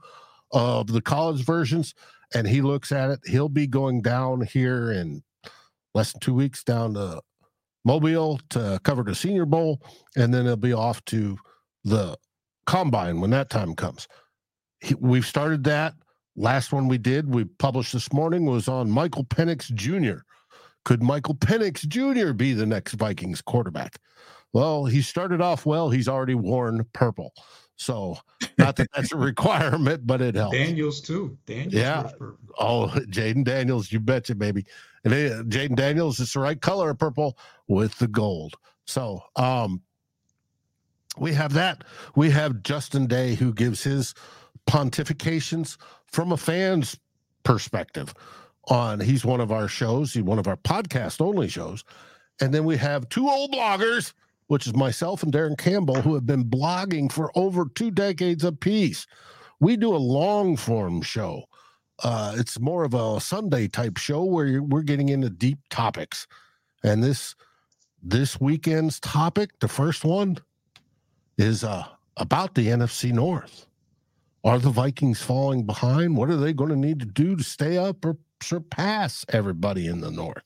of 0.51 0.87
the 0.87 1.01
college 1.01 1.43
versions, 1.43 1.95
and 2.35 2.47
he 2.47 2.61
looks 2.61 2.91
at 2.91 3.09
it. 3.09 3.19
He'll 3.25 3.49
be 3.49 3.65
going 3.65 4.01
down 4.01 4.41
here 4.41 4.91
in 4.91 5.23
less 5.95 6.11
than 6.11 6.19
two 6.19 6.33
weeks 6.33 6.63
down 6.63 6.95
to 6.95 7.21
Mobile 7.85 8.39
to 8.49 8.79
cover 8.83 9.03
the 9.03 9.15
Senior 9.15 9.45
Bowl, 9.45 9.81
and 10.17 10.33
then 10.33 10.45
he'll 10.45 10.57
be 10.57 10.73
off 10.73 11.03
to 11.05 11.37
the 11.85 12.17
combine 12.65 13.21
when 13.21 13.31
that 13.31 13.49
time 13.49 13.73
comes 13.73 14.07
we've 14.99 15.25
started 15.25 15.63
that. 15.65 15.95
Last 16.35 16.73
one 16.73 16.87
we 16.87 16.97
did, 16.97 17.33
we 17.33 17.45
published 17.45 17.93
this 17.93 18.11
morning, 18.11 18.45
was 18.45 18.67
on 18.67 18.89
Michael 18.89 19.23
Penix 19.23 19.71
Jr. 19.73 20.21
Could 20.83 21.03
Michael 21.03 21.35
Penix 21.35 21.87
Jr. 21.87 22.33
be 22.33 22.53
the 22.53 22.65
next 22.65 22.93
Vikings 22.93 23.41
quarterback? 23.41 23.99
Well, 24.51 24.85
he 24.85 25.01
started 25.01 25.41
off 25.41 25.65
well. 25.65 25.89
He's 25.89 26.07
already 26.07 26.35
worn 26.35 26.85
purple. 26.93 27.33
So, 27.75 28.17
not 28.57 28.75
that 28.75 28.89
that's 28.93 29.11
a 29.11 29.17
requirement, 29.17 30.05
but 30.05 30.21
it 30.21 30.35
helps. 30.35 30.55
Daniels, 30.55 31.01
too. 31.01 31.37
Daniels 31.45 31.73
yeah. 31.73 32.11
Oh, 32.59 32.87
Jayden 32.95 33.43
Daniels, 33.43 33.91
you 33.91 33.99
betcha, 33.99 34.35
baby. 34.35 34.65
And 35.03 35.13
uh, 35.13 35.43
Jayden 35.43 35.75
Daniels 35.75 36.19
is 36.19 36.33
the 36.33 36.39
right 36.39 36.59
color 36.59 36.91
of 36.91 36.99
purple 36.99 37.37
with 37.67 37.97
the 37.97 38.07
gold. 38.07 38.55
So, 38.85 39.23
um, 39.35 39.81
we 41.17 41.33
have 41.33 41.53
that. 41.53 41.83
We 42.15 42.29
have 42.31 42.63
Justin 42.63 43.07
Day 43.07 43.35
who 43.35 43.53
gives 43.53 43.83
his 43.83 44.13
pontifications 44.69 45.77
from 46.07 46.31
a 46.31 46.37
fan's 46.37 46.97
perspective 47.43 48.13
on 48.69 48.99
he's 48.99 49.25
one 49.25 49.41
of 49.41 49.51
our 49.51 49.67
shows 49.67 50.13
he's 50.13 50.23
one 50.23 50.39
of 50.39 50.47
our 50.47 50.57
podcast 50.57 51.21
only 51.21 51.47
shows 51.49 51.83
and 52.41 52.53
then 52.53 52.63
we 52.63 52.77
have 52.77 53.09
two 53.09 53.29
old 53.29 53.51
bloggers 53.51 54.13
which 54.47 54.67
is 54.67 54.75
myself 54.75 55.23
and 55.23 55.33
darren 55.33 55.57
campbell 55.57 56.01
who 56.01 56.13
have 56.13 56.25
been 56.25 56.45
blogging 56.45 57.11
for 57.11 57.31
over 57.35 57.65
two 57.75 57.91
decades 57.91 58.43
apiece 58.43 59.05
We 59.59 59.77
do 59.77 59.95
a 59.95 59.97
long 59.97 60.57
form 60.57 61.01
show. 61.01 61.45
Uh, 62.03 62.35
it's 62.37 62.59
more 62.59 62.83
of 62.83 62.93
a 62.93 63.21
Sunday 63.21 63.67
type 63.67 63.97
show 63.97 64.23
where 64.25 64.61
we're 64.61 64.83
getting 64.83 65.09
into 65.09 65.29
deep 65.29 65.59
topics. 65.69 66.27
And 66.83 67.03
this 67.03 67.35
this 68.03 68.41
weekend's 68.41 68.99
topic, 68.99 69.51
the 69.59 69.69
first 69.69 70.03
one, 70.03 70.37
is 71.37 71.63
uh, 71.63 71.85
about 72.17 72.55
the 72.55 72.67
NFC 72.67 73.13
North. 73.13 73.67
Are 74.43 74.59
the 74.59 74.69
Vikings 74.69 75.21
falling 75.21 75.65
behind? 75.65 76.17
What 76.17 76.29
are 76.29 76.35
they 76.37 76.53
going 76.53 76.69
to 76.69 76.75
need 76.75 76.99
to 76.99 77.05
do 77.05 77.35
to 77.35 77.43
stay 77.43 77.77
up 77.77 78.03
or 78.03 78.17
surpass 78.41 79.25
everybody 79.29 79.87
in 79.87 80.01
the 80.01 80.11
North? 80.11 80.43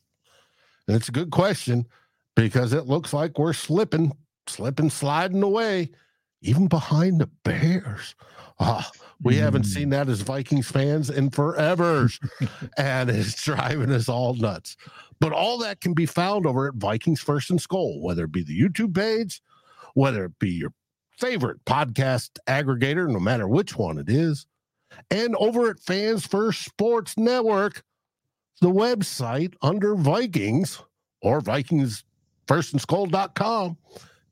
And 0.88 0.96
it's 0.96 1.10
a 1.10 1.14
good 1.14 1.32
question 1.32 1.88
because 2.36 2.74
it 2.74 2.86
looks 2.86 3.12
like 3.12 3.40
we're 3.40 3.54
slipping, 3.54 4.12
slipping, 4.46 4.92
sliding 4.92 5.42
away, 5.42 5.90
even 6.42 6.68
behind 6.68 7.20
the 7.20 7.30
Bears. 7.44 8.16
Ah, 8.60 8.90
we 9.22 9.36
mm. 9.36 9.40
haven't 9.40 9.64
seen 9.64 9.90
that 9.90 10.10
as 10.10 10.22
Vikings 10.22 10.70
fans 10.70 11.10
in 11.10 11.32
forever, 11.32 12.10
and 12.78 13.10
it's 13.10 13.42
driving 13.44 13.92
us 13.92 14.08
all 14.08 14.36
nuts. 14.36 14.78
But 15.20 15.34
all 15.34 15.58
that 15.60 15.82
can 15.82 15.94
be 15.94 16.06
found 16.06 16.46
over 16.46 16.68
at 16.68 16.76
Vikings 16.76 17.22
First 17.22 17.50
and 17.50 17.60
Skol, 17.60 18.02
whether 18.02 18.26
it 18.26 18.32
be 18.32 18.44
the 18.44 18.60
YouTube 18.60 18.96
page, 18.96 19.42
whether 19.96 20.26
it 20.26 20.38
be 20.38 20.52
your 20.52 20.74
favorite 21.18 21.64
podcast 21.66 22.32
aggregator, 22.48 23.10
no 23.10 23.20
matter 23.20 23.48
which 23.48 23.76
one 23.76 23.98
it 23.98 24.10
is, 24.10 24.46
and 25.12 25.36
over 25.36 25.70
at 25.70 25.80
Fans 25.80 26.26
First 26.26 26.64
Sports 26.64 27.18
Network, 27.18 27.84
the 28.62 28.72
website 28.72 29.54
under 29.62 29.96
Vikings 29.96 30.82
or 31.22 31.42
Vikings 31.42 32.04
First 32.48 32.74
and 32.74 32.82
Skol.com, 32.82 33.78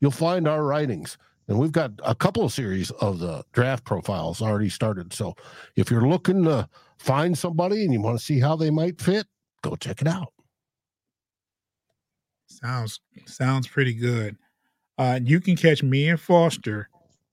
you'll 0.00 0.10
find 0.10 0.48
our 0.48 0.64
writings. 0.64 1.18
And 1.48 1.58
we've 1.58 1.72
got 1.72 1.92
a 2.04 2.14
couple 2.14 2.44
of 2.44 2.52
series 2.52 2.90
of 2.92 3.20
the 3.20 3.44
draft 3.52 3.84
profiles 3.84 4.42
already 4.42 4.68
started. 4.68 5.12
So 5.12 5.34
if 5.76 5.90
you're 5.90 6.08
looking 6.08 6.42
to 6.44 6.68
find 6.98 7.38
somebody 7.38 7.84
and 7.84 7.92
you 7.92 8.00
want 8.00 8.18
to 8.18 8.24
see 8.24 8.40
how 8.40 8.56
they 8.56 8.70
might 8.70 9.00
fit, 9.00 9.26
go 9.62 9.76
check 9.76 10.00
it 10.00 10.08
out. 10.08 10.32
Sounds 12.48 13.00
sounds 13.26 13.68
pretty 13.68 13.94
good. 13.94 14.36
Uh, 14.98 15.20
you 15.22 15.40
can 15.40 15.56
catch 15.56 15.82
me 15.82 16.08
and 16.08 16.20
Foster, 16.20 16.88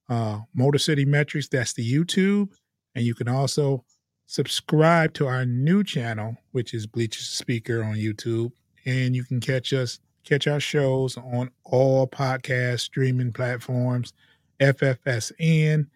uh, 0.10 0.40
Motor 0.54 0.80
City 0.80 1.06
Metrics. 1.06 1.48
That's 1.48 1.74
the 1.74 1.90
YouTube, 1.90 2.50
and 2.96 3.06
you 3.06 3.16
can 3.16 3.28
also 3.28 3.86
subscribe 4.26 5.14
to 5.14 5.28
our 5.28 5.46
new 5.46 5.84
channel, 5.84 6.38
which 6.52 6.74
is 6.74 6.88
Bleachers 6.88 7.30
Speaker 7.30 7.84
on 7.84 7.96
YouTube, 7.96 8.52
and 8.86 9.16
you 9.16 9.24
can 9.24 9.40
catch 9.40 9.74
us 9.74 10.00
catch 10.24 10.48
our 10.48 10.60
shows 10.60 11.18
on 11.18 11.52
all 11.66 12.08
podcast 12.08 12.80
streaming 12.80 13.34
platforms, 13.34 14.14
FFSN, 14.60 15.88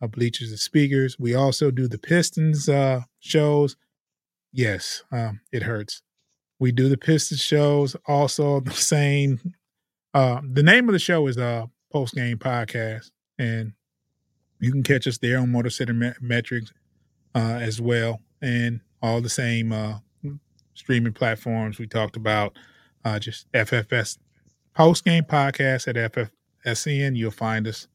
uh, 0.00 0.06
Bleachers 0.06 0.50
and 0.50 0.58
Speakers. 0.58 1.18
We 1.18 1.34
also 1.34 1.70
do 1.70 1.86
the 1.86 1.98
Pistons 1.98 2.68
uh, 2.68 3.02
shows. 3.20 3.76
Yes, 4.52 5.02
um, 5.12 5.40
it 5.52 5.62
hurts. 5.62 6.02
We 6.58 6.72
do 6.72 6.88
the 6.88 6.96
Pistons 6.96 7.40
shows. 7.40 7.96
Also, 8.06 8.60
the 8.60 8.72
same. 8.72 9.54
Uh, 10.14 10.40
the 10.52 10.62
name 10.62 10.88
of 10.88 10.92
the 10.92 10.98
show 10.98 11.26
is 11.26 11.36
uh 11.36 11.66
Post 11.92 12.14
Game 12.14 12.38
Podcast, 12.38 13.10
and 13.38 13.72
you 14.60 14.70
can 14.70 14.82
catch 14.82 15.06
us 15.06 15.18
there 15.18 15.38
on 15.38 15.50
Motor 15.50 15.70
City 15.70 15.92
Metrics 16.20 16.72
uh, 17.34 17.58
as 17.60 17.80
well, 17.80 18.20
and 18.40 18.80
all 19.02 19.20
the 19.20 19.28
same 19.28 19.72
uh, 19.72 19.98
streaming 20.74 21.12
platforms 21.12 21.78
we 21.78 21.86
talked 21.86 22.16
about. 22.16 22.56
Uh, 23.04 23.18
just 23.18 23.50
FFS 23.52 24.18
Post 24.74 25.04
Game 25.04 25.24
Podcast 25.24 25.88
at 25.88 26.30
FFSN. 26.64 27.16
You'll 27.16 27.30
find 27.30 27.66
us. 27.66 27.88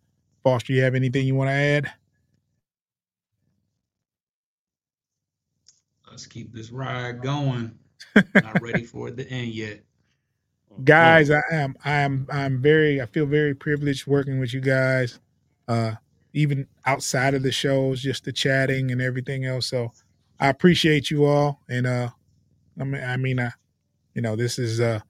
Foster, 0.43 0.72
you 0.74 0.82
have 0.82 0.95
anything 0.95 1.26
you 1.26 1.36
want 1.36 1.49
to 1.49 1.53
add? 1.53 1.91
Let's 6.09 6.26
keep 6.26 6.53
this 6.53 6.72
ride 6.72 7.22
going. 7.22 7.78
Not 8.36 8.61
ready 8.61 8.84
for 8.84 9.09
it 9.09 9.17
to 9.17 9.30
end 9.30 9.53
yet. 9.53 9.84
Guys, 10.84 11.32
I 11.32 11.41
am 11.51 11.75
I 11.84 11.93
am 11.99 12.27
I'm 12.32 12.61
very 12.61 13.01
I 13.01 13.05
feel 13.07 13.25
very 13.25 13.55
privileged 13.55 14.07
working 14.07 14.39
with 14.39 14.53
you 14.53 14.61
guys. 14.61 15.19
Uh 15.67 15.95
even 16.34 16.67
outside 16.86 17.34
of 17.34 17.43
the 17.43 17.51
shows, 17.51 18.01
just 18.01 18.23
the 18.25 18.32
chatting 18.32 18.91
and 18.91 19.01
everything 19.01 19.45
else. 19.45 19.67
So 19.67 19.91
I 20.39 20.47
appreciate 20.49 21.11
you 21.11 21.25
all 21.25 21.61
and 21.69 21.88
uh 21.88 22.09
I 22.80 22.84
mean 22.86 23.03
I 23.03 23.17
mean 23.17 23.39
I 23.39 23.51
you 24.15 24.21
know, 24.21 24.36
this 24.36 24.59
is 24.59 24.80
uh 24.80 25.01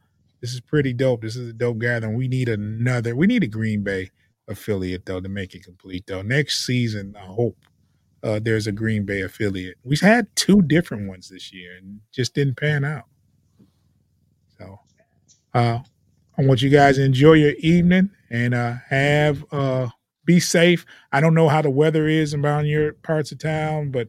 this 0.42 0.54
is 0.54 0.62
pretty 0.62 0.94
dope. 0.94 1.22
This 1.22 1.36
is 1.36 1.50
a 1.50 1.54
dope 1.54 1.80
gathering. 1.80 2.16
We 2.16 2.28
need 2.28 2.50
another 2.50 3.16
we 3.16 3.28
need 3.28 3.44
a 3.44 3.48
Green 3.48 3.84
Bay 3.84 4.12
affiliate 4.48 5.06
though 5.06 5.22
to 5.22 5.30
make 5.30 5.56
it 5.56 5.64
complete 5.66 6.06
though. 6.08 6.22
Next 6.24 6.66
season, 6.66 7.16
I 7.18 7.26
hope 7.26 7.58
uh, 8.24 8.40
there's 8.42 8.68
a 8.68 8.72
Green 8.72 9.06
Bay 9.06 9.22
affiliate. 9.22 9.78
We've 9.84 10.02
had 10.02 10.28
two 10.36 10.62
different 10.62 11.10
ones 11.10 11.30
this 11.30 11.54
year 11.54 11.78
and 11.78 12.02
just 12.14 12.36
didn't 12.36 12.58
pan 12.58 12.86
out. 12.86 13.06
Uh, 15.60 15.80
I 16.38 16.46
want 16.46 16.62
you 16.62 16.70
guys 16.70 16.96
to 16.96 17.04
enjoy 17.04 17.34
your 17.34 17.54
evening 17.60 18.12
and 18.30 18.54
uh, 18.54 18.76
have 18.88 19.44
uh, 19.52 19.90
be 20.24 20.40
safe. 20.40 20.86
I 21.12 21.20
don't 21.20 21.34
know 21.34 21.50
how 21.50 21.62
the 21.62 21.70
weather 21.70 22.08
is 22.08 22.34
around 22.34 22.68
your 22.68 22.94
parts 22.94 23.34
of 23.34 23.40
town, 23.40 23.92
but 23.92 24.08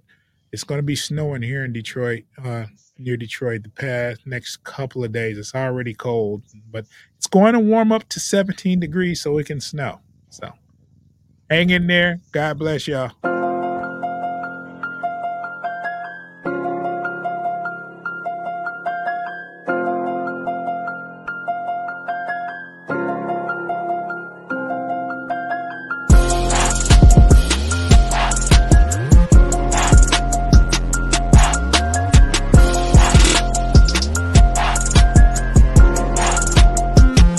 it's 0.52 0.62
going 0.62 0.78
to 0.78 0.84
be 0.84 0.94
snowing 0.94 1.42
here 1.42 1.64
in 1.64 1.72
Detroit, 1.72 2.22
uh, 2.44 2.66
near 2.98 3.16
Detroit, 3.16 3.64
the 3.64 3.70
past 3.70 4.24
next 4.26 4.62
couple 4.62 5.02
of 5.02 5.10
days. 5.10 5.38
It's 5.38 5.54
already 5.56 5.92
cold, 5.92 6.44
but 6.70 6.86
it's 7.16 7.26
going 7.26 7.54
to 7.54 7.60
warm 7.60 7.90
up 7.90 8.08
to 8.10 8.20
17 8.20 8.78
degrees 8.78 9.20
so 9.20 9.36
it 9.38 9.46
can 9.46 9.60
snow. 9.60 9.98
So 10.28 10.52
hang 11.50 11.70
in 11.70 11.88
there. 11.88 12.20
God 12.30 12.60
bless 12.60 12.86
y'all. 12.86 13.10